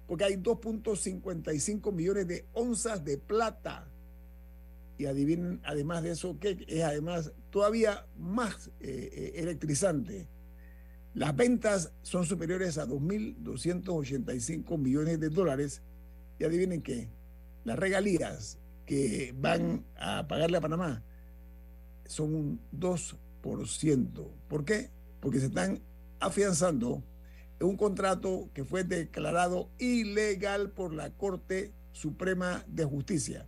Porque 0.06 0.24
hay 0.24 0.34
2.55 0.36 1.92
millones 1.92 2.26
de 2.26 2.46
onzas 2.52 3.04
de 3.04 3.18
plata. 3.18 3.88
Y 4.98 5.06
adivinen, 5.06 5.60
además 5.64 6.02
de 6.02 6.10
eso, 6.10 6.38
que 6.38 6.64
es 6.68 6.84
además 6.84 7.32
todavía 7.50 8.06
más 8.16 8.68
eh, 8.80 9.10
eh, 9.12 9.32
electrizante 9.36 10.28
las 11.14 11.34
ventas 11.34 11.92
son 12.02 12.24
superiores 12.24 12.78
a 12.78 12.86
2.285 12.86 14.78
millones 14.78 15.18
de 15.18 15.28
dólares. 15.28 15.82
Y 16.38 16.44
adivinen 16.44 16.82
qué, 16.82 17.08
las 17.64 17.78
regalías 17.78 18.58
que 18.86 19.34
van 19.36 19.84
a 19.96 20.26
pagarle 20.26 20.58
a 20.58 20.60
Panamá 20.60 21.04
son 22.10 22.34
un 22.34 22.60
2%. 22.76 24.30
¿Por 24.48 24.64
qué? 24.64 24.90
Porque 25.20 25.38
se 25.38 25.46
están 25.46 25.80
afianzando 26.18 27.04
en 27.60 27.68
un 27.68 27.76
contrato 27.76 28.50
que 28.52 28.64
fue 28.64 28.82
declarado 28.82 29.70
ilegal 29.78 30.70
por 30.70 30.92
la 30.92 31.10
Corte 31.10 31.72
Suprema 31.92 32.64
de 32.66 32.84
Justicia. 32.84 33.46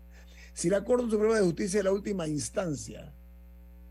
Si 0.54 0.70
la 0.70 0.84
Corte 0.84 1.10
Suprema 1.10 1.34
de 1.34 1.42
Justicia 1.42 1.78
es 1.78 1.84
la 1.84 1.92
última 1.92 2.28
instancia 2.28 3.12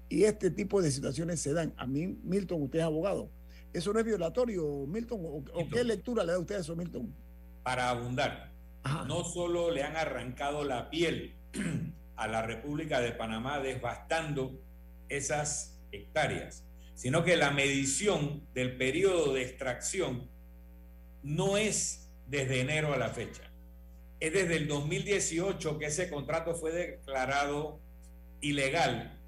y 0.08 0.24
este 0.24 0.52
tipo 0.52 0.82
de 0.82 0.92
situaciones 0.92 1.42
se 1.42 1.54
dan, 1.54 1.74
a 1.76 1.86
mí, 1.86 2.20
Milton, 2.24 2.62
usted 2.62 2.80
es 2.80 2.86
abogado, 2.86 3.30
¿Eso 3.74 3.94
no 3.94 4.00
es 4.00 4.06
violatorio, 4.06 4.86
Milton? 4.86 5.20
¿O, 5.24 5.70
qué 5.72 5.84
lectura 5.84 6.26
le 6.26 6.34
da 6.34 6.40
usted 6.40 6.56
a 6.56 6.60
eso, 6.60 6.76
Milton? 6.76 7.16
Para 7.64 7.90
abundar, 7.90 8.52
no 9.08 9.24
solo 9.24 9.72
le 9.72 9.84
han 9.84 9.96
arrancado 9.96 10.66
la 10.66 10.90
piel 10.90 11.38
a 12.22 12.28
la 12.28 12.44
República 12.44 13.02
de 13.02 13.14
Panamá 13.14 13.60
desbastando 13.60 14.62
esas 15.10 15.82
hectáreas, 15.92 16.64
sino 16.94 17.24
que 17.24 17.36
la 17.36 17.50
medición 17.50 18.48
del 18.54 18.78
periodo 18.78 19.34
de 19.34 19.42
extracción 19.42 20.30
no 21.24 21.58
es 21.58 22.12
desde 22.28 22.62
enero 22.62 22.94
a 22.94 22.98
la 22.98 23.10
fecha. 23.10 23.52
Es 24.20 24.34
desde 24.34 24.58
el 24.58 24.68
2018 24.68 25.80
que 25.80 25.88
ese 25.88 26.12
contrato 26.12 26.54
fue 26.54 26.72
declarado 26.72 27.82
ilegal 28.40 29.20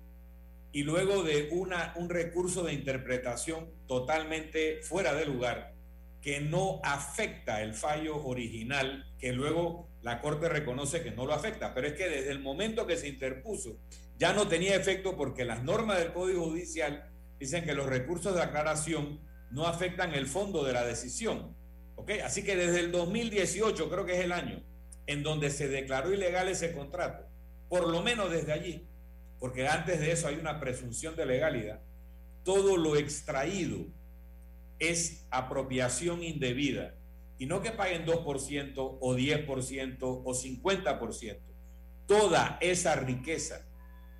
y 0.72 0.84
luego 0.84 1.24
de 1.24 1.50
una, 1.52 1.94
un 1.96 2.12
recurso 2.12 2.62
de 2.62 2.74
interpretación 2.74 3.72
totalmente 3.88 4.84
fuera 4.84 5.16
de 5.16 5.26
lugar, 5.26 5.74
que 6.22 6.42
no 6.42 6.80
afecta 6.84 7.64
el 7.64 7.74
fallo 7.74 8.24
original, 8.24 9.12
que 9.18 9.34
luego 9.34 9.90
la 10.04 10.22
Corte 10.22 10.50
reconoce 10.50 11.02
que 11.02 11.12
no 11.12 11.26
lo 11.26 11.34
afecta, 11.34 11.74
pero 11.74 11.88
es 11.88 11.94
que 11.94 12.10
desde 12.10 12.32
el 12.32 12.40
momento 12.40 12.86
que 12.86 12.98
se 12.98 13.08
interpuso 13.08 13.80
ya 14.18 14.34
no 14.34 14.48
tenía 14.48 14.76
efecto 14.76 15.16
porque 15.16 15.46
las 15.46 15.64
normas 15.64 16.00
del 16.00 16.14
Código 16.14 16.46
Judicial 16.46 17.10
dicen 17.40 17.64
que 17.64 17.74
los 17.74 17.88
recursos 17.88 18.36
de 18.36 18.42
aclaración 18.42 19.20
no 19.50 19.66
afectan 19.66 20.14
el 20.14 20.28
fondo 20.28 20.64
de 20.64 20.74
la 20.74 20.86
decisión. 20.86 21.56
¿ok? 21.96 22.12
Así 22.24 22.44
que 22.44 22.56
desde 22.56 22.82
el 22.82 22.92
2018, 22.92 23.90
creo 23.90 24.06
que 24.06 24.14
es 24.14 24.26
el 24.26 24.32
año, 24.32 24.64
en 25.08 25.24
donde 25.24 25.50
se 25.50 25.68
declaró 25.68 26.14
ilegal 26.14 26.48
ese 26.50 26.74
contrato, 26.74 27.26
por 27.70 27.90
lo 27.90 28.02
menos 28.02 28.32
desde 28.32 28.52
allí, 28.52 28.88
porque 29.40 29.68
antes 29.68 30.00
de 30.00 30.12
eso 30.12 30.28
hay 30.28 30.36
una 30.36 30.60
presunción 30.60 31.16
de 31.16 31.26
legalidad, 31.26 31.82
todo 32.44 32.78
lo 32.78 32.96
extraído 32.96 33.86
es 34.80 35.26
apropiación 35.32 36.24
indebida. 36.24 36.96
Y 37.44 37.46
no 37.46 37.62
que 37.62 37.72
paguen 37.72 38.06
2% 38.06 38.74
o 38.78 39.16
10% 39.16 39.98
o 40.02 40.34
50%. 40.34 41.40
Toda 42.08 42.58
esa 42.62 42.96
riqueza, 42.96 43.68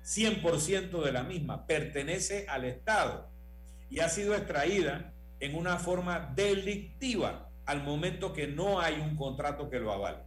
100% 0.04 1.02
de 1.02 1.10
la 1.10 1.22
misma, 1.22 1.66
pertenece 1.66 2.44
al 2.50 2.66
Estado 2.66 3.30
y 3.88 4.00
ha 4.00 4.10
sido 4.10 4.34
extraída 4.34 5.14
en 5.40 5.54
una 5.54 5.78
forma 5.78 6.34
delictiva 6.36 7.48
al 7.64 7.82
momento 7.82 8.34
que 8.34 8.46
no 8.46 8.78
hay 8.78 9.00
un 9.00 9.16
contrato 9.16 9.70
que 9.70 9.80
lo 9.80 9.90
avale. 9.90 10.18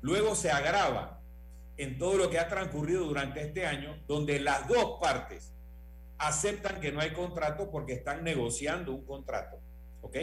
Luego 0.00 0.34
se 0.34 0.50
agrava 0.50 1.20
en 1.76 1.98
todo 1.98 2.16
lo 2.16 2.30
que 2.30 2.38
ha 2.38 2.48
transcurrido 2.48 3.04
durante 3.04 3.42
este 3.42 3.66
año, 3.66 4.02
donde 4.08 4.40
las 4.40 4.66
dos 4.66 4.98
partes 4.98 5.52
aceptan 6.16 6.80
que 6.80 6.90
no 6.90 7.00
hay 7.00 7.10
contrato 7.10 7.70
porque 7.70 7.92
están 7.92 8.24
negociando 8.24 8.94
un 8.94 9.04
contrato 9.04 9.60
¿ok? 10.00 10.16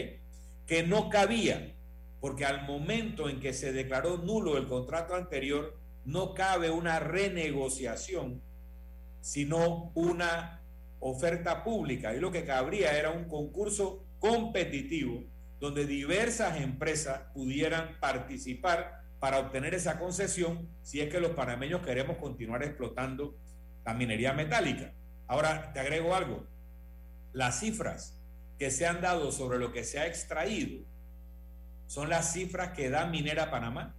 Que 0.65 0.81
no 0.81 1.11
cabía, 1.11 1.75
porque 2.23 2.45
al 2.45 2.65
momento 2.65 3.27
en 3.27 3.41
que 3.41 3.51
se 3.51 3.73
declaró 3.73 4.15
nulo 4.15 4.55
el 4.55 4.65
contrato 4.65 5.13
anterior, 5.13 5.77
no 6.05 6.33
cabe 6.33 6.71
una 6.71 6.97
renegociación, 6.97 8.41
sino 9.19 9.91
una 9.93 10.61
oferta 11.01 11.65
pública. 11.65 12.15
Y 12.15 12.21
lo 12.21 12.31
que 12.31 12.45
cabría 12.45 12.97
era 12.97 13.11
un 13.11 13.25
concurso 13.25 14.05
competitivo 14.19 15.25
donde 15.59 15.85
diversas 15.85 16.61
empresas 16.61 17.23
pudieran 17.33 17.99
participar 17.99 19.01
para 19.19 19.39
obtener 19.39 19.73
esa 19.73 19.99
concesión 19.99 20.69
si 20.81 21.01
es 21.01 21.11
que 21.11 21.19
los 21.19 21.31
panameños 21.31 21.85
queremos 21.85 22.15
continuar 22.15 22.63
explotando 22.63 23.35
la 23.83 23.93
minería 23.95 24.31
metálica. 24.31 24.93
Ahora 25.27 25.73
te 25.73 25.81
agrego 25.81 26.15
algo. 26.15 26.47
Las 27.33 27.59
cifras 27.59 28.17
que 28.57 28.71
se 28.71 28.87
han 28.87 29.01
dado 29.01 29.33
sobre 29.33 29.59
lo 29.59 29.73
que 29.73 29.83
se 29.83 29.99
ha 29.99 30.07
extraído 30.07 30.85
son 31.93 32.09
las 32.09 32.33
cifras 32.33 32.71
que 32.71 32.89
da 32.89 33.05
Minera 33.05 33.51
Panamá. 33.51 33.93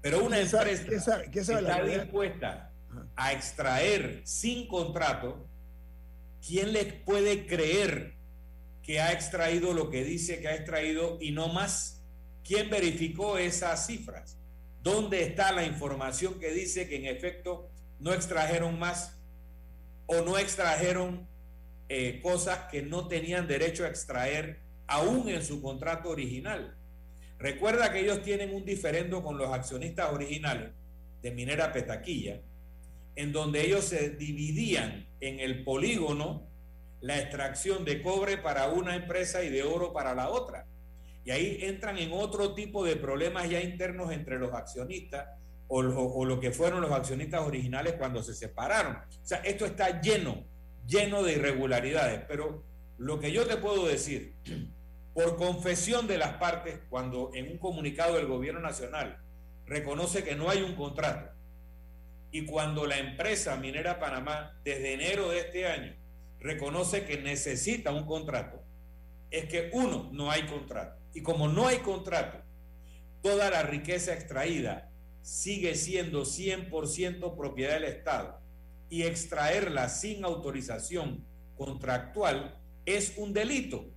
Pero 0.00 0.24
una 0.24 0.38
empresa 0.38 1.22
que 1.32 1.40
está 1.40 1.82
dispuesta 1.82 2.70
a 3.16 3.32
extraer 3.32 4.22
sin 4.24 4.68
contrato, 4.68 5.44
¿quién 6.46 6.72
le 6.72 6.84
puede 6.84 7.48
creer 7.48 8.14
que 8.84 9.00
ha 9.00 9.12
extraído 9.12 9.72
lo 9.72 9.90
que 9.90 10.04
dice 10.04 10.40
que 10.40 10.46
ha 10.46 10.54
extraído 10.54 11.18
y 11.20 11.32
no 11.32 11.48
más? 11.48 12.04
¿Quién 12.44 12.70
verificó 12.70 13.36
esas 13.36 13.84
cifras? 13.84 14.38
¿Dónde 14.80 15.24
está 15.24 15.50
la 15.50 15.64
información 15.64 16.38
que 16.38 16.52
dice 16.52 16.88
que 16.88 16.96
en 16.96 17.06
efecto 17.06 17.68
no 17.98 18.14
extrajeron 18.14 18.78
más 18.78 19.18
o 20.06 20.20
no 20.20 20.38
extrajeron 20.38 21.26
eh, 21.88 22.20
cosas 22.22 22.70
que 22.70 22.82
no 22.82 23.08
tenían 23.08 23.48
derecho 23.48 23.84
a 23.84 23.88
extraer 23.88 24.60
aún 24.86 25.28
en 25.28 25.44
su 25.44 25.60
contrato 25.60 26.10
original. 26.10 26.76
Recuerda 27.38 27.92
que 27.92 28.00
ellos 28.00 28.22
tienen 28.22 28.54
un 28.54 28.64
diferendo 28.64 29.22
con 29.22 29.36
los 29.38 29.52
accionistas 29.52 30.12
originales 30.12 30.70
de 31.22 31.30
Minera 31.30 31.72
Petaquilla, 31.72 32.40
en 33.16 33.32
donde 33.32 33.64
ellos 33.64 33.84
se 33.84 34.10
dividían 34.10 35.06
en 35.20 35.40
el 35.40 35.64
polígono 35.64 36.46
la 37.00 37.18
extracción 37.18 37.84
de 37.84 38.02
cobre 38.02 38.38
para 38.38 38.68
una 38.68 38.96
empresa 38.96 39.42
y 39.42 39.50
de 39.50 39.62
oro 39.62 39.92
para 39.92 40.14
la 40.14 40.30
otra. 40.30 40.66
Y 41.24 41.30
ahí 41.30 41.58
entran 41.62 41.98
en 41.98 42.12
otro 42.12 42.54
tipo 42.54 42.84
de 42.84 42.96
problemas 42.96 43.48
ya 43.48 43.60
internos 43.60 44.12
entre 44.12 44.38
los 44.38 44.52
accionistas 44.52 45.28
o, 45.68 45.78
o 45.80 46.24
lo 46.24 46.40
que 46.40 46.50
fueron 46.50 46.80
los 46.80 46.92
accionistas 46.92 47.42
originales 47.42 47.94
cuando 47.94 48.22
se 48.22 48.34
separaron. 48.34 48.96
O 48.96 49.26
sea, 49.26 49.38
esto 49.38 49.64
está 49.66 50.00
lleno 50.00 50.44
lleno 50.86 51.22
de 51.22 51.34
irregularidades. 51.34 52.22
Pero 52.28 52.62
lo 52.98 53.18
que 53.18 53.32
yo 53.32 53.46
te 53.46 53.56
puedo 53.56 53.86
decir, 53.86 54.34
por 55.14 55.36
confesión 55.36 56.06
de 56.06 56.18
las 56.18 56.34
partes, 56.34 56.80
cuando 56.90 57.30
en 57.34 57.50
un 57.52 57.58
comunicado 57.58 58.16
del 58.16 58.26
gobierno 58.26 58.60
nacional 58.60 59.22
reconoce 59.64 60.24
que 60.24 60.34
no 60.34 60.50
hay 60.50 60.62
un 60.62 60.74
contrato, 60.74 61.30
y 62.32 62.44
cuando 62.46 62.84
la 62.84 62.98
empresa 62.98 63.56
Minera 63.56 64.00
Panamá, 64.00 64.58
desde 64.64 64.94
enero 64.94 65.28
de 65.28 65.38
este 65.38 65.68
año, 65.68 65.94
reconoce 66.40 67.04
que 67.04 67.18
necesita 67.18 67.92
un 67.92 68.06
contrato, 68.06 68.60
es 69.30 69.44
que 69.44 69.70
uno, 69.72 70.10
no 70.12 70.32
hay 70.32 70.42
contrato. 70.46 71.00
Y 71.14 71.22
como 71.22 71.46
no 71.46 71.68
hay 71.68 71.78
contrato, 71.78 72.38
toda 73.22 73.50
la 73.50 73.62
riqueza 73.62 74.12
extraída 74.12 74.90
sigue 75.22 75.76
siendo 75.76 76.24
100% 76.24 77.36
propiedad 77.36 77.74
del 77.74 77.84
Estado 77.84 78.40
y 78.90 79.04
extraerla 79.04 79.88
sin 79.88 80.24
autorización 80.24 81.24
contractual 81.56 82.58
es 82.84 83.14
un 83.16 83.32
delito. 83.32 83.93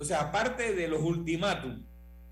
Sea, 0.00 0.20
aparte 0.20 0.74
de 0.74 0.88
los 0.88 1.02
ultimátum, 1.02 1.84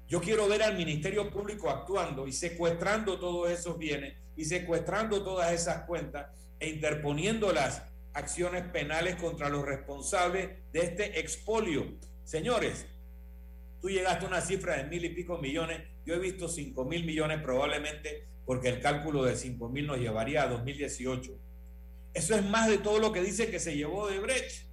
yo 0.09 0.21
quiero 0.21 0.47
ver 0.49 0.63
al 0.63 0.77
Ministerio 0.77 1.31
Público 1.31 1.69
actuando 1.69 2.29
y 2.29 2.33
secuestrando 2.33 3.19
todos 3.19 3.51
esos 3.51 3.77
bienes 3.77 4.15
y 4.37 4.45
secuestrando 4.45 5.23
todas 5.25 5.53
esas 5.53 5.85
cuentas 5.85 6.29
e 6.61 6.69
interponiendo 6.69 7.53
las 7.53 7.83
acciones 8.13 8.63
penales 8.69 9.17
contra 9.17 9.49
los 9.49 9.65
responsables 9.65 10.51
de 10.73 10.81
este 10.81 11.19
expolio. 11.19 11.99
Señores, 12.25 12.87
tú 13.81 13.91
llegaste 13.91 14.25
a 14.25 14.29
una 14.29 14.41
cifra 14.41 14.77
de 14.77 14.85
mil 14.85 15.05
y 15.05 15.11
pico 15.11 15.39
millones, 15.39 15.83
yo 16.05 16.15
he 16.15 16.19
visto 16.19 16.49
cinco 16.49 16.85
mil 16.85 17.05
millones 17.05 17.43
probablemente 17.43 18.29
porque 18.45 18.69
el 18.69 18.81
cálculo 18.81 19.25
de 19.25 19.37
cinco 19.37 19.69
mil 19.69 19.89
nos 19.89 19.99
llevaría 19.99 20.45
a 20.45 20.49
2018. 20.49 21.37
Eso 22.15 22.35
es 22.35 22.45
más 22.45 22.69
de 22.69 22.79
todo 22.79 23.01
lo 23.01 23.13
que 23.13 23.23
dice 23.23 23.51
que 23.51 23.59
se 23.59 23.77
llevó 23.77 24.07
de 24.09 24.21
Brecht. 24.21 24.67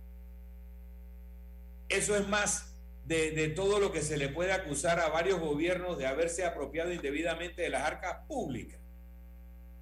Eso 1.90 2.16
es 2.16 2.28
más 2.28 2.73
de, 3.06 3.50
todo 3.50 3.80
lo 3.80 3.92
que 3.92 4.02
se 4.02 4.18
le 4.18 4.30
puede 4.30 4.54
acusar 4.54 5.00
a 5.00 5.10
varios 5.10 5.40
gobiernos 5.40 5.98
de 5.98 6.08
haberse 6.08 6.46
apropiado 6.46 6.92
indebidamente 6.92 7.62
de 7.62 7.70
las 7.70 7.84
arcas 7.84 8.26
públicas. 8.28 8.80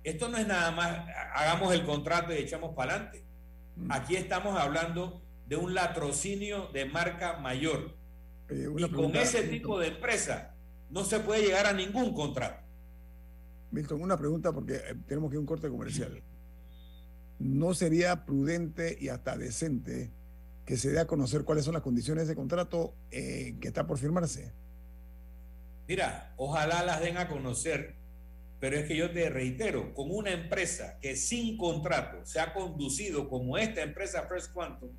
Esto 0.03 0.29
no 0.29 0.37
es 0.37 0.47
nada 0.47 0.71
más, 0.71 1.07
hagamos 1.33 1.73
el 1.73 1.85
contrato 1.85 2.33
y 2.33 2.37
echamos 2.37 2.73
para 2.75 2.93
adelante. 2.93 3.23
Mm. 3.75 3.91
Aquí 3.91 4.15
estamos 4.15 4.59
hablando 4.59 5.21
de 5.45 5.55
un 5.55 5.73
latrocinio 5.73 6.67
de 6.73 6.85
marca 6.85 7.37
mayor. 7.37 7.95
y 8.49 8.89
con 8.89 9.15
ese 9.15 9.43
tipo 9.43 9.79
de 9.79 9.89
empresa 9.89 10.55
no 10.89 11.03
se 11.03 11.19
puede 11.19 11.43
llegar 11.43 11.67
a 11.67 11.73
ningún 11.73 12.13
contrato. 12.13 12.61
Milton, 13.69 14.01
una 14.01 14.17
pregunta 14.17 14.51
porque 14.51 14.75
eh, 14.75 14.95
tenemos 15.07 15.29
que 15.29 15.35
ir 15.35 15.37
a 15.37 15.41
un 15.41 15.45
corte 15.45 15.69
comercial. 15.69 16.21
¿no 17.41 17.73
sería 17.73 18.25
prudente 18.25 18.97
y 18.99 19.09
hasta 19.09 19.37
decente 19.37 20.11
que 20.65 20.77
se 20.77 20.91
dé 20.91 20.99
a 20.99 21.07
conocer 21.07 21.43
cuáles 21.43 21.65
son 21.65 21.73
las 21.73 21.83
condiciones 21.83 22.27
de 22.27 22.35
contrato 22.35 22.93
eh, 23.11 23.55
que 23.59 23.67
está 23.67 23.85
por 23.87 23.97
firmarse? 23.97 24.51
Mira, 25.87 26.33
ojalá 26.37 26.83
las 26.83 27.01
den 27.01 27.17
a 27.17 27.27
conocer, 27.27 27.95
pero 28.59 28.77
es 28.77 28.85
que 28.85 28.95
yo 28.95 29.11
te 29.11 29.29
reitero, 29.29 29.93
con 29.93 30.11
una 30.11 30.31
empresa 30.31 30.97
que 31.01 31.15
sin 31.15 31.57
contrato 31.57 32.25
se 32.25 32.39
ha 32.39 32.53
conducido 32.53 33.27
como 33.27 33.57
esta 33.57 33.81
empresa 33.81 34.27
First 34.27 34.53
Quantum, 34.53 34.91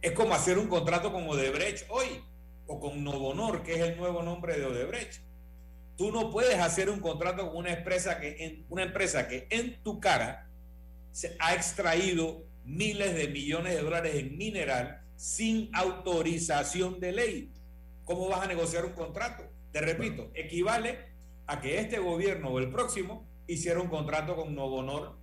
es 0.00 0.12
como 0.12 0.32
hacer 0.32 0.58
un 0.58 0.68
contrato 0.68 1.12
con 1.12 1.28
Odebrecht 1.28 1.86
hoy, 1.90 2.22
o 2.70 2.78
con 2.78 3.02
Novonor, 3.02 3.62
que 3.64 3.74
es 3.74 3.80
el 3.80 3.96
nuevo 3.96 4.22
nombre 4.22 4.56
de 4.56 4.64
Odebrecht. 4.64 5.20
Tú 5.96 6.12
no 6.12 6.30
puedes 6.30 6.58
hacer 6.58 6.88
un 6.88 7.00
contrato 7.00 7.48
con 7.48 7.56
una 7.56 7.72
empresa 7.72 8.20
que 8.20 8.64
una 8.68 8.84
empresa 8.84 9.26
que 9.26 9.48
en 9.50 9.82
tu 9.82 9.98
cara 9.98 10.48
se 11.10 11.36
ha 11.40 11.54
extraído 11.54 12.44
miles 12.70 13.14
de 13.14 13.28
millones 13.28 13.74
de 13.74 13.82
dólares 13.82 14.14
en 14.14 14.38
mineral 14.38 15.02
sin 15.16 15.70
autorización 15.74 17.00
de 17.00 17.12
ley. 17.12 17.52
¿Cómo 18.04 18.28
vas 18.28 18.42
a 18.42 18.46
negociar 18.46 18.84
un 18.84 18.92
contrato? 18.92 19.44
Te 19.72 19.80
repito, 19.80 20.30
equivale 20.34 20.98
a 21.46 21.60
que 21.60 21.78
este 21.78 21.98
gobierno 21.98 22.48
o 22.48 22.58
el 22.58 22.70
próximo 22.70 23.26
hiciera 23.46 23.80
un 23.80 23.88
contrato 23.88 24.36
con 24.36 24.54
Novonor. 24.54 25.16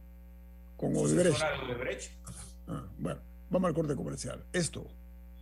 Con 0.75 0.95
Odebrecht. 0.95 2.11
Ah, 2.67 2.85
bueno, 2.97 3.21
vamos 3.49 3.69
al 3.69 3.73
corte 3.73 3.95
comercial. 3.95 4.45
Esto 4.53 4.85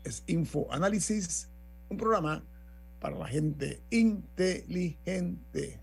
es 0.04 0.24
Info 0.28 0.68
Análisis, 0.72 1.50
un 1.90 1.98
programa 1.98 2.44
para 3.00 3.18
la 3.18 3.28
gente 3.28 3.82
inteligente. 3.90 5.80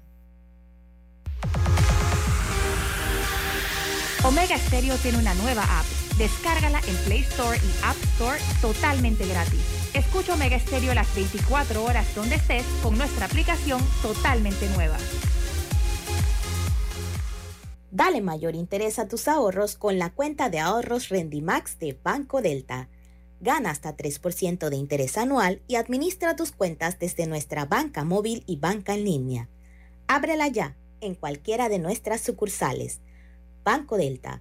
Omega 4.24 4.56
Stereo 4.56 4.96
tiene 4.98 5.18
una 5.18 5.35
nueva 5.35 5.62
app. 5.80 6.01
Descárgala 6.18 6.81
en 6.87 6.96
Play 7.05 7.20
Store 7.20 7.59
y 7.59 7.85
App 7.85 7.96
Store 8.14 8.38
totalmente 8.61 9.27
gratis. 9.27 9.61
Escucha 9.94 10.35
Omega 10.35 10.59
Stereo 10.59 10.94
las 10.94 11.12
24 11.14 11.83
horas 11.83 12.14
donde 12.14 12.37
estés 12.37 12.64
con 12.83 12.96
nuestra 12.98 13.27
aplicación 13.27 13.81
totalmente 14.03 14.68
nueva. 14.77 14.98
Dale 17.90 18.20
mayor 18.20 18.55
interés 18.55 18.98
a 18.98 19.09
tus 19.09 19.29
ahorros 19.29 19.77
con 19.77 19.98
la 19.98 20.11
cuenta 20.11 20.48
de 20.48 20.61
ahorros 20.61 21.09
Rendimax 21.09 21.79
de 21.79 21.98
Banco 22.03 22.40
Delta. 22.40 22.88
Gana 23.40 23.70
hasta 23.70 23.96
3% 23.96 24.68
de 24.68 24.77
interés 24.77 25.18
anual 25.18 25.62
y 25.66 25.77
administra 25.77 26.37
tus 26.37 26.53
cuentas 26.53 26.98
desde 26.98 27.27
nuestra 27.27 27.64
banca 27.64 28.05
móvil 28.05 28.44
y 28.46 28.57
banca 28.57 28.94
en 28.94 29.05
línea. 29.05 29.48
Ábrela 30.07 30.48
ya 30.48 30.77
en 31.01 31.14
cualquiera 31.14 31.68
de 31.68 31.79
nuestras 31.79 32.20
sucursales. 32.20 33.01
Banco 33.64 33.96
Delta, 33.96 34.40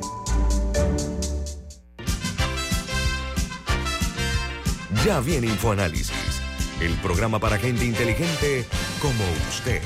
Ya 5.03 5.19
viene 5.19 5.47
InfoAnálisis, 5.47 6.43
el 6.79 6.93
programa 6.97 7.39
para 7.39 7.57
gente 7.57 7.85
inteligente 7.85 8.65
como 9.01 9.23
usted. 9.49 9.81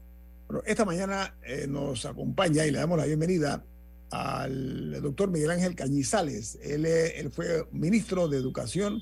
Bueno, 0.47 0.63
esta 0.65 0.86
mañana 0.86 1.36
eh, 1.43 1.67
nos 1.67 2.05
acompaña 2.05 2.65
y 2.65 2.71
le 2.71 2.79
damos 2.79 2.97
la 2.97 3.05
bienvenida 3.05 3.65
al 4.12 5.01
doctor 5.01 5.29
Miguel 5.29 5.51
Ángel 5.51 5.75
Cañizales. 5.75 6.57
Él, 6.62 6.86
él, 6.86 7.29
fue 7.31 7.67
ministro 7.71 8.29
de 8.29 8.38
Educación. 8.38 9.01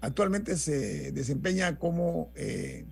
Actualmente 0.00 0.56
se 0.56 1.12
desempeña 1.12 1.78
como 1.78 2.32
eh, 2.34 2.86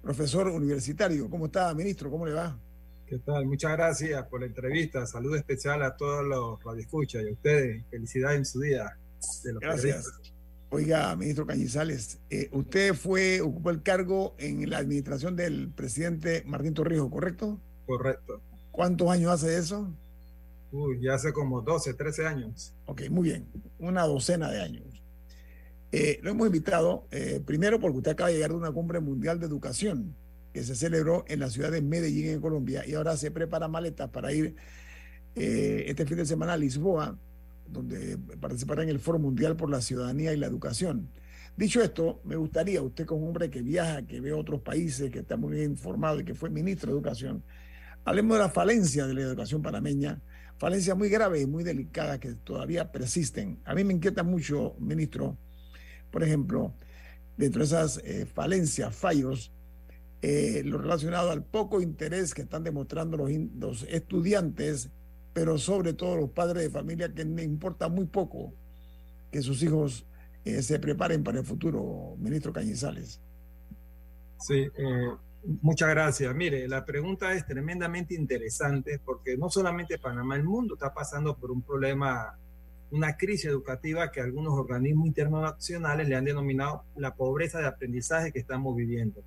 profesor 0.00 0.46
universitario. 0.46 1.28
¿Cómo 1.28 1.46
está, 1.46 1.74
ministro? 1.74 2.08
¿Cómo 2.08 2.24
le 2.24 2.34
va? 2.34 2.56
¿Qué 3.04 3.18
tal? 3.18 3.46
Muchas 3.46 3.72
gracias 3.72 4.24
por 4.28 4.40
la 4.40 4.46
entrevista. 4.46 5.04
Salud 5.04 5.34
especial 5.34 5.82
a 5.82 5.96
todos 5.96 6.24
los 6.24 6.62
radioescuchas 6.62 7.24
y 7.24 7.30
a 7.30 7.32
ustedes. 7.32 7.84
Felicidades 7.90 8.38
en 8.38 8.44
su 8.44 8.60
día. 8.60 8.96
De 9.42 9.52
los 9.54 9.60
gracias. 9.60 10.06
Oiga, 10.70 11.16
ministro 11.16 11.46
Cañizales, 11.46 12.18
eh, 12.28 12.50
usted 12.52 12.92
fue, 12.94 13.40
ocupó 13.40 13.70
el 13.70 13.82
cargo 13.82 14.34
en 14.38 14.68
la 14.68 14.78
administración 14.78 15.34
del 15.34 15.70
presidente 15.70 16.42
Martín 16.46 16.74
Torrijos, 16.74 17.10
¿correcto? 17.10 17.58
Correcto. 17.86 18.42
¿Cuántos 18.70 19.10
años 19.10 19.32
hace 19.32 19.56
eso? 19.56 19.90
Uy, 20.70 21.00
ya 21.00 21.14
hace 21.14 21.32
como 21.32 21.62
12, 21.62 21.94
13 21.94 22.26
años. 22.26 22.74
Ok, 22.84 23.08
muy 23.10 23.30
bien. 23.30 23.46
Una 23.78 24.04
docena 24.04 24.50
de 24.50 24.60
años. 24.60 24.84
Eh, 25.90 26.20
lo 26.22 26.30
hemos 26.30 26.46
invitado, 26.46 27.06
eh, 27.10 27.40
primero 27.44 27.80
porque 27.80 27.96
usted 27.96 28.10
acaba 28.12 28.28
de 28.28 28.34
llegar 28.34 28.50
de 28.50 28.56
una 28.56 28.70
cumbre 28.70 29.00
mundial 29.00 29.40
de 29.40 29.46
educación 29.46 30.14
que 30.52 30.62
se 30.62 30.74
celebró 30.74 31.24
en 31.28 31.40
la 31.40 31.48
ciudad 31.48 31.70
de 31.70 31.80
Medellín, 31.80 32.28
en 32.28 32.40
Colombia, 32.42 32.84
y 32.86 32.92
ahora 32.92 33.16
se 33.16 33.30
prepara 33.30 33.68
maletas 33.68 34.10
para 34.10 34.32
ir 34.32 34.54
eh, 35.34 35.84
este 35.86 36.04
fin 36.04 36.18
de 36.18 36.26
semana 36.26 36.54
a 36.54 36.56
Lisboa, 36.58 37.18
donde 37.70 38.18
participará 38.40 38.82
en 38.82 38.88
el 38.88 38.98
Foro 38.98 39.18
Mundial 39.18 39.56
por 39.56 39.70
la 39.70 39.80
Ciudadanía 39.80 40.32
y 40.32 40.36
la 40.36 40.46
Educación. 40.46 41.10
Dicho 41.56 41.82
esto, 41.82 42.20
me 42.24 42.36
gustaría, 42.36 42.80
usted 42.82 43.04
como 43.04 43.26
hombre 43.26 43.50
que 43.50 43.62
viaja, 43.62 44.06
que 44.06 44.20
ve 44.20 44.32
otros 44.32 44.60
países, 44.60 45.10
que 45.10 45.20
está 45.20 45.36
muy 45.36 45.56
bien 45.56 45.72
informado 45.72 46.20
y 46.20 46.24
que 46.24 46.34
fue 46.34 46.50
ministro 46.50 46.92
de 46.92 46.98
Educación, 46.98 47.42
hablemos 48.04 48.36
de 48.36 48.44
la 48.44 48.48
falencia 48.48 49.06
de 49.06 49.14
la 49.14 49.22
educación 49.22 49.60
panameña, 49.60 50.20
falencias 50.56 50.96
muy 50.96 51.08
graves 51.08 51.42
y 51.42 51.46
muy 51.46 51.64
delicadas 51.64 52.18
que 52.18 52.34
todavía 52.34 52.92
persisten. 52.92 53.60
A 53.64 53.74
mí 53.74 53.84
me 53.84 53.94
inquieta 53.94 54.22
mucho, 54.22 54.76
ministro, 54.78 55.36
por 56.10 56.22
ejemplo, 56.22 56.74
dentro 57.36 57.60
de 57.60 57.66
esas 57.66 58.00
eh, 58.04 58.26
falencias, 58.26 58.94
fallos, 58.94 59.52
eh, 60.20 60.62
lo 60.64 60.78
relacionado 60.78 61.30
al 61.30 61.44
poco 61.44 61.80
interés 61.80 62.34
que 62.34 62.42
están 62.42 62.64
demostrando 62.64 63.16
los, 63.16 63.30
los, 63.56 63.82
estudiantes, 63.84 64.90
pero 65.32 65.58
sobre 65.58 65.92
todo 65.92 66.16
los 66.16 66.30
padres 66.30 66.64
de 66.64 66.70
familia, 66.70 67.12
que 67.12 67.24
me 67.24 67.42
importa 67.42 67.88
muy 67.88 68.06
poco 68.06 68.52
que 69.30 69.42
sus 69.42 69.62
hijos 69.62 70.06
eh, 70.44 70.62
se 70.62 70.78
preparen 70.78 71.22
para 71.22 71.40
el 71.40 71.44
futuro, 71.44 72.16
ministro 72.18 72.52
Cañizales. 72.52 73.20
Sí, 74.40 74.54
eh, 74.54 75.08
muchas 75.60 75.88
gracias. 75.90 76.34
Mire, 76.34 76.66
la 76.68 76.84
pregunta 76.84 77.32
es 77.32 77.46
tremendamente 77.46 78.14
interesante 78.14 79.00
porque 79.04 79.36
no 79.36 79.50
solamente 79.50 79.98
Panamá, 79.98 80.36
el 80.36 80.44
mundo 80.44 80.74
está 80.74 80.92
pasando 80.92 81.36
por 81.36 81.50
un 81.50 81.62
problema 81.62 82.38
una 82.90 83.16
crisis 83.16 83.46
educativa 83.46 84.10
que 84.10 84.20
algunos 84.20 84.54
organismos 84.54 85.08
internacionales 85.08 86.08
le 86.08 86.16
han 86.16 86.24
denominado 86.24 86.84
la 86.96 87.14
pobreza 87.14 87.58
de 87.58 87.66
aprendizaje 87.66 88.32
que 88.32 88.38
estamos 88.38 88.74
viviendo. 88.74 89.22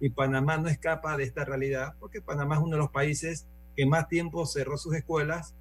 Y 0.00 0.10
Panamá 0.10 0.58
no 0.58 0.68
escapa 0.68 1.16
de 1.16 1.24
esta 1.24 1.44
realidad 1.44 1.94
porque 1.98 2.20
Panamá 2.20 2.56
es 2.56 2.60
uno 2.62 2.72
de 2.72 2.82
los 2.82 2.90
países 2.90 3.46
que 3.76 3.86
más 3.86 4.08
tiempo 4.08 4.46
cerró 4.46 4.78
sus 4.78 4.94
escuelas 4.94 5.54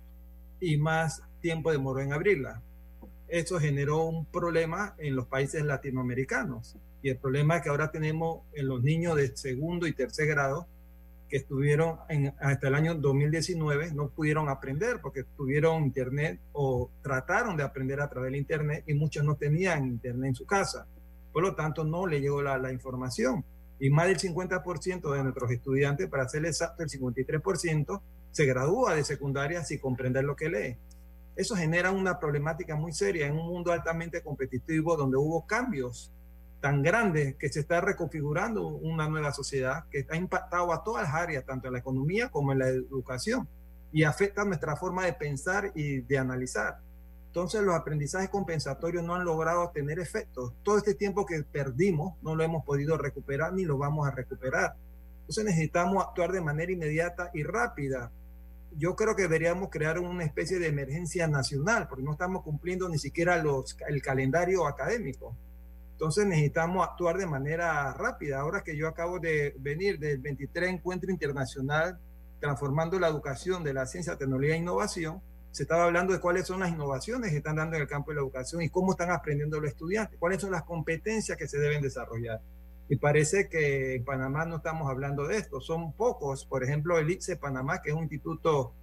y 0.59 0.77
más 0.77 1.21
tiempo 1.41 1.71
demoró 1.71 1.99
en 1.99 2.13
abrirlas. 2.13 2.61
Eso 3.27 3.59
generó 3.59 4.05
un 4.05 4.25
problema 4.25 4.95
en 4.97 5.15
los 5.15 5.27
países 5.27 5.63
latinoamericanos. 5.63 6.77
Y 7.01 7.09
el 7.09 7.17
problema 7.17 7.61
que 7.61 7.69
ahora 7.69 7.91
tenemos 7.91 8.43
en 8.53 8.67
los 8.67 8.81
niños 8.81 9.15
de 9.15 9.35
segundo 9.35 9.85
y 9.85 9.93
tercer 9.93 10.27
grado 10.27 10.67
que 11.29 11.37
estuvieron 11.37 11.99
hasta 12.39 12.67
el 12.67 12.75
año 12.75 12.95
2019 12.95 13.91
no 13.93 14.09
pudieron 14.09 14.47
aprender 14.47 15.01
porque 15.01 15.23
tuvieron 15.23 15.83
internet 15.83 16.39
o 16.53 16.91
trataron 17.01 17.57
de 17.57 17.63
aprender 17.63 17.99
a 17.99 18.09
través 18.09 18.31
del 18.31 18.39
internet 18.39 18.83
y 18.87 18.93
muchos 18.93 19.23
no 19.23 19.35
tenían 19.35 19.85
internet 19.85 20.29
en 20.29 20.35
su 20.35 20.45
casa. 20.45 20.87
Por 21.33 21.43
lo 21.43 21.55
tanto, 21.55 21.83
no 21.83 22.07
le 22.07 22.21
llegó 22.21 22.41
la 22.41 22.71
información. 22.71 23.43
Y 23.79 23.89
más 23.89 24.07
del 24.07 24.17
50% 24.17 25.13
de 25.13 25.23
nuestros 25.23 25.51
estudiantes, 25.51 26.09
para 26.09 26.27
ser 26.29 26.45
exacto, 26.45 26.83
el 26.83 26.89
53%, 26.89 28.01
se 28.31 28.45
gradúa 28.45 28.95
de 28.95 29.03
secundaria 29.03 29.63
sin 29.63 29.79
comprender 29.79 30.23
lo 30.23 30.35
que 30.35 30.49
lee. 30.49 30.77
Eso 31.35 31.55
genera 31.55 31.91
una 31.91 32.19
problemática 32.19 32.75
muy 32.75 32.93
seria 32.93 33.27
en 33.27 33.33
un 33.33 33.47
mundo 33.47 33.71
altamente 33.71 34.21
competitivo 34.21 34.95
donde 34.95 35.17
hubo 35.17 35.45
cambios 35.45 36.11
tan 36.61 36.81
grande 36.81 37.35
que 37.37 37.49
se 37.49 37.59
está 37.59 37.81
reconfigurando 37.81 38.67
una 38.67 39.07
nueva 39.07 39.31
sociedad 39.31 39.83
que 39.91 40.07
ha 40.09 40.15
impactado 40.15 40.73
a 40.73 40.83
todas 40.83 41.03
las 41.03 41.13
áreas, 41.13 41.45
tanto 41.45 41.67
en 41.67 41.73
la 41.73 41.79
economía 41.79 42.29
como 42.29 42.53
en 42.53 42.59
la 42.59 42.69
educación, 42.69 43.47
y 43.91 44.03
afecta 44.03 44.43
nuestra 44.45 44.75
forma 44.75 45.05
de 45.05 45.13
pensar 45.13 45.71
y 45.75 46.01
de 46.01 46.17
analizar. 46.17 46.79
Entonces 47.35 47.63
los 47.63 47.75
aprendizajes 47.75 48.29
compensatorios 48.29 49.03
no 49.03 49.13
han 49.13 49.25
logrado 49.25 49.69
tener 49.71 49.99
efectos. 49.99 50.53
Todo 50.63 50.77
este 50.77 50.93
tiempo 50.93 51.25
que 51.25 51.43
perdimos 51.43 52.13
no 52.21 52.33
lo 52.33 52.45
hemos 52.45 52.63
podido 52.63 52.97
recuperar 52.97 53.51
ni 53.51 53.65
lo 53.65 53.77
vamos 53.77 54.07
a 54.07 54.11
recuperar. 54.11 54.77
Entonces 55.19 55.43
necesitamos 55.43 56.01
actuar 56.01 56.31
de 56.31 56.39
manera 56.39 56.71
inmediata 56.71 57.31
y 57.33 57.43
rápida. 57.43 58.09
Yo 58.77 58.95
creo 58.95 59.17
que 59.17 59.23
deberíamos 59.23 59.69
crear 59.69 59.99
una 59.99 60.23
especie 60.23 60.59
de 60.59 60.67
emergencia 60.67 61.27
nacional 61.27 61.89
porque 61.89 62.05
no 62.05 62.13
estamos 62.13 62.41
cumpliendo 62.41 62.87
ni 62.87 62.99
siquiera 62.99 63.43
los, 63.43 63.75
el 63.85 64.01
calendario 64.01 64.65
académico. 64.65 65.35
Entonces 65.91 66.25
necesitamos 66.25 66.87
actuar 66.87 67.17
de 67.17 67.25
manera 67.25 67.91
rápida. 67.95 68.39
Ahora 68.39 68.63
que 68.63 68.77
yo 68.77 68.87
acabo 68.87 69.19
de 69.19 69.53
venir 69.59 69.99
del 69.99 70.19
23 70.19 70.69
Encuentro 70.69 71.11
Internacional 71.11 71.99
Transformando 72.39 72.97
la 72.97 73.09
Educación 73.09 73.61
de 73.61 73.73
la 73.73 73.85
Ciencia, 73.85 74.17
Tecnología 74.17 74.55
e 74.55 74.59
Innovación, 74.59 75.21
se 75.55 75.63
estaba 75.63 75.85
hablando 75.85 76.11
de 76.11 76.19
cuáles 76.19 76.45
son 76.45 76.59
las 76.59 76.69
innovaciones 76.69 77.31
que 77.31 77.37
están 77.37 77.55
dando 77.55 77.77
en 77.77 77.83
el 77.83 77.87
campo 77.87 78.11
de 78.11 78.15
la 78.15 78.23
educación 78.23 78.61
y 78.61 78.67
cómo 78.67 78.91
están 78.91 79.09
aprendiendo 79.09 79.57
los 79.61 79.69
estudiantes, 79.69 80.19
cuáles 80.19 80.41
son 80.41 80.51
las 80.51 80.63
competencias 80.63 81.37
que 81.37 81.47
se 81.47 81.57
deben 81.57 81.81
desarrollar. 81.81 82.41
Y 82.89 82.97
parece 82.97 83.47
que 83.47 83.95
en 83.95 84.03
Panamá 84.03 84.43
no 84.43 84.57
estamos 84.57 84.89
hablando 84.89 85.25
de 85.25 85.37
esto, 85.37 85.61
son 85.61 85.93
pocos, 85.93 86.43
por 86.43 86.61
ejemplo, 86.61 86.99
el 86.99 87.09
ICE 87.09 87.37
Panamá, 87.37 87.81
que 87.81 87.91
es 87.91 87.95
un 87.95 88.01
instituto 88.01 88.73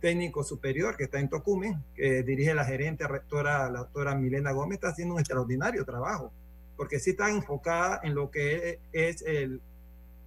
técnico 0.00 0.44
superior 0.44 0.96
que 0.96 1.04
está 1.04 1.18
en 1.18 1.28
Tocumen, 1.28 1.82
que 1.92 2.22
dirige 2.22 2.54
la 2.54 2.64
gerente 2.64 3.08
rectora, 3.08 3.68
la 3.68 3.80
doctora 3.80 4.14
Milena 4.14 4.52
Gómez, 4.52 4.76
está 4.76 4.90
haciendo 4.90 5.14
un 5.14 5.20
extraordinario 5.20 5.84
trabajo, 5.84 6.32
porque 6.76 7.00
sí 7.00 7.10
está 7.10 7.30
enfocada 7.30 7.98
en 8.04 8.14
lo 8.14 8.30
que 8.30 8.78
es 8.92 9.22
el, 9.22 9.60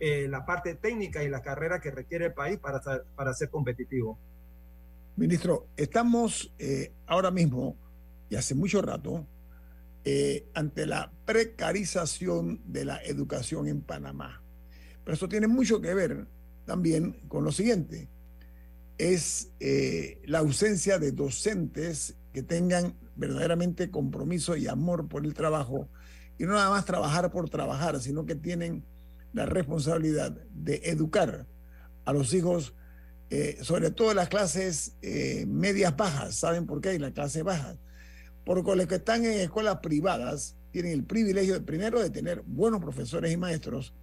eh, 0.02 0.28
la 0.28 0.46
parte 0.46 0.76
técnica 0.76 1.24
y 1.24 1.30
la 1.30 1.42
carrera 1.42 1.80
que 1.80 1.90
requiere 1.90 2.26
el 2.26 2.34
país 2.34 2.60
para, 2.60 2.82
para 3.16 3.34
ser 3.34 3.50
competitivo. 3.50 4.20
Ministro, 5.18 5.70
estamos 5.78 6.54
eh, 6.60 6.92
ahora 7.08 7.32
mismo, 7.32 7.78
y 8.30 8.36
hace 8.36 8.54
mucho 8.54 8.82
rato, 8.82 9.26
eh, 10.04 10.46
ante 10.54 10.86
la 10.86 11.10
precarización 11.24 12.60
de 12.66 12.84
la 12.84 13.02
educación 13.02 13.70
en 13.70 13.82
Panamá. 13.82 14.44
Pero 15.06 15.16
eso 15.16 15.30
tiene 15.30 15.48
mucho 15.48 15.80
que 15.80 15.94
ver 15.94 16.28
también 16.66 17.14
con 17.30 17.46
lo 17.46 17.54
siguiente, 17.54 18.10
es 18.98 19.52
eh, 19.62 20.22
la 20.26 20.40
ausencia 20.40 21.00
de 21.00 21.14
docentes 21.14 22.18
que 22.34 22.44
tengan 22.44 22.96
verdaderamente 23.16 23.90
compromiso 23.90 24.58
y 24.58 24.68
amor 24.68 25.08
por 25.08 25.26
el 25.26 25.34
trabajo, 25.34 25.88
y 26.38 26.44
no 26.44 26.56
nada 26.56 26.72
más 26.72 26.84
trabajar 26.84 27.32
por 27.32 27.50
trabajar, 27.50 28.02
sino 28.02 28.26
que 28.26 28.36
tienen 28.36 28.84
la 29.32 29.46
responsabilidad 29.46 30.32
de 30.54 30.82
educar 30.84 31.48
a 32.04 32.12
los 32.12 32.34
hijos 32.34 32.74
eh, 33.30 33.58
sobre 33.62 33.90
todo 33.90 34.14
las 34.14 34.30
clases 34.30 34.96
eh, 35.02 35.46
medias 35.48 35.96
bajas. 35.98 36.36
¿Saben 36.36 36.66
por 36.66 36.82
qué? 36.82 36.90
hay 36.90 37.00
las 37.00 37.12
clases 37.12 37.44
bajas. 37.44 37.78
Porque 38.44 38.76
los 38.76 38.86
que 38.86 38.96
están 38.96 39.26
en 39.26 39.40
escuelas 39.40 39.80
privadas 39.80 40.56
tienen 40.72 40.92
el 40.92 41.04
privilegio, 41.04 41.56
de, 41.56 41.62
primero, 41.62 42.00
de 42.00 42.12
tener 42.12 42.44
buenos 42.46 42.82
profesores 42.82 43.32
y 43.32 43.38
maestros. 43.38 43.94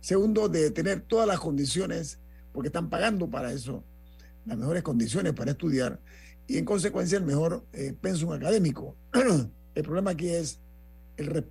Segundo, 0.00 0.48
de 0.48 0.70
tener 0.70 1.00
todas 1.00 1.26
las 1.26 1.40
condiciones, 1.40 2.18
porque 2.52 2.68
están 2.68 2.88
pagando 2.90 3.28
para 3.28 3.52
eso, 3.52 3.82
las 4.46 4.56
mejores 4.56 4.82
condiciones 4.82 5.32
para 5.32 5.52
estudiar 5.52 6.00
y 6.48 6.58
en 6.58 6.64
consecuencia 6.64 7.16
el 7.16 7.24
mejor 7.24 7.64
eh, 7.72 7.94
pensum 8.00 8.32
académico. 8.32 8.96
el 9.74 9.84
problema 9.84 10.10
aquí 10.10 10.28
es 10.28 10.60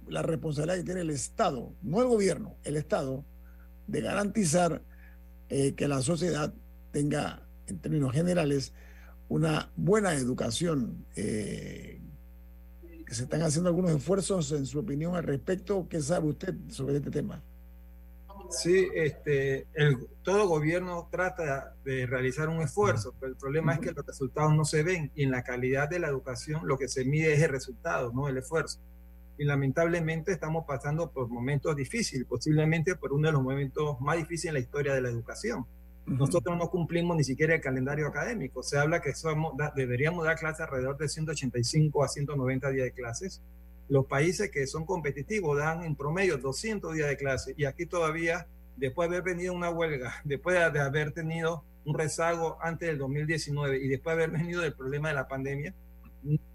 la 0.07 0.22
responsabilidad 0.22 0.78
que 0.78 0.84
tiene 0.84 1.01
el 1.01 1.09
Estado, 1.09 1.74
no 1.82 2.01
el 2.01 2.07
gobierno, 2.07 2.55
el 2.64 2.76
Estado, 2.76 3.24
de 3.88 4.01
garantizar 4.01 4.82
que 5.49 5.88
la 5.88 6.01
sociedad 6.01 6.53
tenga, 6.92 7.48
en 7.68 7.80
términos 7.80 8.14
generales, 8.14 8.74
una 9.30 9.72
buena 9.76 10.14
educación. 10.14 11.06
Eh, 11.16 12.02
que 13.06 13.16
se 13.16 13.24
están 13.24 13.42
haciendo 13.42 13.70
algunos 13.70 13.92
esfuerzos, 13.92 14.54
en 14.54 14.66
su 14.66 14.80
opinión, 14.80 15.16
al 15.16 15.24
respecto. 15.24 15.86
¿Qué 15.89 16.02
sabe 16.02 16.30
usted 16.30 16.56
sobre 16.70 16.96
este 16.96 17.12
tema? 17.12 17.44
Sí, 18.52 18.89
este, 18.94 19.68
el, 19.74 20.08
todo 20.24 20.48
gobierno 20.48 21.08
trata 21.10 21.76
de 21.84 22.06
realizar 22.06 22.50
un 22.50 22.62
esfuerzo, 22.62 23.14
pero 23.20 23.32
el 23.32 23.38
problema 23.38 23.74
es 23.74 23.80
que 23.80 23.92
los 23.92 24.06
resultados 24.06 24.54
no 24.54 24.66
se 24.66 24.84
ven 24.84 25.12
y 25.16 25.24
en 25.24 25.32
la 25.32 25.44
calidad 25.44 25.89
de 25.89 26.00
la 26.00 26.10
educación 26.10 26.68
lo 26.68 26.78
que 26.78 26.88
se 26.89 27.06
mide 27.06 27.34
es 27.34 27.42
el 27.42 27.50
resultado, 27.50 28.12
no 28.14 28.28
el 28.28 28.38
esfuerzo. 28.38 28.80
Y 29.38 29.46
lamentablemente 29.46 30.32
estamos 30.32 30.66
pasando 30.66 31.12
por 31.12 31.30
momentos 31.30 31.76
difíciles, 31.76 32.26
posiblemente 32.28 32.96
por 32.96 33.14
uno 33.14 33.28
de 33.28 33.34
los 33.34 33.42
momentos 33.42 34.00
más 34.02 34.18
difíciles 34.18 34.50
en 34.50 34.54
la 34.54 34.60
historia 34.60 34.94
de 34.94 35.02
la 35.02 35.10
educación. 35.10 35.66
Nosotros 36.06 36.58
no 36.58 36.70
cumplimos 36.70 37.16
ni 37.16 37.24
siquiera 37.24 37.56
el 37.56 37.62
calendario 37.62 38.08
académico. 38.08 38.64
Se 38.64 38.78
habla 38.78 39.02
que 39.02 39.14
somos, 39.14 39.54
deberíamos 39.76 40.26
dar 40.26 40.38
clases 40.38 40.62
alrededor 40.62 40.97
de 40.97 41.08
185 41.08 42.04
a 42.04 42.08
190 42.08 42.70
días 42.72 42.86
de 42.86 42.91
clases. 42.91 43.41
Los 43.88 44.06
países 44.06 44.49
que 44.52 44.68
son 44.68 44.86
competitivos 44.86 45.58
dan 45.58 45.84
en 45.84 45.95
promedio 45.95 46.38
200 46.38 46.93
días 46.93 47.08
de 47.08 47.18
clase 47.18 47.54
y 47.58 47.66
aquí 47.66 47.86
todavía, 47.86 48.47
después 48.78 49.10
de 49.10 49.18
haber 49.18 49.36
venido 49.36 49.54
una 49.54 49.70
huelga, 49.70 50.16
después 50.24 50.58
de 50.74 50.80
haber 50.80 51.12
tenido 51.12 51.64
un 51.86 51.97
rezago 51.97 52.58
antes 52.62 52.88
del 52.88 52.97
2019 52.97 53.78
y 53.78 53.88
después 53.88 54.18
de 54.18 54.24
haber 54.24 54.38
venido 54.38 54.62
del 54.62 54.74
problema 54.74 55.10
de 55.10 55.16
la 55.16 55.28
pandemia, 55.28 55.74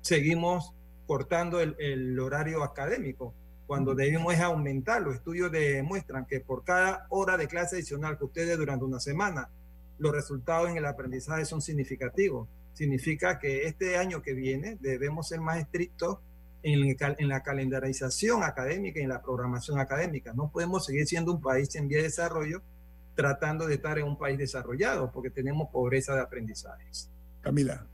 seguimos 0.00 0.72
cortando 1.06 1.60
el, 1.60 1.76
el 1.78 2.18
horario 2.18 2.62
académico 2.62 3.34
cuando 3.66 3.94
debemos 3.94 4.34
es 4.34 4.40
aumentar. 4.40 5.02
Los 5.02 5.16
estudios 5.16 5.50
demuestran 5.50 6.26
que 6.26 6.40
por 6.40 6.64
cada 6.64 7.06
hora 7.10 7.36
de 7.36 7.48
clase 7.48 7.76
adicional 7.76 8.18
que 8.18 8.24
ustedes 8.24 8.56
durante 8.56 8.84
una 8.84 9.00
semana, 9.00 9.48
los 9.98 10.12
resultados 10.12 10.70
en 10.70 10.76
el 10.76 10.86
aprendizaje 10.86 11.44
son 11.44 11.60
significativos. 11.60 12.48
Significa 12.74 13.38
que 13.38 13.64
este 13.64 13.96
año 13.96 14.22
que 14.22 14.34
viene 14.34 14.76
debemos 14.80 15.28
ser 15.28 15.40
más 15.40 15.58
estrictos 15.58 16.18
en, 16.62 16.96
en 17.00 17.28
la 17.28 17.42
calendarización 17.42 18.42
académica 18.42 19.00
y 19.00 19.04
en 19.04 19.08
la 19.08 19.22
programación 19.22 19.78
académica. 19.78 20.32
No 20.34 20.50
podemos 20.50 20.84
seguir 20.84 21.06
siendo 21.06 21.32
un 21.32 21.40
país 21.40 21.74
en 21.74 21.88
vía 21.88 21.98
de 21.98 22.04
desarrollo 22.04 22.62
tratando 23.14 23.66
de 23.66 23.74
estar 23.74 23.98
en 23.98 24.04
un 24.04 24.18
país 24.18 24.38
desarrollado 24.38 25.10
porque 25.10 25.30
tenemos 25.30 25.70
pobreza 25.70 26.14
de 26.14 26.20
aprendizajes. 26.20 27.10
Camila. 27.40 27.86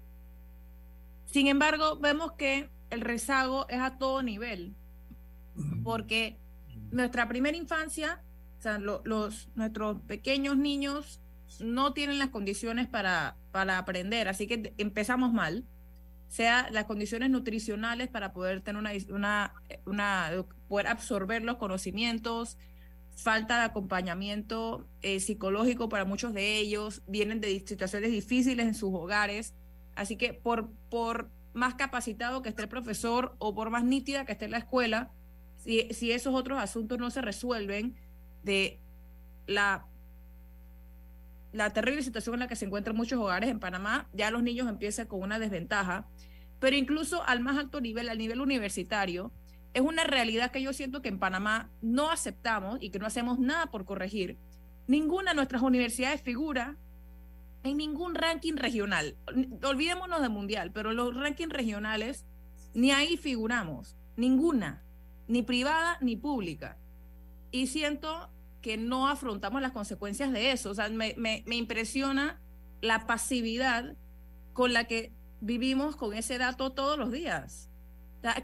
Sin 1.26 1.46
embargo, 1.46 1.98
vemos 1.98 2.32
que 2.32 2.68
el 2.90 3.00
rezago 3.00 3.68
es 3.68 3.80
a 3.80 3.98
todo 3.98 4.22
nivel 4.22 4.74
porque 5.82 6.38
nuestra 6.90 7.28
primera 7.28 7.56
infancia, 7.56 8.22
o 8.58 8.62
sea, 8.62 8.78
los, 8.78 9.48
nuestros 9.54 10.00
pequeños 10.02 10.56
niños 10.56 11.20
no 11.60 11.92
tienen 11.92 12.18
las 12.18 12.30
condiciones 12.30 12.88
para, 12.88 13.36
para 13.50 13.78
aprender, 13.78 14.28
así 14.28 14.46
que 14.46 14.74
empezamos 14.78 15.32
mal, 15.32 15.64
sea 16.28 16.70
las 16.70 16.86
condiciones 16.86 17.28
nutricionales 17.30 18.08
para 18.08 18.32
poder 18.32 18.62
tener 18.62 18.80
una, 18.80 18.92
una, 19.10 19.54
una 19.84 20.30
poder 20.68 20.86
absorber 20.86 21.42
los 21.42 21.56
conocimientos, 21.56 22.56
falta 23.14 23.58
de 23.58 23.64
acompañamiento 23.64 24.88
eh, 25.02 25.20
psicológico 25.20 25.88
para 25.88 26.06
muchos 26.06 26.32
de 26.32 26.56
ellos, 26.56 27.02
vienen 27.06 27.40
de 27.40 27.60
situaciones 27.60 28.10
difíciles 28.10 28.66
en 28.66 28.74
sus 28.74 28.90
hogares, 28.94 29.54
así 29.94 30.16
que 30.16 30.32
por, 30.32 30.70
por 30.88 31.30
más 31.52 31.74
capacitado 31.74 32.40
que 32.40 32.48
esté 32.48 32.62
el 32.62 32.68
profesor 32.68 33.34
o 33.38 33.54
por 33.54 33.70
más 33.70 33.84
nítida 33.84 34.24
que 34.24 34.32
esté 34.32 34.48
la 34.48 34.58
escuela, 34.58 35.10
si, 35.64 36.12
esos 36.12 36.34
otros 36.34 36.58
asuntos 36.58 36.98
no 36.98 37.10
se 37.10 37.22
resuelven 37.22 37.94
de 38.42 38.80
la, 39.46 39.86
la 41.52 41.70
terrible 41.72 42.02
situación 42.02 42.34
en 42.34 42.40
la 42.40 42.48
que 42.48 42.56
se 42.56 42.64
encuentran 42.64 42.96
muchos 42.96 43.20
hogares 43.20 43.48
en 43.48 43.60
Panamá, 43.60 44.08
ya 44.12 44.30
los 44.30 44.42
niños 44.42 44.68
empiezan 44.68 45.06
con 45.06 45.22
una 45.22 45.38
desventaja, 45.38 46.08
pero 46.58 46.76
incluso 46.76 47.22
al 47.24 47.40
más 47.40 47.58
alto 47.58 47.80
nivel, 47.80 48.08
al 48.08 48.18
nivel 48.18 48.40
universitario, 48.40 49.32
es 49.74 49.82
una 49.82 50.04
realidad 50.04 50.50
que 50.50 50.62
yo 50.62 50.72
siento 50.72 51.00
que 51.00 51.08
en 51.08 51.18
Panamá 51.18 51.70
no 51.80 52.10
aceptamos 52.10 52.78
y 52.80 52.90
que 52.90 52.98
no 52.98 53.06
hacemos 53.06 53.38
nada 53.38 53.66
por 53.66 53.84
corregir. 53.84 54.36
Ninguna 54.86 55.30
de 55.30 55.36
nuestras 55.36 55.62
universidades 55.62 56.20
figura 56.20 56.76
en 57.62 57.76
ningún 57.76 58.14
ranking 58.14 58.56
regional. 58.56 59.16
Olvidémonos 59.62 60.20
de 60.20 60.28
mundial, 60.28 60.72
pero 60.72 60.92
los 60.92 61.14
rankings 61.14 61.52
regionales 61.52 62.26
ni 62.74 62.90
ahí 62.90 63.16
figuramos, 63.16 63.96
ninguna 64.16 64.81
ni 65.28 65.42
privada 65.42 65.98
ni 66.00 66.16
pública. 66.16 66.78
Y 67.50 67.66
siento 67.66 68.30
que 68.62 68.76
no 68.76 69.08
afrontamos 69.08 69.60
las 69.60 69.72
consecuencias 69.72 70.32
de 70.32 70.52
eso. 70.52 70.70
O 70.70 70.74
sea, 70.74 70.88
me, 70.88 71.14
me, 71.18 71.42
impresiona 71.56 72.40
la 72.80 73.06
pasividad 73.06 73.96
con 74.52 74.72
la 74.72 74.84
que 74.84 75.12
vivimos 75.40 75.96
con 75.96 76.14
ese 76.14 76.38
dato 76.38 76.72
todos 76.72 76.98
los 76.98 77.10
días. 77.10 77.68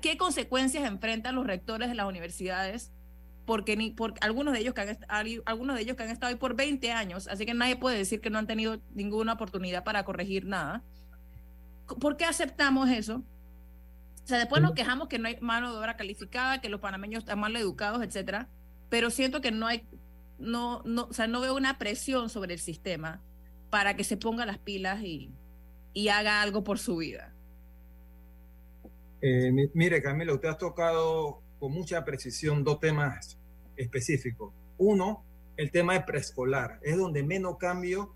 ¿Qué 0.02 0.18
consecuencias 0.18 0.84
enfrentan 0.84 1.36
los 1.36 1.46
rectores 1.46 1.88
de 1.88 1.94
las 1.94 2.06
universidades? 2.06 2.92
Porque 3.46 3.76
ni, 3.76 3.90
por, 3.90 4.14
algunos, 4.20 4.52
de 4.52 4.60
ellos 4.60 4.74
que 4.74 4.82
han, 4.82 4.98
algunos 5.46 5.76
de 5.76 5.82
ellos 5.82 5.96
que 5.96 6.02
han 6.02 6.10
estado 6.10 6.30
ahí 6.30 6.36
por 6.36 6.56
20 6.56 6.90
años, 6.92 7.28
así 7.28 7.46
que 7.46 7.54
nadie 7.54 7.76
puede 7.76 7.96
decir 7.96 8.20
que 8.20 8.28
no 8.28 8.38
han 8.38 8.46
tenido 8.46 8.80
ninguna 8.92 9.34
oportunidad 9.34 9.84
para 9.84 10.04
corregir 10.04 10.44
nada. 10.46 10.82
¿Por 11.86 12.16
qué 12.16 12.24
aceptamos 12.24 12.90
eso? 12.90 13.22
O 14.28 14.30
sea, 14.30 14.36
después 14.40 14.60
nos 14.60 14.74
quejamos 14.74 15.08
que 15.08 15.18
no 15.18 15.26
hay 15.26 15.38
mano 15.40 15.72
de 15.72 15.78
obra 15.78 15.96
calificada, 15.96 16.60
que 16.60 16.68
los 16.68 16.80
panameños 16.80 17.20
están 17.20 17.40
mal 17.40 17.56
educados, 17.56 18.02
etcétera, 18.02 18.50
pero 18.90 19.08
siento 19.08 19.40
que 19.40 19.52
no 19.52 19.66
hay, 19.66 19.88
no, 20.38 20.82
no, 20.84 21.04
o 21.04 21.12
sea, 21.14 21.26
no 21.26 21.40
veo 21.40 21.56
una 21.56 21.78
presión 21.78 22.28
sobre 22.28 22.52
el 22.52 22.60
sistema 22.60 23.22
para 23.70 23.96
que 23.96 24.04
se 24.04 24.18
ponga 24.18 24.44
las 24.44 24.58
pilas 24.58 25.02
y, 25.02 25.32
y 25.94 26.08
haga 26.08 26.42
algo 26.42 26.62
por 26.62 26.78
su 26.78 26.98
vida. 26.98 27.32
Eh, 29.22 29.50
mire, 29.72 30.02
Camila, 30.02 30.34
usted 30.34 30.50
ha 30.50 30.58
tocado 30.58 31.40
con 31.58 31.72
mucha 31.72 32.04
precisión 32.04 32.62
dos 32.64 32.80
temas 32.80 33.38
específicos. 33.78 34.52
Uno, 34.76 35.24
el 35.56 35.70
tema 35.70 35.94
de 35.94 36.02
preescolar, 36.02 36.80
es 36.82 36.98
donde 36.98 37.22
menos 37.22 37.56
cambio 37.56 38.14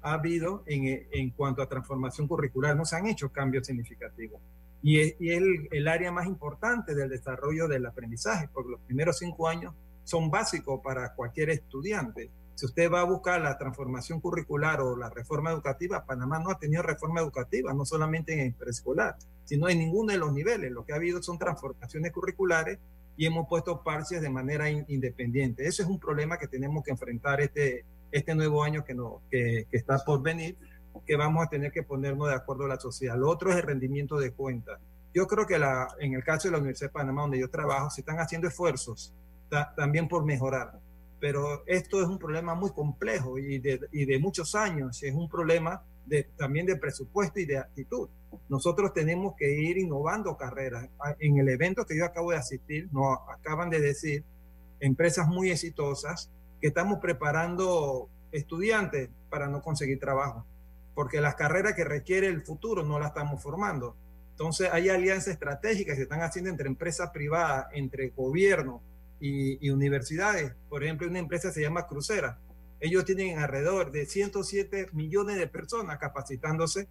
ha 0.00 0.14
habido 0.14 0.64
en, 0.66 1.06
en, 1.12 1.30
cuanto 1.30 1.62
a 1.62 1.68
transformación 1.68 2.26
curricular. 2.26 2.74
No 2.74 2.84
se 2.84 2.96
han 2.96 3.06
hecho 3.06 3.30
cambios 3.30 3.68
significativos. 3.68 4.40
Y 4.82 5.00
es, 5.00 5.16
y 5.20 5.30
el, 5.30 5.68
el, 5.70 5.88
área 5.88 6.10
más 6.10 6.26
importante 6.26 6.94
del 6.94 7.08
desarrollo 7.08 7.68
del 7.68 7.86
aprendizaje, 7.86 8.48
porque 8.52 8.72
los 8.72 8.80
primeros 8.80 9.18
cinco 9.18 9.48
años 9.48 9.74
son 10.04 10.30
básicos 10.30 10.80
para 10.82 11.14
cualquier 11.14 11.50
estudiante. 11.50 12.30
Si 12.54 12.66
usted 12.66 12.90
va 12.90 13.00
a 13.00 13.04
buscar 13.04 13.40
la 13.40 13.56
transformación 13.56 14.20
curricular 14.20 14.80
o 14.80 14.96
la 14.96 15.08
reforma 15.08 15.50
educativa, 15.50 16.04
Panamá 16.04 16.38
no 16.38 16.50
ha 16.50 16.58
tenido 16.58 16.82
reforma 16.82 17.20
educativa, 17.20 17.72
no 17.72 17.84
solamente 17.84 18.40
en 18.40 18.52
preescolar, 18.52 19.16
sino 19.44 19.68
en 19.68 19.78
ninguno 19.78 20.12
de 20.12 20.18
los 20.18 20.32
niveles. 20.32 20.70
Lo 20.70 20.84
que 20.84 20.92
ha 20.92 20.96
habido 20.96 21.22
son 21.22 21.38
transformaciones 21.38 22.12
curriculares 22.12 22.78
y 23.16 23.26
hemos 23.26 23.48
puesto 23.48 23.82
parches 23.82 24.20
de 24.20 24.30
manera 24.30 24.70
in, 24.70 24.84
independiente. 24.88 25.66
Ese 25.66 25.82
es 25.82 25.88
un 25.88 25.98
problema 25.98 26.38
que 26.38 26.48
tenemos 26.48 26.84
que 26.84 26.90
enfrentar 26.90 27.40
este, 27.40 27.84
este 28.10 28.34
nuevo 28.34 28.62
año 28.62 28.84
que, 28.84 28.94
no, 28.94 29.22
que, 29.30 29.66
que, 29.70 29.76
está 29.76 29.98
por 29.98 30.22
venir, 30.22 30.56
que 31.06 31.16
vamos 31.16 31.44
a 31.44 31.48
tener 31.48 31.72
que 31.72 31.82
ponernos 31.82 32.28
de 32.28 32.34
acuerdo 32.34 32.64
a 32.64 32.68
la 32.68 32.80
sociedad. 32.80 33.16
Lo 33.16 33.28
otro 33.28 33.50
es 33.50 33.56
el 33.56 33.62
rendimiento 33.62 34.18
de 34.18 34.32
cuentas. 34.32 34.80
Yo 35.14 35.26
creo 35.26 35.46
que 35.46 35.58
la, 35.58 35.88
en 35.98 36.14
el 36.14 36.24
caso 36.24 36.48
de 36.48 36.52
la 36.52 36.58
Universidad 36.58 36.88
de 36.88 36.94
Panamá, 36.94 37.22
donde 37.22 37.38
yo 37.38 37.50
trabajo, 37.50 37.90
se 37.90 38.00
están 38.00 38.18
haciendo 38.18 38.48
esfuerzos 38.48 39.14
ta, 39.48 39.74
también 39.74 40.08
por 40.08 40.24
mejorar. 40.24 40.78
Pero 41.20 41.62
esto 41.66 42.00
es 42.00 42.08
un 42.08 42.18
problema 42.18 42.54
muy 42.54 42.70
complejo 42.70 43.38
y 43.38 43.58
de, 43.58 43.80
y 43.92 44.04
de 44.04 44.18
muchos 44.18 44.54
años. 44.54 45.02
Es 45.02 45.14
un 45.14 45.28
problema 45.28 45.84
de, 46.06 46.24
también 46.36 46.66
de 46.66 46.76
presupuesto 46.76 47.38
y 47.40 47.46
de 47.46 47.58
actitud. 47.58 48.08
Nosotros 48.48 48.92
tenemos 48.92 49.34
que 49.36 49.52
ir 49.52 49.78
innovando 49.78 50.36
carreras. 50.36 50.88
En 51.18 51.38
el 51.38 51.48
evento 51.48 51.84
que 51.84 51.96
yo 51.96 52.04
acabo 52.04 52.30
de 52.30 52.38
asistir, 52.38 52.88
nos 52.92 53.18
acaban 53.28 53.70
de 53.70 53.80
decir 53.80 54.24
empresas 54.80 55.28
muy 55.28 55.50
exitosas 55.50 56.30
que 56.60 56.68
estamos 56.68 56.98
preparando 56.98 58.08
estudiantes 58.32 59.10
para 59.28 59.48
no 59.48 59.60
conseguir 59.62 60.00
trabajo, 60.00 60.44
porque 60.94 61.20
las 61.20 61.34
carreras 61.34 61.74
que 61.74 61.84
requiere 61.84 62.28
el 62.28 62.42
futuro 62.42 62.82
no 62.82 62.98
las 62.98 63.08
estamos 63.08 63.42
formando. 63.42 63.96
Entonces 64.30 64.68
hay 64.72 64.88
alianzas 64.88 65.34
estratégicas 65.34 65.94
que 65.94 65.96
se 65.96 66.02
están 66.02 66.22
haciendo 66.22 66.50
entre 66.50 66.68
empresas 66.68 67.10
privadas, 67.10 67.66
entre 67.72 68.10
gobierno 68.10 68.82
y, 69.20 69.64
y 69.64 69.70
universidades. 69.70 70.52
Por 70.68 70.84
ejemplo, 70.84 71.08
una 71.08 71.18
empresa 71.18 71.52
se 71.52 71.62
llama 71.62 71.86
Crucera. 71.86 72.38
Ellos 72.80 73.04
tienen 73.04 73.38
alrededor 73.38 73.92
de 73.92 74.06
107 74.06 74.88
millones 74.92 75.36
de 75.36 75.46
personas 75.46 75.98
capacitándose 75.98 76.88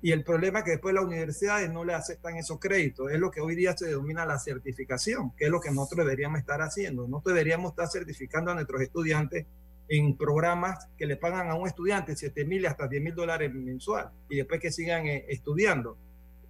y 0.00 0.12
el 0.12 0.22
problema 0.22 0.60
es 0.60 0.64
que 0.64 0.70
después 0.72 0.94
las 0.94 1.04
universidades 1.04 1.70
no 1.70 1.84
le 1.84 1.92
aceptan 1.92 2.36
esos 2.36 2.60
créditos. 2.60 3.10
Es 3.10 3.18
lo 3.18 3.30
que 3.30 3.40
hoy 3.40 3.56
día 3.56 3.76
se 3.76 3.86
denomina 3.86 4.24
la 4.24 4.38
certificación, 4.38 5.32
que 5.36 5.46
es 5.46 5.50
lo 5.50 5.60
que 5.60 5.70
nosotros 5.70 6.06
deberíamos 6.06 6.38
estar 6.38 6.62
haciendo. 6.62 7.08
Nosotros 7.08 7.34
deberíamos 7.34 7.72
estar 7.72 7.88
certificando 7.88 8.52
a 8.52 8.54
nuestros 8.54 8.80
estudiantes 8.80 9.46
en 9.88 10.16
programas 10.16 10.88
que 10.96 11.06
le 11.06 11.16
pagan 11.16 11.48
a 11.48 11.54
un 11.54 11.66
estudiante 11.66 12.14
7 12.14 12.44
mil 12.44 12.66
hasta 12.66 12.86
10 12.86 13.02
mil 13.02 13.14
dólares 13.14 13.52
mensual 13.52 14.10
y 14.28 14.36
después 14.36 14.60
que 14.60 14.70
sigan 14.70 15.06
eh, 15.06 15.24
estudiando. 15.28 15.96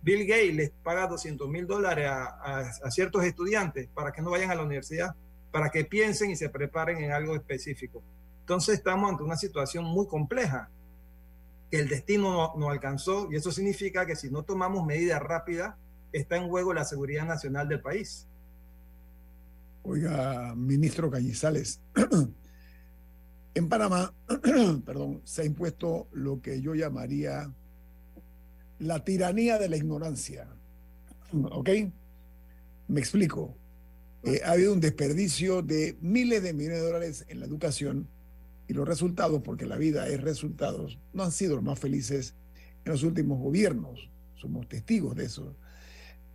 Bill 0.03 0.26
Gates 0.26 0.55
les 0.55 0.70
paga 0.70 1.07
200 1.07 1.49
mil 1.49 1.66
dólares 1.66 2.09
a, 2.09 2.91
ciertos 2.91 3.24
estudiantes 3.24 3.89
para 3.89 4.12
que 4.12 4.22
no 4.22 4.30
vayan 4.30 4.51
a 4.51 4.55
la 4.55 4.62
universidad, 4.62 5.14
para 5.51 5.70
que 5.70 5.84
piensen 5.84 6.30
y 6.30 6.36
se 6.36 6.49
preparen 6.49 6.99
en 6.99 7.12
algo 7.12 7.34
específico. 7.34 8.03
Entonces 8.41 8.76
estamos 8.76 9.11
ante 9.11 9.22
una 9.22 9.36
situación 9.36 9.84
muy 9.84 10.07
compleja, 10.07 10.70
que 11.70 11.78
el 11.80 11.89
destino 11.89 12.32
no, 12.32 12.55
no 12.57 12.70
alcanzó 12.70 13.28
y 13.30 13.36
eso 13.36 13.53
significa 13.53 14.07
que 14.07 14.16
si 14.16 14.30
no 14.30 14.43
tomamos 14.43 14.86
medidas 14.86 15.20
rápidas, 15.20 15.74
está 16.12 16.36
en 16.36 16.49
juego 16.49 16.72
la 16.72 16.84
seguridad 16.84 17.26
nacional 17.26 17.68
del 17.68 17.80
país. 17.80 18.26
Oiga, 19.82 20.55
ministro 20.55 21.11
Cañizales, 21.11 21.80
en 23.59 23.68
Panamá, 23.68 24.14
perdón, 24.86 25.20
se 25.24 25.42
ha 25.42 25.44
impuesto 25.44 26.09
lo 26.12 26.40
que 26.40 26.62
yo 26.62 26.74
llamaría 26.74 27.52
la 28.78 29.04
tiranía 29.04 29.59
de 29.59 29.68
la 29.68 29.76
ignorancia. 29.76 30.48
¿Ok? 31.32 31.68
Me 32.86 33.00
explico. 33.00 33.56
Eh, 34.22 34.40
ha 34.44 34.52
habido 34.52 34.72
un 34.72 34.80
desperdicio 34.80 35.62
de 35.62 35.96
miles 36.00 36.42
de 36.42 36.52
millones 36.52 36.78
de 36.80 36.86
dólares 36.86 37.24
en 37.28 37.40
la 37.40 37.46
educación 37.46 38.09
y 38.68 38.74
los 38.74 38.86
resultados, 38.86 39.42
porque 39.42 39.66
la 39.66 39.76
vida 39.76 40.09
es 40.09 40.20
resultados, 40.20 40.98
no 41.12 41.24
han 41.24 41.32
sido 41.32 41.56
los 41.56 41.64
más 41.64 41.78
felices 41.78 42.34
en 42.84 42.92
los 42.92 43.02
últimos 43.02 43.40
gobiernos. 43.40 44.11
Somos 44.36 44.68
testigos 44.68 45.16
de 45.16 45.24
eso. 45.24 45.56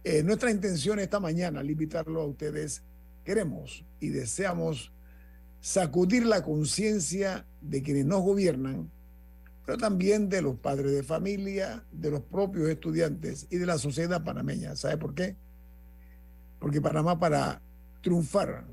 Eh, 0.03 0.23
nuestra 0.23 0.51
intención 0.51 0.99
esta 0.99 1.19
mañana, 1.19 1.61
al 1.61 1.71
invitarlo 1.71 2.21
a 2.21 2.25
ustedes, 2.25 2.83
queremos 3.23 3.85
y 4.01 4.09
deseamos 4.09 4.91
sacudir 5.63 6.25
la 6.25 6.43
conciencia 6.43 7.45
de 7.61 7.81
quienes 7.81 8.05
nos 8.05 8.21
gobiernan, 8.21 8.91
pero 9.65 9.77
también 9.77 10.27
de 10.27 10.41
los 10.41 10.57
padres 10.57 10.91
de 10.91 11.03
familia, 11.03 11.85
de 11.89 12.11
los 12.11 12.19
propios 12.19 12.67
estudiantes 12.67 13.47
y 13.49 13.55
de 13.55 13.65
la 13.65 13.77
sociedad 13.77 14.25
panameña. 14.25 14.75
¿Sabe 14.75 14.97
por 14.97 15.15
qué? 15.15 15.37
Porque 16.59 16.81
Panamá 16.81 17.17
para 17.17 17.61
triunfar 18.01 18.65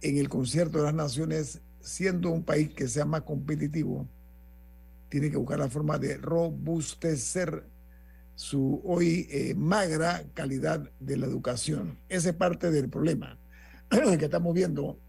en 0.00 0.16
el 0.16 0.28
concierto 0.28 0.78
de 0.78 0.84
las 0.84 0.94
naciones, 0.94 1.60
siendo 1.80 2.30
un 2.30 2.44
país 2.44 2.72
que 2.72 2.86
sea 2.86 3.04
más 3.04 3.22
competitivo, 3.22 4.06
tiene 5.08 5.32
que 5.32 5.38
buscar 5.38 5.58
la 5.58 5.68
forma 5.68 5.98
de 5.98 6.18
robustecer 6.18 7.64
su 8.36 8.80
hoy 8.84 9.26
eh, 9.32 9.56
magra 9.56 10.22
calidad 10.34 10.88
de 11.00 11.16
la 11.16 11.26
educación. 11.26 11.98
Ese 12.08 12.28
es 12.28 12.36
parte 12.36 12.70
del 12.70 12.88
problema 12.88 13.36
que 13.90 14.24
estamos 14.24 14.54
viendo. 14.54 15.00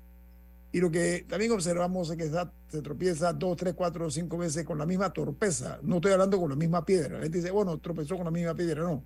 Y 0.72 0.80
lo 0.80 0.92
que 0.92 1.26
también 1.28 1.52
observamos 1.52 2.12
es 2.12 2.18
que 2.18 2.30
se 2.68 2.82
tropieza 2.82 3.34
dos, 3.34 3.58
tres, 3.58 3.74
cuatro, 3.74 4.10
cinco 4.12 4.38
veces 4.38 4.64
con 4.64 4.78
la 4.78 4.86
misma 4.86 5.12
torpeza. 5.12 5.80
No 5.82 5.96
estoy 5.96 6.12
hablando 6.12 6.40
con 6.40 6.50
la 6.50 6.56
misma 6.56 6.86
piedra. 6.86 7.16
La 7.16 7.24
gente 7.24 7.40
dice, 7.40 7.50
bueno, 7.50 7.80
tropezó 7.80 8.16
con 8.16 8.26
la 8.26 8.32
misma 8.32 8.54
piedra. 8.54 8.84
No. 8.84 9.04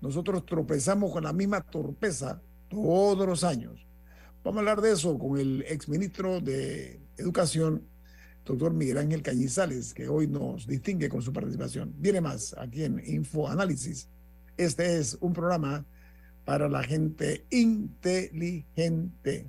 Nosotros 0.00 0.44
tropezamos 0.44 1.12
con 1.12 1.22
la 1.22 1.32
misma 1.32 1.60
torpeza 1.60 2.42
todos 2.68 3.24
los 3.26 3.44
años. 3.44 3.86
Vamos 4.42 4.58
a 4.58 4.60
hablar 4.60 4.80
de 4.80 4.92
eso 4.92 5.16
con 5.18 5.38
el 5.38 5.64
exministro 5.68 6.40
de 6.40 7.00
Educación, 7.16 7.86
doctor 8.44 8.74
Miguel 8.74 8.98
Ángel 8.98 9.22
Cañizales, 9.22 9.94
que 9.94 10.08
hoy 10.08 10.26
nos 10.26 10.66
distingue 10.66 11.08
con 11.08 11.22
su 11.22 11.32
participación. 11.32 11.94
Viene 11.96 12.20
más 12.20 12.56
aquí 12.58 12.82
en 12.84 13.00
Info 13.06 13.48
Análisis. 13.48 14.08
Este 14.56 14.98
es 14.98 15.16
un 15.20 15.32
programa 15.32 15.86
para 16.44 16.68
la 16.68 16.82
gente 16.82 17.46
inteligente. 17.50 19.48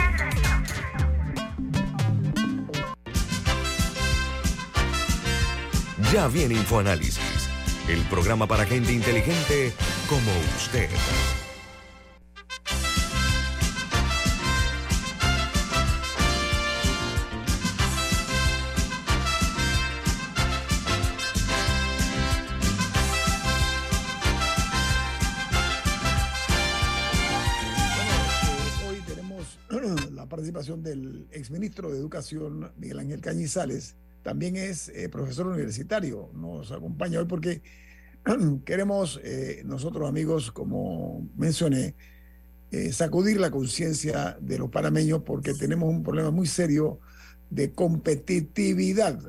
Ya 6.11 6.27
viene 6.27 6.55
InfoAnálisis, 6.55 7.47
el 7.87 8.01
programa 8.09 8.45
para 8.45 8.65
gente 8.65 8.91
inteligente 8.91 9.71
como 10.09 10.29
usted. 10.57 10.89
Hoy 28.85 29.01
tenemos 29.07 29.57
la 30.11 30.27
participación 30.27 30.83
del 30.83 31.29
exministro 31.31 31.89
de 31.89 31.99
Educación, 31.99 32.73
Miguel 32.75 32.99
Ángel 32.99 33.21
Cañizales, 33.21 33.95
también 34.23 34.55
es 34.55 34.89
eh, 34.89 35.09
profesor 35.09 35.47
universitario. 35.47 36.29
Nos 36.33 36.71
acompaña 36.71 37.19
hoy 37.19 37.25
porque 37.25 37.61
queremos 38.65 39.19
eh, 39.23 39.63
nosotros 39.65 40.07
amigos, 40.07 40.51
como 40.51 41.27
mencioné, 41.35 41.95
eh, 42.71 42.93
sacudir 42.93 43.39
la 43.39 43.51
conciencia 43.51 44.37
de 44.39 44.57
los 44.57 44.69
panameños 44.69 45.23
porque 45.23 45.53
tenemos 45.53 45.89
un 45.89 46.03
problema 46.03 46.31
muy 46.31 46.47
serio 46.47 46.99
de 47.49 47.73
competitividad. 47.73 49.19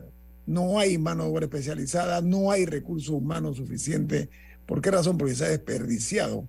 No 0.46 0.78
hay 0.78 0.98
mano 0.98 1.24
de 1.24 1.30
obra 1.30 1.44
especializada, 1.46 2.20
no 2.20 2.50
hay 2.50 2.66
recursos 2.66 3.10
humanos 3.10 3.56
suficientes. 3.56 4.28
¿Por 4.66 4.80
qué 4.80 4.90
razón? 4.90 5.18
Porque 5.18 5.34
se 5.34 5.44
ha 5.44 5.48
desperdiciado 5.48 6.46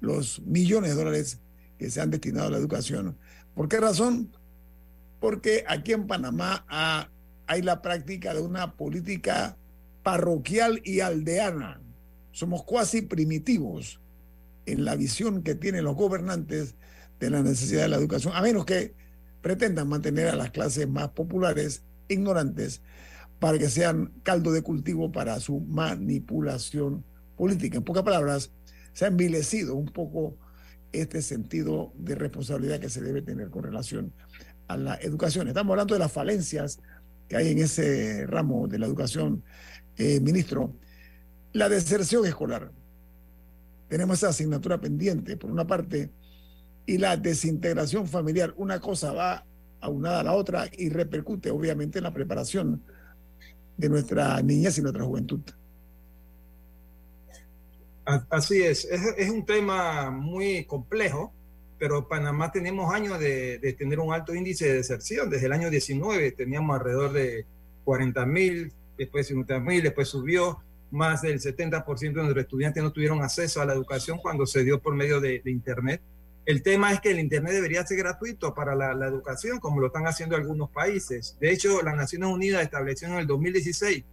los 0.00 0.40
millones 0.42 0.90
de 0.90 0.96
dólares 0.96 1.38
que 1.78 1.90
se 1.90 2.00
han 2.00 2.10
destinado 2.10 2.48
a 2.48 2.50
la 2.50 2.58
educación. 2.58 3.16
¿Por 3.54 3.68
qué 3.68 3.78
razón? 3.78 4.30
Porque 5.20 5.64
aquí 5.66 5.92
en 5.92 6.06
Panamá 6.06 6.64
ha 6.68 7.08
hay 7.50 7.62
la 7.62 7.82
práctica 7.82 8.32
de 8.32 8.40
una 8.40 8.76
política 8.76 9.56
parroquial 10.04 10.80
y 10.84 11.00
aldeana. 11.00 11.80
Somos 12.30 12.62
cuasi 12.62 13.02
primitivos 13.02 14.00
en 14.66 14.84
la 14.84 14.94
visión 14.94 15.42
que 15.42 15.56
tienen 15.56 15.82
los 15.82 15.96
gobernantes 15.96 16.76
de 17.18 17.28
la 17.28 17.42
necesidad 17.42 17.82
de 17.82 17.88
la 17.88 17.96
educación, 17.96 18.34
a 18.36 18.40
menos 18.40 18.64
que 18.66 18.94
pretendan 19.42 19.88
mantener 19.88 20.28
a 20.28 20.36
las 20.36 20.52
clases 20.52 20.88
más 20.88 21.08
populares 21.08 21.82
ignorantes 22.06 22.82
para 23.40 23.58
que 23.58 23.68
sean 23.68 24.12
caldo 24.22 24.52
de 24.52 24.62
cultivo 24.62 25.10
para 25.10 25.40
su 25.40 25.58
manipulación 25.58 27.04
política. 27.36 27.78
En 27.78 27.84
pocas 27.84 28.04
palabras, 28.04 28.52
se 28.92 29.06
ha 29.06 29.08
envilecido 29.08 29.74
un 29.74 29.86
poco 29.86 30.36
este 30.92 31.20
sentido 31.20 31.92
de 31.96 32.14
responsabilidad 32.14 32.78
que 32.78 32.90
se 32.90 33.00
debe 33.00 33.22
tener 33.22 33.50
con 33.50 33.64
relación 33.64 34.12
a 34.68 34.76
la 34.76 34.94
educación. 35.02 35.48
Estamos 35.48 35.72
hablando 35.72 35.94
de 35.94 35.98
las 35.98 36.12
falencias 36.12 36.78
que 37.30 37.36
hay 37.36 37.52
en 37.52 37.58
ese 37.60 38.26
ramo 38.26 38.66
de 38.66 38.76
la 38.76 38.86
educación, 38.86 39.44
eh, 39.96 40.18
ministro, 40.18 40.74
la 41.52 41.68
deserción 41.68 42.26
escolar. 42.26 42.72
Tenemos 43.88 44.18
esa 44.18 44.30
asignatura 44.30 44.80
pendiente, 44.80 45.36
por 45.36 45.48
una 45.48 45.64
parte, 45.64 46.10
y 46.86 46.98
la 46.98 47.16
desintegración 47.16 48.08
familiar. 48.08 48.52
Una 48.56 48.80
cosa 48.80 49.12
va 49.12 49.46
aunada 49.80 50.20
a 50.20 50.24
la 50.24 50.32
otra 50.32 50.68
y 50.76 50.88
repercute, 50.88 51.52
obviamente, 51.52 51.98
en 51.98 52.04
la 52.04 52.12
preparación 52.12 52.82
de 53.76 53.88
nuestra 53.88 54.42
niñez 54.42 54.78
y 54.78 54.82
nuestra 54.82 55.04
juventud. 55.04 55.42
Así 58.28 58.60
es. 58.60 58.84
es, 58.86 59.02
es 59.16 59.30
un 59.30 59.46
tema 59.46 60.10
muy 60.10 60.64
complejo 60.64 61.32
pero 61.80 62.06
Panamá 62.06 62.52
tenemos 62.52 62.94
años 62.94 63.18
de, 63.18 63.58
de, 63.58 63.72
tener 63.72 63.98
un 64.00 64.12
alto 64.12 64.34
índice 64.34 64.66
de 64.66 64.74
deserción. 64.74 65.30
Desde 65.30 65.46
el 65.46 65.52
año 65.52 65.70
19 65.70 66.32
teníamos 66.32 66.78
alrededor 66.78 67.10
de 67.14 67.46
40 67.84 68.26
mil, 68.26 68.70
después 68.98 69.26
50 69.28 69.58
mil, 69.60 69.82
después 69.82 70.06
subió. 70.06 70.58
Más 70.90 71.22
del 71.22 71.40
70% 71.40 71.98
de 72.00 72.12
nuestros 72.12 72.44
estudiantes 72.44 72.82
no 72.82 72.92
tuvieron 72.92 73.22
acceso 73.22 73.62
a 73.62 73.64
la 73.64 73.72
educación 73.72 74.18
cuando 74.18 74.44
se 74.44 74.62
dio 74.62 74.78
por 74.78 74.94
medio 74.94 75.22
de, 75.22 75.40
de 75.40 75.50
Internet. 75.50 76.02
El 76.44 76.62
tema 76.62 76.92
es 76.92 77.00
que 77.00 77.12
el 77.12 77.18
Internet 77.18 77.54
debería 77.54 77.86
ser 77.86 77.96
gratuito 77.96 78.52
para 78.54 78.74
la, 78.74 78.92
la, 78.92 79.06
educación, 79.06 79.58
como 79.58 79.80
lo 79.80 79.86
están 79.86 80.06
haciendo 80.06 80.36
algunos 80.36 80.68
países. 80.68 81.38
De 81.40 81.50
hecho, 81.50 81.80
las 81.80 81.96
Naciones 81.96 82.28
Unidas 82.28 82.62
estableció 82.62 83.08
en 83.08 83.14
el 83.14 83.26
2016 83.26 84.04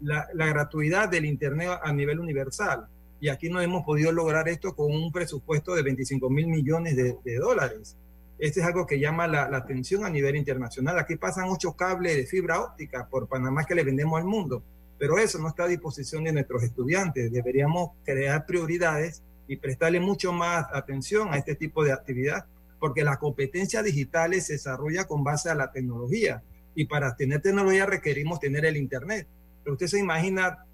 la, 0.00 0.26
la 0.34 0.46
gratuidad 0.46 1.08
del 1.08 1.24
Internet 1.24 1.78
a 1.80 1.92
nivel 1.92 2.18
universal 2.18 2.88
y 3.22 3.28
aquí 3.28 3.48
no 3.48 3.60
hemos 3.60 3.84
podido 3.84 4.10
lograr 4.10 4.48
esto 4.48 4.74
con 4.74 4.92
un 4.92 5.12
presupuesto 5.12 5.76
de 5.76 5.82
25 5.82 6.28
mil 6.28 6.48
millones 6.48 6.96
de, 6.96 7.16
de, 7.24 7.36
dólares. 7.36 7.96
Este 8.36 8.58
es 8.58 8.66
algo 8.66 8.84
que 8.84 8.98
llama 8.98 9.28
la, 9.28 9.48
la, 9.48 9.58
atención 9.58 10.04
a 10.04 10.10
nivel 10.10 10.34
internacional. 10.34 10.98
Aquí 10.98 11.14
pasan 11.14 11.44
ocho 11.48 11.74
cables 11.74 12.16
de 12.16 12.26
fibra 12.26 12.60
óptica 12.60 13.06
por 13.08 13.28
Panamá 13.28 13.64
que 13.64 13.76
le 13.76 13.84
vendemos 13.84 14.18
al 14.18 14.26
mundo, 14.26 14.64
pero 14.98 15.18
eso 15.18 15.38
no 15.38 15.46
está 15.46 15.64
a 15.64 15.68
disposición 15.68 16.24
de 16.24 16.32
nuestros 16.32 16.64
estudiantes. 16.64 17.30
Deberíamos 17.30 17.92
crear 18.04 18.44
prioridades 18.44 19.22
y 19.46 19.56
prestarle 19.56 20.00
mucho 20.00 20.32
más 20.32 20.66
atención 20.72 21.32
a 21.32 21.38
este 21.38 21.54
tipo 21.54 21.84
de 21.84 21.92
actividad, 21.92 22.46
porque 22.80 23.04
la 23.04 23.20
competencia 23.20 23.84
digital 23.84 24.34
se 24.40 24.54
desarrolla 24.54 25.04
con 25.04 25.22
base 25.22 25.48
a 25.48 25.54
la 25.54 25.70
tecnología 25.70 26.42
y 26.74 26.86
para 26.86 27.14
tener 27.14 27.40
tecnología 27.40 27.86
requerimos 27.86 28.40
tener 28.40 28.64
el 28.64 28.76
Internet. 28.76 29.28
Pero 29.62 29.74
usted 29.74 29.86
se 29.86 30.00
imagina 30.00 30.66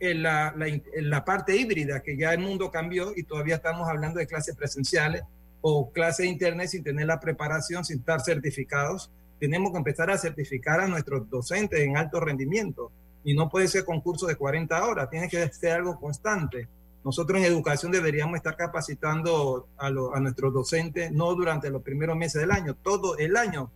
en 0.00 0.22
la, 0.22 0.52
la, 0.56 0.68
en 0.68 1.10
la, 1.10 1.24
parte 1.24 1.56
híbrida, 1.56 2.02
que 2.02 2.16
ya 2.16 2.32
el 2.32 2.40
mundo 2.40 2.70
cambió 2.70 3.12
y 3.16 3.22
todavía 3.22 3.56
estamos 3.56 3.88
hablando 3.88 4.18
de 4.18 4.26
clases 4.26 4.54
presenciales 4.54 5.22
o 5.60 5.90
clases 5.90 6.26
internet 6.26 6.68
sin 6.68 6.84
tener 6.84 7.06
la 7.06 7.20
preparación, 7.20 7.84
sin 7.84 7.98
estar 7.98 8.20
certificados. 8.20 9.10
Tenemos 9.40 9.72
que 9.72 9.78
empezar 9.78 10.10
a 10.10 10.18
certificar 10.18 10.80
a 10.80 10.88
nuestros 10.88 11.28
docentes 11.28 11.80
en 11.80 11.96
alto 11.96 12.20
rendimiento 12.20 12.90
y 13.24 13.34
no 13.34 13.48
puede 13.48 13.68
ser 13.68 13.84
concurso 13.84 14.26
de 14.26 14.36
40 14.36 14.86
horas, 14.86 15.10
tiene 15.10 15.28
que 15.28 15.48
ser 15.48 15.72
algo 15.72 15.98
constante. 15.98 16.68
Nosotros 17.04 17.38
en 17.38 17.44
educación 17.44 17.92
deberíamos 17.92 18.36
estar 18.36 18.56
capacitando 18.56 19.68
a, 19.76 19.90
lo, 19.90 20.14
a 20.14 20.20
nuestros 20.20 20.52
docentes 20.52 21.10
no 21.10 21.34
durante 21.34 21.70
los 21.70 21.82
primeros 21.82 22.16
meses 22.16 22.40
del 22.40 22.50
año, 22.50 22.74
todo 22.74 23.16
el 23.18 23.36
año. 23.36 23.70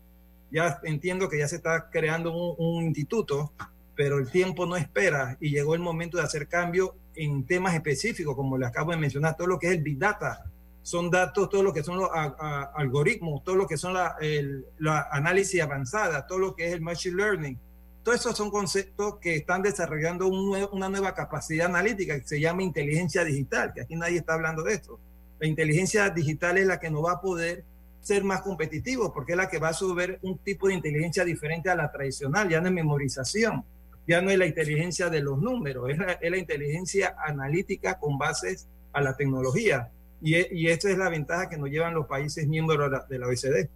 Ya 0.53 0.81
entiendo 0.85 1.29
que 1.29 1.39
ya 1.39 1.49
se 1.49 1.57
está 1.57 1.91
creando 1.91 2.33
un, 2.33 2.55
un 2.59 2.85
instituto 2.85 3.53
pero 4.01 4.17
el 4.17 4.31
tiempo 4.31 4.65
no 4.65 4.77
espera 4.77 5.37
y 5.41 5.51
llegó 5.51 5.75
el 5.75 5.83
momento 5.83 6.17
de 6.17 6.23
hacer 6.23 6.49
cambio 6.49 6.95
en 7.15 7.45
temas 7.45 7.75
específicos, 7.75 8.35
como 8.35 8.57
le 8.57 8.65
acabo 8.65 8.93
de 8.93 8.97
mencionar, 8.97 9.37
todo 9.37 9.47
lo 9.47 9.59
que 9.59 9.67
es 9.67 9.75
el 9.75 9.83
Big 9.83 9.99
Data, 9.99 10.43
son 10.81 11.11
datos, 11.11 11.51
todo 11.51 11.63
lo 11.63 11.71
que 11.71 11.83
son 11.83 11.99
los 11.99 12.09
a, 12.11 12.35
a, 12.39 12.63
algoritmos, 12.77 13.45
todo 13.45 13.57
lo 13.57 13.67
que 13.67 13.77
son 13.77 13.93
la, 13.93 14.17
el, 14.23 14.65
la, 14.79 15.07
análisis 15.13 15.61
avanzada, 15.61 16.27
todo 16.27 16.39
lo 16.39 16.57
que 16.57 16.69
es 16.69 16.73
el 16.73 16.81
Machine 16.81 17.15
Learning. 17.15 17.59
Todos 18.03 18.21
esos 18.21 18.35
son 18.39 18.51
conceptos 18.51 19.17
que 19.21 19.37
están 19.37 19.61
desarrollando 19.61 20.27
un 20.29 20.47
nuevo, 20.47 20.71
una 20.73 20.89
nueva 20.89 21.13
capacidad 21.15 21.67
analítica 21.67 22.19
que 22.19 22.27
se 22.27 22.41
llama 22.41 22.63
inteligencia 22.63 23.23
digital, 23.23 23.75
que 23.75 23.83
aquí 23.83 23.97
nadie 23.97 24.17
está 24.17 24.33
hablando 24.33 24.63
de 24.63 24.73
esto. 24.73 24.99
La 25.41 25.47
inteligencia 25.47 26.09
digital 26.09 26.57
es 26.57 26.67
la 26.67 26.81
que 26.81 26.89
nos 26.89 27.05
va 27.05 27.13
a 27.13 27.21
poder 27.21 27.65
ser 28.01 28.25
más 28.25 28.41
competitivos, 28.41 29.11
porque 29.13 29.33
es 29.33 29.37
la 29.37 29.51
que 29.51 29.59
va 29.59 29.69
a 29.69 29.75
subir 29.75 30.19
un 30.23 30.39
tipo 30.39 30.69
de 30.69 30.73
inteligencia 30.73 31.23
diferente 31.23 31.69
a 31.69 31.75
la 31.75 31.93
tradicional, 31.93 32.49
ya 32.49 32.63
no 32.63 32.69
es 32.69 32.73
memorización, 32.73 33.63
ya 34.11 34.21
no 34.21 34.31
es 34.31 34.39
la 34.39 34.47
inteligencia 34.47 35.09
de 35.09 35.21
los 35.21 35.39
números, 35.39 35.89
es 35.89 36.31
la, 36.31 36.37
inteligencia 36.37 37.15
analítica 37.25 37.99
con 38.01 38.19
bases 38.19 38.67
a 38.93 39.01
la 39.01 39.17
tecnología. 39.17 39.93
Y, 40.21 40.35
y 40.53 40.67
esta 40.67 40.91
es 40.91 40.99
la 40.99 41.09
ventaja 41.09 41.49
que 41.49 41.57
nos 41.57 41.71
llevan 41.71 41.95
los 41.95 42.07
países 42.09 42.49
miembros 42.49 42.91
de 42.91 42.97
la, 42.97 43.07
de 43.09 43.19
la 43.21 43.27
OECD. 43.29 43.69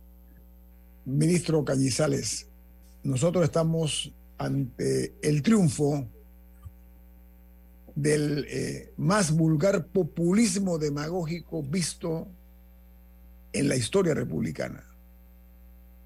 Ministro 1.04 1.64
Cañizales, 1.64 2.48
nosotros 3.04 3.44
estamos 3.44 4.12
ante 4.36 5.14
el 5.22 5.40
triunfo 5.42 6.08
del 7.94 8.44
eh, 8.48 8.92
más 8.96 9.30
vulgar 9.30 9.86
populismo 9.86 10.78
demagógico 10.78 11.62
visto 11.62 12.26
en 13.52 13.68
la 13.68 13.76
historia 13.76 14.14
republicana. 14.14 14.84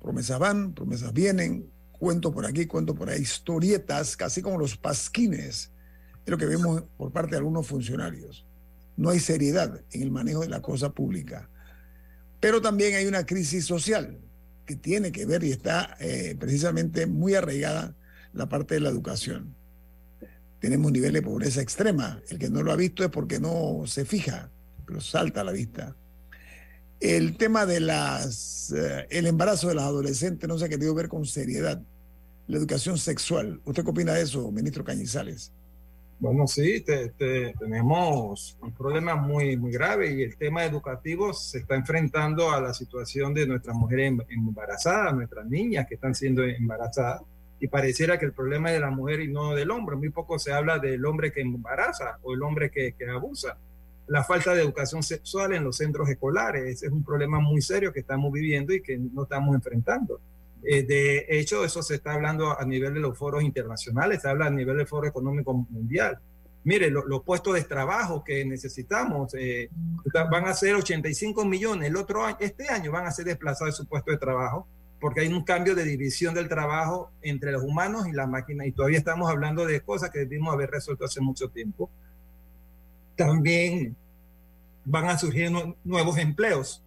Promesas 0.03 0.39
van, 0.39 0.75
promesas 0.75 1.15
vienen, 1.15 1.71
cuento 1.99 2.33
por 2.33 2.47
aquí, 2.47 2.67
cuento 2.67 2.95
por 2.95 3.11
ahí, 3.11 3.23
historietas, 3.23 4.17
casi 4.17 4.43
como 4.43 4.59
los 4.59 4.77
pasquines, 4.77 5.71
es 6.25 6.31
lo 6.31 6.39
que 6.39 6.47
vemos 6.47 6.85
por 6.97 7.11
parte 7.11 7.33
de 7.33 7.39
algunos 7.39 7.67
funcionarios. 7.67 8.45
No 8.97 9.11
hay 9.11 9.21
seriedad 9.21 9.81
en 9.93 10.03
el 10.03 10.11
manejo 10.11 10.41
de 10.41 10.49
la 10.49 10.61
cosa 10.61 10.91
pública. 10.91 11.49
Pero 12.41 12.61
también 12.61 12.95
hay 12.95 13.07
una 13.07 13.27
crisis 13.27 13.65
social 13.65 14.19
que 14.67 14.77
tiene 14.77 15.13
que 15.13 15.27
ver 15.27 15.43
y 15.45 15.51
está 15.51 15.97
eh, 16.01 16.37
precisamente 16.39 17.07
muy 17.07 17.35
arraigada 17.35 17.95
la 18.33 18.49
parte 18.49 18.75
de 18.75 18.81
la 18.81 18.91
educación. 18.91 19.55
Tenemos 20.61 20.89
un 20.89 20.93
nivel 20.93 21.13
de 21.13 21.23
pobreza 21.23 21.63
extrema. 21.63 22.21
El 22.29 22.39
que 22.39 22.51
no 22.51 22.63
lo 22.63 22.73
ha 22.73 22.77
visto 22.77 23.05
es 23.05 23.11
porque 23.11 23.41
no 23.41 23.85
se 23.87 24.05
fija, 24.05 24.51
pero 24.87 25.01
salta 25.01 25.41
a 25.41 25.45
la 25.45 25.53
vista. 25.53 25.97
El 27.01 27.37
tema 27.37 27.65
de 27.65 27.79
las, 27.79 28.73
eh, 28.73 29.07
el 29.11 29.27
embarazo 29.27 29.69
de 29.69 29.77
las 29.77 29.85
adolescentes 29.85 30.49
no 30.49 30.59
se 30.59 30.65
ha 30.65 30.69
querido 30.69 30.95
ver 30.95 31.09
con 31.09 31.25
seriedad. 31.25 31.81
La 32.49 32.57
educación 32.57 32.99
sexual. 32.99 33.61
¿Usted 33.65 33.85
qué 33.85 33.91
opina 33.91 34.15
de 34.15 34.23
eso, 34.23 34.51
ministro 34.51 34.83
Cañizales? 34.83 35.53
Bueno, 36.19 36.49
sí, 36.49 36.85
tenemos 37.61 38.59
un 38.61 38.73
problema 38.73 39.15
muy, 39.15 39.57
muy 39.57 39.71
grave 39.71 40.13
y 40.13 40.23
el 40.23 40.37
tema 40.37 40.65
educativo 40.65 41.33
se 41.33 41.59
está 41.59 41.77
enfrentando 41.77 42.51
a 42.51 42.61
la 42.61 42.75
situación 42.75 43.33
de 43.33 43.47
nuestras 43.47 43.77
mujeres 43.77 44.09
em, 44.09 44.21
embarazadas, 44.31 45.15
nuestras 45.15 45.47
niñas 45.47 45.87
que 45.87 45.95
están 45.95 46.17
siendo 46.17 46.43
embarazadas. 46.43 47.23
Y 47.61 47.69
pareciera 47.69 48.19
que 48.19 48.25
el 48.25 48.33
problema 48.33 48.71
es 48.71 48.75
de 48.75 48.81
la 48.81 48.91
mujer 48.91 49.21
y 49.21 49.29
no 49.29 49.55
del 49.55 49.71
hombre. 49.71 49.95
Muy 49.95 50.11
poco 50.11 50.41
se 50.41 50.53
habla 50.53 50.81
del 50.81 51.05
hombre 51.05 51.31
que 51.31 51.43
embaraza 51.43 52.19
o 52.23 52.35
el 52.35 52.43
hombre 52.43 52.71
que, 52.71 52.95
que 52.99 53.09
abusa 53.09 53.57
la 54.09 54.25
falta 54.25 54.55
de 54.55 54.63
educación 54.63 55.03
sexual 55.03 55.53
en 55.55 55.65
los 55.65 55.77
centros 55.77 56.09
escolares. 56.09 56.65
Ese 56.65 56.87
es 56.87 56.93
un 56.93 57.05
problema 57.05 57.39
muy 57.41 57.61
serio 57.63 57.93
que 57.93 58.01
estamos 58.01 58.33
viviendo 58.33 58.75
y 58.75 58.83
que 58.83 58.99
no 58.99 59.25
estamos 59.25 59.55
enfrentando. 59.55 60.21
Eh, 60.65 60.83
de 60.83 61.27
hecho, 61.29 61.65
eso 61.65 61.83
se 61.83 61.97
está 61.97 62.15
hablando 62.15 62.59
a 62.59 62.65
nivel 62.65 62.95
de 62.95 63.01
los 63.01 63.17
foros 63.17 63.43
internacionales, 63.43 64.23
se 64.23 64.29
habla 64.29 64.47
a 64.47 64.51
nivel 64.51 64.77
del 64.77 64.87
Foro 64.87 65.07
Económico 65.07 65.55
Mundial. 65.55 66.19
Mire, 66.65 66.91
los 66.91 67.23
puestos 67.23 67.55
de 67.55 67.63
trabajo 67.63 68.25
que 68.25 68.45
necesitamos 68.45 69.33
eh, 69.35 69.71
van 70.31 70.47
a 70.47 70.55
ser 70.55 70.75
85 70.75 71.45
millones. 71.45 71.89
El 71.89 71.97
otro 71.97 72.25
año, 72.25 72.37
este 72.41 72.69
año 72.69 72.91
van 72.91 73.07
a 73.07 73.11
ser 73.11 73.27
desplazados 73.27 73.75
de 73.75 73.77
su 73.77 73.89
puesto 73.89 74.11
de 74.11 74.19
trabajo 74.19 74.67
porque 75.01 75.21
hay 75.21 75.29
un 75.29 75.45
cambio 75.45 75.75
de 75.75 75.85
división 75.85 76.35
del 76.35 76.49
trabajo 76.49 77.13
entre 77.23 77.53
los 77.53 77.63
humanos 77.63 78.09
y 78.09 78.13
las 78.13 78.29
máquinas 78.29 78.67
y 78.67 78.73
todavía 78.73 78.99
estamos 78.99 79.31
hablando 79.31 79.65
de 79.65 79.81
cosas 79.81 80.11
que 80.11 80.21
debimos 80.21 80.53
haber 80.53 80.71
resuelto 80.71 81.05
hace 81.05 81.21
mucho 81.21 81.49
tiempo 81.49 81.91
también 83.19 83.97
van 84.85 85.07
a 85.07 85.19
surgir 85.19 85.51
nuevos 85.85 86.17
empleos. 86.17 86.83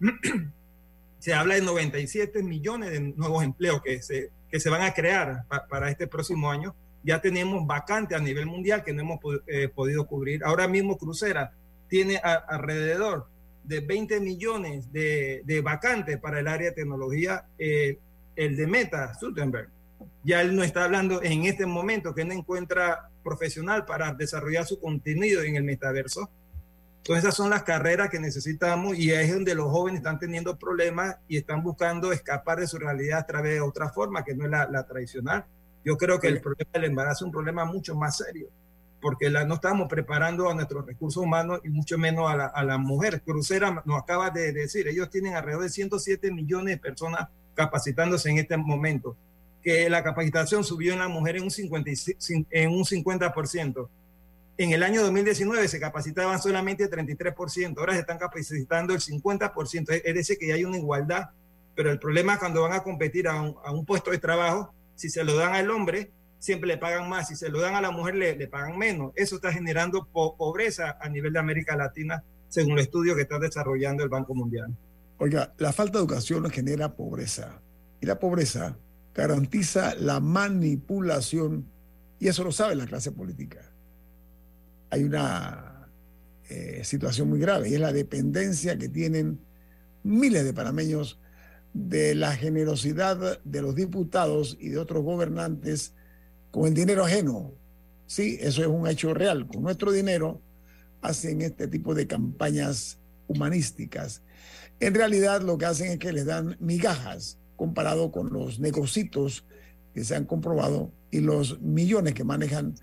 se 1.18 1.34
habla 1.34 1.56
de 1.56 1.62
97 1.62 2.42
millones 2.42 2.92
de 2.92 3.00
nuevos 3.00 3.44
empleos 3.44 3.82
que 3.82 4.00
se, 4.00 4.30
que 4.50 4.60
se 4.60 4.70
van 4.70 4.82
a 4.82 4.94
crear 4.94 5.44
para 5.68 5.90
este 5.90 6.06
próximo 6.06 6.50
año. 6.50 6.74
Ya 7.04 7.20
tenemos 7.20 7.66
vacantes 7.66 8.16
a 8.16 8.20
nivel 8.20 8.46
mundial 8.46 8.84
que 8.84 8.92
no 8.92 9.02
hemos 9.02 9.18
eh, 9.48 9.68
podido 9.68 10.06
cubrir. 10.06 10.42
Ahora 10.44 10.68
mismo 10.68 10.96
Crucera 10.96 11.52
tiene 11.88 12.16
alrededor 12.16 13.26
de 13.64 13.80
20 13.80 14.20
millones 14.20 14.92
de, 14.92 15.42
de, 15.44 15.60
vacantes 15.60 16.18
para 16.18 16.40
el 16.40 16.48
área 16.48 16.70
de 16.70 16.76
tecnología. 16.76 17.44
Eh, 17.58 17.98
el 18.36 18.56
de 18.56 18.66
Meta, 18.66 19.14
Zuckerberg, 19.18 19.68
ya 20.24 20.40
él 20.40 20.54
no 20.54 20.62
está 20.62 20.84
hablando 20.84 21.22
en 21.22 21.44
este 21.44 21.66
momento 21.66 22.14
que 22.14 22.24
no 22.24 22.32
encuentra 22.32 23.10
profesional 23.22 23.84
para 23.84 24.12
desarrollar 24.12 24.66
su 24.66 24.80
contenido 24.80 25.42
en 25.42 25.56
el 25.56 25.64
metaverso. 25.64 26.30
Entonces 26.98 27.24
esas 27.24 27.34
son 27.34 27.50
las 27.50 27.64
carreras 27.64 28.10
que 28.10 28.20
necesitamos 28.20 28.96
y 28.96 29.10
es 29.10 29.32
donde 29.32 29.54
los 29.54 29.70
jóvenes 29.70 30.00
están 30.00 30.18
teniendo 30.18 30.56
problemas 30.56 31.16
y 31.26 31.36
están 31.36 31.62
buscando 31.62 32.12
escapar 32.12 32.60
de 32.60 32.68
su 32.68 32.78
realidad 32.78 33.20
a 33.20 33.26
través 33.26 33.54
de 33.54 33.60
otra 33.60 33.88
forma 33.88 34.24
que 34.24 34.34
no 34.34 34.44
es 34.44 34.50
la, 34.50 34.86
tradicional. 34.86 35.44
Yo 35.84 35.96
creo 35.96 36.20
que 36.20 36.28
el 36.28 36.40
problema 36.40 36.70
del 36.74 36.84
embarazo 36.84 37.24
es 37.24 37.26
un 37.26 37.32
problema 37.32 37.64
mucho 37.64 37.96
más 37.96 38.18
serio 38.18 38.48
porque 39.00 39.28
la, 39.28 39.44
no 39.44 39.54
estamos 39.54 39.88
preparando 39.88 40.48
a 40.48 40.54
nuestros 40.54 40.86
recursos 40.86 41.20
humanos 41.20 41.60
y 41.64 41.70
mucho 41.70 41.98
menos 41.98 42.30
a 42.30 42.36
la, 42.36 42.46
a 42.46 42.62
la 42.62 42.78
mujer. 42.78 43.20
Crucera 43.22 43.82
nos 43.84 44.00
acaba 44.00 44.30
de 44.30 44.52
decir, 44.52 44.86
ellos 44.86 45.10
tienen 45.10 45.34
alrededor 45.34 45.64
de 45.64 45.70
107 45.70 46.30
millones 46.30 46.76
de 46.76 46.80
personas 46.80 47.28
capacitándose 47.54 48.30
en 48.30 48.38
este 48.38 48.56
momento 48.56 49.16
que 49.62 49.88
la 49.88 50.02
capacitación 50.02 50.64
subió 50.64 50.92
en 50.92 50.98
la 50.98 51.08
mujer 51.08 51.36
en 51.36 51.44
un, 51.44 51.50
55, 51.50 52.48
en 52.50 52.70
un 52.70 52.84
50%. 52.84 53.88
En 54.58 54.72
el 54.72 54.82
año 54.82 55.02
2019 55.02 55.66
se 55.68 55.80
capacitaban 55.80 56.40
solamente 56.40 56.84
el 56.84 56.90
33%, 56.90 57.78
ahora 57.78 57.94
se 57.94 58.00
están 58.00 58.18
capacitando 58.18 58.92
el 58.92 59.00
50%, 59.00 60.02
es 60.04 60.14
decir, 60.14 60.36
que 60.38 60.48
ya 60.48 60.54
hay 60.54 60.64
una 60.64 60.76
igualdad, 60.76 61.30
pero 61.74 61.90
el 61.90 61.98
problema 61.98 62.34
es 62.34 62.38
cuando 62.38 62.62
van 62.62 62.72
a 62.72 62.82
competir 62.82 63.28
a 63.28 63.40
un, 63.40 63.86
puesto 63.86 64.10
de 64.10 64.18
trabajo, 64.18 64.74
si 64.94 65.08
se 65.08 65.24
lo 65.24 65.36
dan 65.36 65.54
al 65.54 65.70
hombre, 65.70 66.10
siempre 66.38 66.68
le 66.68 66.76
pagan 66.76 67.08
más, 67.08 67.28
si 67.28 67.36
se 67.36 67.48
lo 67.48 67.60
dan 67.60 67.74
a 67.76 67.80
la 67.80 67.90
mujer, 67.90 68.14
le, 68.14 68.36
le 68.36 68.46
pagan 68.46 68.76
menos. 68.76 69.12
Eso 69.16 69.36
está 69.36 69.52
generando 69.52 70.06
pobreza 70.06 70.98
a 71.00 71.08
nivel 71.08 71.32
de 71.32 71.38
América 71.38 71.74
Latina, 71.76 72.22
según 72.48 72.72
el 72.72 72.80
estudio 72.80 73.14
que 73.14 73.22
está 73.22 73.38
desarrollando 73.38 74.02
el 74.02 74.10
Banco 74.10 74.34
Mundial. 74.34 74.76
Oiga, 75.18 75.54
la 75.56 75.72
falta 75.72 75.98
de 75.98 76.04
educación 76.04 76.50
genera 76.50 76.94
pobreza. 76.94 77.62
Y 78.00 78.06
la 78.06 78.18
pobreza 78.18 78.76
garantiza 79.14 79.94
la 79.96 80.20
manipulación 80.20 81.66
y 82.18 82.28
eso 82.28 82.44
lo 82.44 82.52
sabe 82.52 82.76
la 82.76 82.86
clase 82.86 83.12
política. 83.12 83.70
Hay 84.90 85.04
una 85.04 85.88
eh, 86.48 86.82
situación 86.84 87.28
muy 87.28 87.40
grave 87.40 87.68
y 87.68 87.74
es 87.74 87.80
la 87.80 87.92
dependencia 87.92 88.78
que 88.78 88.88
tienen 88.88 89.40
miles 90.02 90.44
de 90.44 90.52
panameños 90.52 91.18
de 91.74 92.14
la 92.14 92.36
generosidad 92.36 93.40
de 93.42 93.62
los 93.62 93.74
diputados 93.74 94.56
y 94.60 94.68
de 94.68 94.78
otros 94.78 95.02
gobernantes 95.02 95.94
con 96.50 96.66
el 96.66 96.74
dinero 96.74 97.04
ajeno. 97.04 97.52
Sí, 98.06 98.38
eso 98.40 98.60
es 98.60 98.68
un 98.68 98.86
hecho 98.86 99.14
real. 99.14 99.46
Con 99.46 99.62
nuestro 99.62 99.90
dinero 99.90 100.42
hacen 101.00 101.40
este 101.40 101.66
tipo 101.66 101.94
de 101.94 102.06
campañas 102.06 102.98
humanísticas. 103.26 104.22
En 104.80 104.94
realidad 104.94 105.42
lo 105.42 105.56
que 105.56 105.66
hacen 105.66 105.92
es 105.92 105.98
que 105.98 106.12
les 106.12 106.26
dan 106.26 106.56
migajas 106.60 107.38
comparado 107.62 108.10
con 108.10 108.32
los 108.32 108.58
negocitos 108.58 109.44
que 109.94 110.02
se 110.02 110.16
han 110.16 110.24
comprobado 110.24 110.90
y 111.12 111.20
los 111.20 111.60
millones 111.60 112.12
que 112.12 112.24
manejan 112.24 112.74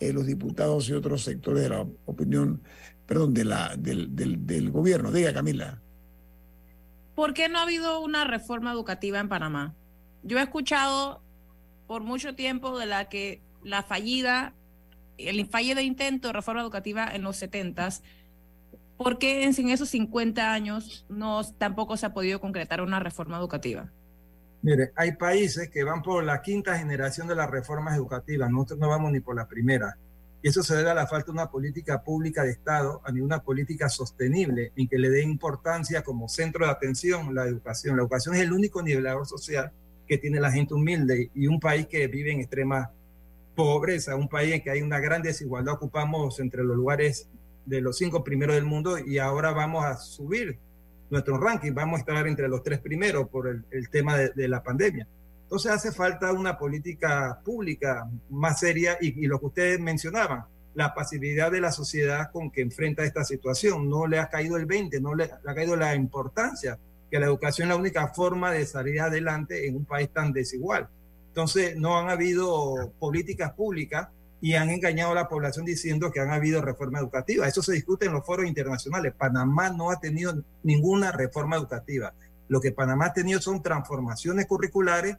eh, 0.00 0.12
los 0.12 0.26
diputados 0.26 0.86
y 0.90 0.92
otros 0.92 1.22
sectores 1.22 1.62
de 1.62 1.70
la 1.70 1.86
opinión, 2.04 2.60
perdón, 3.06 3.32
de 3.32 3.46
la, 3.46 3.74
del, 3.78 4.14
del, 4.14 4.70
gobierno. 4.70 5.12
Diga, 5.12 5.32
Camila. 5.32 5.80
¿Por 7.14 7.32
qué 7.32 7.48
no 7.48 7.58
ha 7.58 7.62
habido 7.62 8.02
una 8.02 8.24
reforma 8.24 8.70
educativa 8.70 9.18
en 9.18 9.30
Panamá? 9.30 9.74
Yo 10.22 10.38
he 10.38 10.42
escuchado 10.42 11.22
por 11.86 12.02
mucho 12.02 12.34
tiempo 12.34 12.78
de 12.78 12.84
la 12.84 13.08
que 13.08 13.40
la 13.64 13.82
fallida, 13.82 14.52
el 15.16 15.46
fallido 15.46 15.80
intento 15.80 16.28
de 16.28 16.34
reforma 16.34 16.60
educativa 16.60 17.08
en 17.10 17.22
los 17.22 17.36
70 17.36 17.88
¿por 18.98 19.18
qué 19.18 19.44
en 19.44 19.70
esos 19.70 19.88
50 19.88 20.52
años 20.52 21.06
no, 21.08 21.42
tampoco 21.56 21.96
se 21.96 22.04
ha 22.04 22.12
podido 22.12 22.40
concretar 22.40 22.82
una 22.82 23.00
reforma 23.00 23.38
educativa? 23.38 23.90
Mire, 24.60 24.92
hay 24.96 25.12
países 25.12 25.68
que 25.70 25.84
van 25.84 26.02
por 26.02 26.24
la 26.24 26.42
quinta 26.42 26.76
generación 26.76 27.28
de 27.28 27.36
las 27.36 27.48
reformas 27.48 27.96
educativas, 27.96 28.50
nosotros 28.50 28.80
no 28.80 28.88
vamos 28.88 29.12
ni 29.12 29.20
por 29.20 29.36
la 29.36 29.46
primera. 29.46 29.96
Y 30.42 30.48
eso 30.48 30.62
se 30.62 30.76
debe 30.76 30.90
a 30.90 30.94
la 30.94 31.06
falta 31.06 31.26
de 31.26 31.32
una 31.32 31.50
política 31.50 32.02
pública 32.02 32.44
de 32.44 32.50
Estado, 32.50 33.00
a 33.04 33.10
una 33.10 33.42
política 33.42 33.88
sostenible 33.88 34.72
en 34.76 34.88
que 34.88 34.98
le 34.98 35.10
dé 35.10 35.22
importancia 35.22 36.02
como 36.02 36.28
centro 36.28 36.64
de 36.64 36.70
atención 36.70 37.34
la 37.34 37.44
educación. 37.44 37.96
La 37.96 38.02
educación 38.02 38.34
es 38.34 38.42
el 38.42 38.52
único 38.52 38.82
nivelador 38.82 39.26
social 39.26 39.72
que 40.06 40.18
tiene 40.18 40.40
la 40.40 40.50
gente 40.50 40.74
humilde 40.74 41.30
y 41.34 41.46
un 41.48 41.60
país 41.60 41.86
que 41.86 42.06
vive 42.06 42.32
en 42.32 42.40
extrema 42.40 42.92
pobreza, 43.54 44.14
un 44.14 44.28
país 44.28 44.54
en 44.54 44.62
que 44.62 44.70
hay 44.70 44.82
una 44.82 45.00
gran 45.00 45.22
desigualdad. 45.22 45.74
Ocupamos 45.74 46.38
entre 46.40 46.62
los 46.62 46.76
lugares 46.76 47.28
de 47.66 47.80
los 47.80 47.98
cinco 47.98 48.24
primeros 48.24 48.54
del 48.54 48.64
mundo 48.64 48.98
y 48.98 49.18
ahora 49.18 49.50
vamos 49.50 49.84
a 49.84 49.96
subir 49.96 50.58
nuestro 51.10 51.38
ranking, 51.38 51.72
vamos 51.72 51.98
a 51.98 52.00
estar 52.00 52.26
entre 52.26 52.48
los 52.48 52.62
tres 52.62 52.80
primeros 52.80 53.28
por 53.28 53.48
el, 53.48 53.88
tema 53.90 54.16
de, 54.16 54.48
la 54.48 54.62
pandemia. 54.62 55.06
Entonces 55.42 55.72
hace 55.72 55.92
falta 55.92 56.32
una 56.32 56.58
política 56.58 57.40
pública 57.44 58.06
más 58.28 58.60
seria 58.60 58.98
y, 59.00 59.26
lo 59.26 59.38
que 59.40 59.46
ustedes 59.46 59.80
mencionaban, 59.80 60.44
la 60.74 60.94
pasividad 60.94 61.50
de 61.50 61.60
la 61.60 61.72
sociedad 61.72 62.30
con 62.30 62.50
que 62.50 62.60
enfrenta 62.60 63.04
esta 63.04 63.24
situación. 63.24 63.88
No 63.88 64.06
le 64.06 64.18
ha 64.18 64.28
caído 64.28 64.56
el 64.56 64.66
20, 64.66 65.00
no 65.00 65.14
le, 65.14 65.26
le 65.26 65.50
ha 65.50 65.54
caído 65.54 65.76
la 65.76 65.94
importancia 65.94 66.78
que 67.10 67.18
la 67.18 67.26
educación 67.26 67.68
es 67.68 67.74
la 67.74 67.80
única 67.80 68.08
forma 68.08 68.52
de 68.52 68.66
salir 68.66 69.00
adelante 69.00 69.66
en 69.66 69.76
un 69.76 69.84
país 69.86 70.10
tan 70.10 70.32
desigual. 70.32 70.88
Entonces 71.28 71.76
no 71.76 71.98
han 71.98 72.10
habido 72.10 72.92
políticas 72.98 73.52
públicas 73.52 74.08
y 74.40 74.54
han 74.54 74.70
engañado 74.70 75.12
a 75.12 75.14
la 75.14 75.28
población 75.28 75.64
diciendo 75.64 76.10
que 76.12 76.20
han 76.20 76.30
habido 76.30 76.62
reforma 76.62 76.98
educativa. 76.98 77.48
Eso 77.48 77.62
se 77.62 77.72
discute 77.72 78.06
en 78.06 78.12
los 78.12 78.24
foros 78.24 78.46
internacionales. 78.46 79.14
Panamá 79.16 79.70
no 79.70 79.90
ha 79.90 79.98
tenido 79.98 80.42
ninguna 80.62 81.12
reforma 81.12 81.56
educativa. 81.56 82.12
Lo 82.48 82.60
que 82.60 82.72
Panamá 82.72 83.06
ha 83.06 83.12
tenido 83.12 83.40
son 83.40 83.62
transformaciones 83.62 84.46
curriculares 84.46 85.16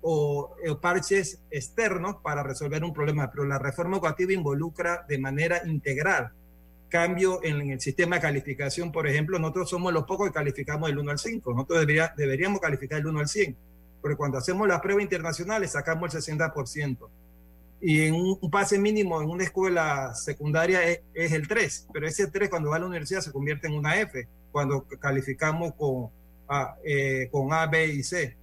o, 0.00 0.54
parches 0.80 1.40
externos 1.50 2.16
para 2.22 2.42
resolver 2.42 2.84
un 2.84 2.92
problema, 2.92 3.30
pero 3.30 3.44
la 3.44 3.58
reforma 3.58 3.96
educativa 3.96 4.32
involucra 4.32 5.04
de 5.08 5.18
manera 5.18 5.62
integral 5.66 6.32
cambio 6.88 7.40
en, 7.42 7.70
el 7.70 7.80
sistema 7.80 8.16
de 8.16 8.22
calificación, 8.22 8.92
por 8.92 9.06
ejemplo, 9.06 9.38
nosotros 9.38 9.68
somos 9.68 9.92
los 9.92 10.04
pocos 10.04 10.28
que 10.28 10.32
calificamos 10.32 10.88
del 10.88 10.98
1 10.98 11.10
al 11.10 11.18
5, 11.18 11.52
nosotros 11.52 11.86
deberíamos 12.16 12.60
calificar 12.60 12.98
del 12.98 13.08
1 13.08 13.20
al 13.20 13.28
100 13.28 13.56
porque 14.00 14.16
cuando 14.16 14.38
hacemos 14.38 14.68
las 14.68 14.80
pruebas 14.80 15.02
internacionales 15.02 15.72
sacamos 15.72 16.14
el 16.14 16.22
60%. 16.22 17.08
Y 17.80 18.02
en 18.02 18.14
un 18.14 18.50
pase 18.50 18.78
mínimo 18.78 19.22
en 19.22 19.30
una 19.30 19.44
escuela 19.44 20.12
secundaria 20.14 20.80
es, 21.14 21.32
el 21.32 21.46
3, 21.46 21.88
pero 21.92 22.08
ese 22.08 22.26
3 22.26 22.50
cuando 22.50 22.70
va 22.70 22.76
a 22.76 22.80
la 22.80 22.86
universidad 22.86 23.20
se 23.20 23.30
convierte 23.30 23.68
en 23.68 23.74
una 23.74 24.00
F, 24.00 24.26
cuando 24.50 24.84
calificamos 24.98 25.74
con 25.74 26.10
A, 26.48 26.76
eh, 26.84 27.28
con 27.30 27.52
A 27.52 27.66
B 27.66 27.86
y 27.86 28.02
C. 28.02 28.36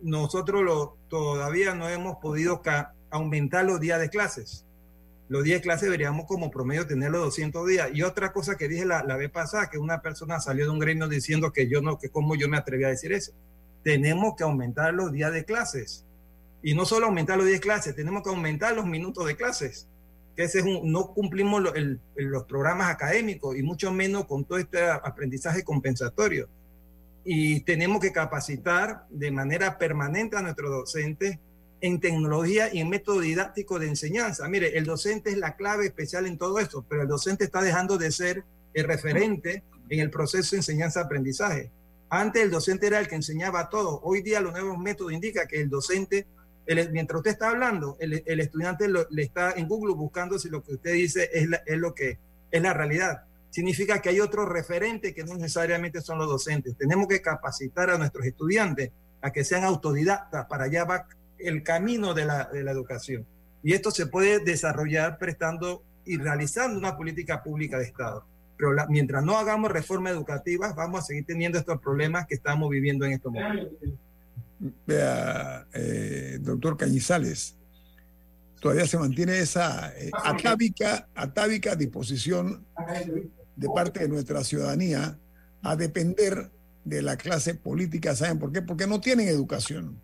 Nosotros 0.00 0.62
lo, 0.62 0.96
todavía 1.08 1.74
no 1.74 1.88
hemos 1.88 2.16
podido 2.16 2.60
aumentar 3.10 3.64
los 3.64 3.78
días 3.78 4.00
de 4.00 4.08
clases. 4.08 4.64
Los 5.28 5.44
días 5.44 5.60
de 5.60 5.62
clase 5.62 5.86
deberíamos 5.86 6.26
como 6.26 6.50
promedio 6.50 6.86
tener 6.86 7.10
los 7.10 7.22
200 7.22 7.66
días. 7.68 7.90
Y 7.94 8.02
otra 8.02 8.32
cosa 8.32 8.56
que 8.56 8.68
dije 8.68 8.84
la, 8.84 9.04
la 9.04 9.16
vez 9.16 9.30
pasada, 9.30 9.70
que 9.70 9.78
una 9.78 10.02
persona 10.02 10.40
salió 10.40 10.64
de 10.64 10.70
un 10.70 10.80
gremio 10.80 11.08
diciendo 11.08 11.52
que 11.52 11.68
yo 11.68 11.80
no, 11.80 11.98
que 11.98 12.10
cómo 12.10 12.34
yo 12.34 12.48
me 12.48 12.56
atreví 12.56 12.84
a 12.84 12.88
decir 12.88 13.12
eso. 13.12 13.32
Tenemos 13.84 14.34
que 14.36 14.42
aumentar 14.42 14.92
los 14.92 15.12
días 15.12 15.32
de 15.32 15.44
clases. 15.44 16.04
Y 16.62 16.74
no 16.74 16.84
solo 16.84 17.06
aumentar 17.06 17.36
los 17.36 17.46
días 17.46 17.60
de 17.60 17.66
clases, 17.66 17.96
tenemos 17.96 18.22
que 18.22 18.30
aumentar 18.30 18.74
los 18.74 18.86
minutos 18.86 19.26
de 19.26 19.36
clases. 19.36 19.88
Que 20.36 20.44
ese 20.44 20.60
es 20.60 20.64
un, 20.64 20.90
no 20.90 21.12
cumplimos 21.12 21.62
los 22.14 22.44
programas 22.44 22.90
académicos 22.90 23.56
y 23.56 23.62
mucho 23.62 23.92
menos 23.92 24.26
con 24.26 24.44
todo 24.44 24.58
este 24.58 24.82
aprendizaje 24.88 25.64
compensatorio. 25.64 26.48
Y 27.24 27.60
tenemos 27.60 28.00
que 28.00 28.12
capacitar 28.12 29.06
de 29.10 29.30
manera 29.30 29.78
permanente 29.78 30.36
a 30.36 30.42
nuestros 30.42 30.70
docentes 30.70 31.38
en 31.80 32.00
tecnología 32.00 32.72
y 32.72 32.80
en 32.80 32.88
método 32.88 33.20
didáctico 33.20 33.78
de 33.78 33.88
enseñanza. 33.88 34.48
Mire, 34.48 34.78
el 34.78 34.84
docente 34.84 35.30
es 35.30 35.36
la 35.36 35.56
clave 35.56 35.86
especial 35.86 36.26
en 36.26 36.38
todo 36.38 36.60
esto, 36.60 36.86
pero 36.88 37.02
el 37.02 37.08
docente 37.08 37.44
está 37.44 37.60
dejando 37.60 37.98
de 37.98 38.12
ser 38.12 38.44
el 38.72 38.84
referente 38.84 39.64
en 39.88 40.00
el 40.00 40.10
proceso 40.10 40.52
de 40.52 40.58
enseñanza-aprendizaje. 40.58 41.70
Antes 42.08 42.42
el 42.42 42.50
docente 42.50 42.86
era 42.86 43.00
el 43.00 43.08
que 43.08 43.16
enseñaba 43.16 43.68
todo. 43.68 44.00
Hoy 44.02 44.22
día 44.22 44.40
los 44.40 44.52
nuevos 44.52 44.78
métodos 44.78 45.12
indican 45.12 45.48
que 45.48 45.60
el 45.60 45.68
docente, 45.68 46.26
mientras 46.66 47.18
usted 47.18 47.32
está 47.32 47.50
hablando, 47.50 47.96
el, 48.00 48.40
estudiante 48.40 48.86
le 48.88 49.22
está 49.22 49.52
en 49.52 49.66
Google 49.68 49.94
buscando 49.94 50.38
si 50.38 50.48
lo 50.48 50.62
que 50.62 50.74
usted 50.74 50.92
dice 50.92 51.28
es, 51.32 51.48
es 51.66 51.78
lo 51.78 51.94
que 51.94 52.18
es 52.50 52.62
la 52.62 52.72
realidad. 52.72 53.24
Significa 53.50 54.00
que 54.00 54.08
hay 54.08 54.20
otro 54.20 54.46
referente 54.46 55.14
que 55.14 55.24
no 55.24 55.34
necesariamente 55.34 56.00
son 56.00 56.18
los 56.18 56.28
docentes. 56.28 56.76
Tenemos 56.76 57.06
que 57.06 57.20
capacitar 57.20 57.90
a 57.90 57.98
nuestros 57.98 58.24
estudiantes 58.24 58.90
a 59.20 59.30
que 59.30 59.44
sean 59.44 59.64
autodidactas 59.64 60.46
para 60.46 60.64
allá 60.64 60.84
va 60.84 61.06
el 61.38 61.62
camino 61.62 62.14
de 62.14 62.24
la, 62.24 62.44
de 62.44 62.62
la 62.62 62.70
educación. 62.70 63.26
Y 63.62 63.74
esto 63.74 63.90
se 63.90 64.06
puede 64.06 64.40
desarrollar 64.40 65.18
prestando 65.18 65.82
y 66.04 66.16
realizando 66.18 66.78
una 66.78 66.96
política 66.96 67.42
pública 67.42 67.78
de 67.78 67.84
Estado. 67.84 68.24
Pero 68.56 68.72
mientras 68.88 69.24
no 69.24 69.38
hagamos 69.38 69.70
reformas 69.70 70.12
educativas, 70.12 70.74
vamos 70.74 71.00
a 71.00 71.02
seguir 71.04 71.24
teniendo 71.24 71.58
estos 71.58 71.80
problemas 71.80 72.26
que 72.26 72.34
estamos 72.34 72.68
viviendo 72.70 73.04
en 73.04 73.12
estos 73.12 73.32
momentos. 73.32 73.72
Vea, 74.86 75.66
eh, 75.74 76.38
doctor 76.40 76.76
Cañizales, 76.76 77.56
todavía 78.60 78.86
se 78.86 78.96
mantiene 78.96 79.38
esa 79.38 79.92
eh, 79.96 80.10
atávica, 80.24 81.08
atávica 81.14 81.74
disposición 81.74 82.64
de 83.56 83.68
parte 83.74 84.00
de 84.00 84.08
nuestra 84.08 84.44
ciudadanía 84.44 85.18
a 85.62 85.76
depender 85.76 86.52
de 86.84 87.02
la 87.02 87.16
clase 87.16 87.54
política. 87.54 88.14
¿Saben 88.14 88.38
por 88.38 88.52
qué? 88.52 88.62
Porque 88.62 88.86
no 88.86 89.00
tienen 89.00 89.28
educación 89.28 90.00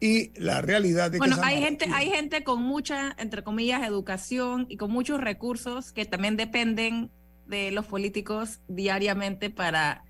y 0.00 0.32
la 0.38 0.62
realidad 0.62 1.10
de 1.10 1.18
bueno, 1.18 1.36
hay 1.42 1.60
gente, 1.60 1.86
hay 1.92 2.10
gente 2.10 2.44
con 2.44 2.62
mucha, 2.62 3.16
entre 3.18 3.42
comillas, 3.42 3.82
educación 3.86 4.66
y 4.68 4.76
con 4.76 4.92
muchos 4.92 5.20
recursos 5.20 5.92
que 5.92 6.04
también 6.04 6.36
dependen 6.36 7.10
de 7.46 7.72
los 7.72 7.86
políticos 7.86 8.60
diariamente 8.68 9.50
para, 9.50 10.04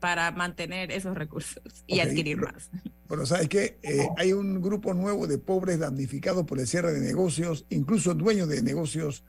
para 0.00 0.30
mantener 0.32 0.90
esos 0.90 1.14
recursos 1.16 1.62
y 1.86 2.00
adquirir 2.00 2.38
más. 2.38 2.70
Bueno, 3.06 3.26
¿sabes 3.26 3.48
qué? 3.48 3.78
Eh, 3.82 4.08
hay 4.16 4.32
un 4.32 4.60
grupo 4.60 4.94
nuevo 4.94 5.26
de 5.26 5.38
pobres 5.38 5.78
damnificados 5.78 6.46
por 6.46 6.58
el 6.58 6.66
cierre 6.66 6.92
de 6.92 7.00
negocios, 7.00 7.66
incluso 7.68 8.14
dueños 8.14 8.48
de 8.48 8.62
negocios 8.62 9.24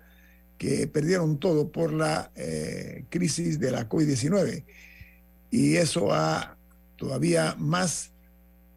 que 0.58 0.88
perdieron 0.88 1.40
todo 1.40 1.72
por 1.72 1.92
la 1.92 2.32
eh, 2.36 3.06
crisis 3.10 3.60
de 3.60 3.72
la 3.72 3.90
COVID-19. 3.90 4.64
Y 5.50 5.76
eso 5.76 6.14
ha 6.14 6.58
todavía 6.96 7.56
más 7.58 8.14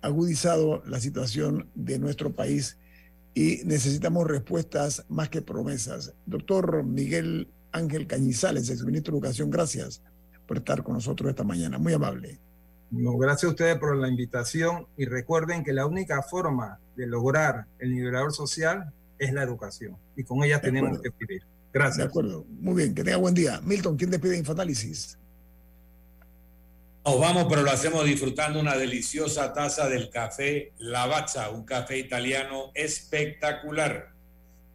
agudizado 0.03 0.83
la 0.87 0.99
situación 0.99 1.69
de 1.75 1.99
nuestro 1.99 2.33
país 2.33 2.79
y 3.35 3.61
necesitamos 3.65 4.27
respuestas 4.27 5.05
más 5.09 5.29
que 5.29 5.43
promesas. 5.43 6.15
Doctor 6.27 6.83
Miguel 6.85 7.49
Ángel 7.73 8.07
Cañizales, 8.07 8.71
exministro 8.71 9.13
de 9.13 9.19
Educación, 9.19 9.51
gracias 9.51 10.03
por 10.47 10.59
estar 10.59 10.83
con 10.83 10.95
nosotros 10.95 11.31
esta 11.31 11.45
mañana. 11.45 11.79
Muy 11.79 11.93
amable. 11.93 12.39
No, 12.91 13.17
gracias 13.17 13.45
a 13.45 13.49
ustedes 13.49 13.79
por 13.79 13.97
la 13.97 14.09
invitación 14.09 14.87
y 14.97 15.07
recuerden 15.07 15.65
que 15.65 15.73
la 15.73 15.87
única 15.87 16.23
forma 16.23 16.79
de 16.97 17.07
lograr 17.07 17.67
el 17.79 17.93
nivelador 17.93 18.33
social 18.33 18.93
es 19.19 19.33
la 19.33 19.43
educación 19.43 19.97
y 20.17 20.25
con 20.25 20.45
ella 20.45 20.61
tenemos 20.61 21.01
que 21.01 21.11
vivir. 21.19 21.43
Gracias. 21.73 21.99
De 21.99 22.05
acuerdo. 22.05 22.45
Muy 22.61 22.75
bien, 22.75 22.95
que 22.95 23.03
tenga 23.03 23.17
buen 23.17 23.35
día. 23.35 23.61
Milton, 23.63 23.97
¿quién 23.97 24.11
despide 24.11 24.39
Infoanálisis? 24.39 25.19
Nos 27.05 27.21
vamos, 27.21 27.47
pero 27.51 27.63
lo 27.63 27.71
hacemos 27.71 28.05
disfrutando 28.05 28.61
una 28.61 28.77
deliciosa 28.77 29.53
taza 29.53 29.89
del 29.89 30.09
café 30.09 30.73
Lavazza, 30.79 31.51
un 31.51 31.65
café 31.65 31.99
italiano 31.99 32.71
espectacular. 32.75 34.15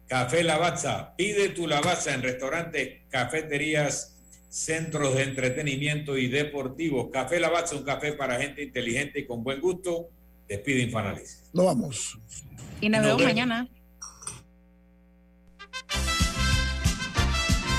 Café 0.06 0.44
Lavazza, 0.44 1.16
pide 1.16 1.48
tu 1.48 1.66
Lavazza 1.66 2.14
en 2.14 2.22
restaurantes, 2.22 3.00
cafeterías, 3.08 4.19
centros 4.50 5.14
de 5.14 5.22
entretenimiento 5.22 6.18
y 6.18 6.28
deportivos. 6.28 7.08
Café 7.10 7.40
Lavazza, 7.40 7.76
un 7.76 7.84
café 7.84 8.12
para 8.12 8.38
gente 8.38 8.62
inteligente 8.62 9.20
y 9.20 9.26
con 9.26 9.42
buen 9.42 9.60
gusto. 9.60 10.08
Despide 10.48 10.82
Infoanálisis. 10.82 11.44
Nos 11.54 11.66
vamos. 11.66 12.18
Y 12.80 12.88
nos, 12.88 13.02
vemos 13.02 13.22
mañana. 13.22 13.68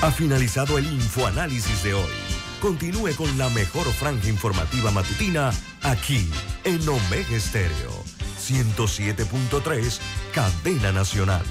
Ha 0.02 0.10
finalizado 0.10 0.78
el 0.78 0.86
Infoanálisis 0.86 1.84
de 1.84 1.94
hoy. 1.94 2.10
Continúe 2.60 3.14
con 3.16 3.36
la 3.38 3.50
mejor 3.50 3.86
franja 3.92 4.28
informativa 4.28 4.90
matutina 4.90 5.50
aquí 5.82 6.28
en 6.64 6.88
Omega 6.88 7.36
Estéreo 7.36 8.02
107.3, 8.42 10.00
Cadena 10.32 10.92
Nacional. 10.92 11.44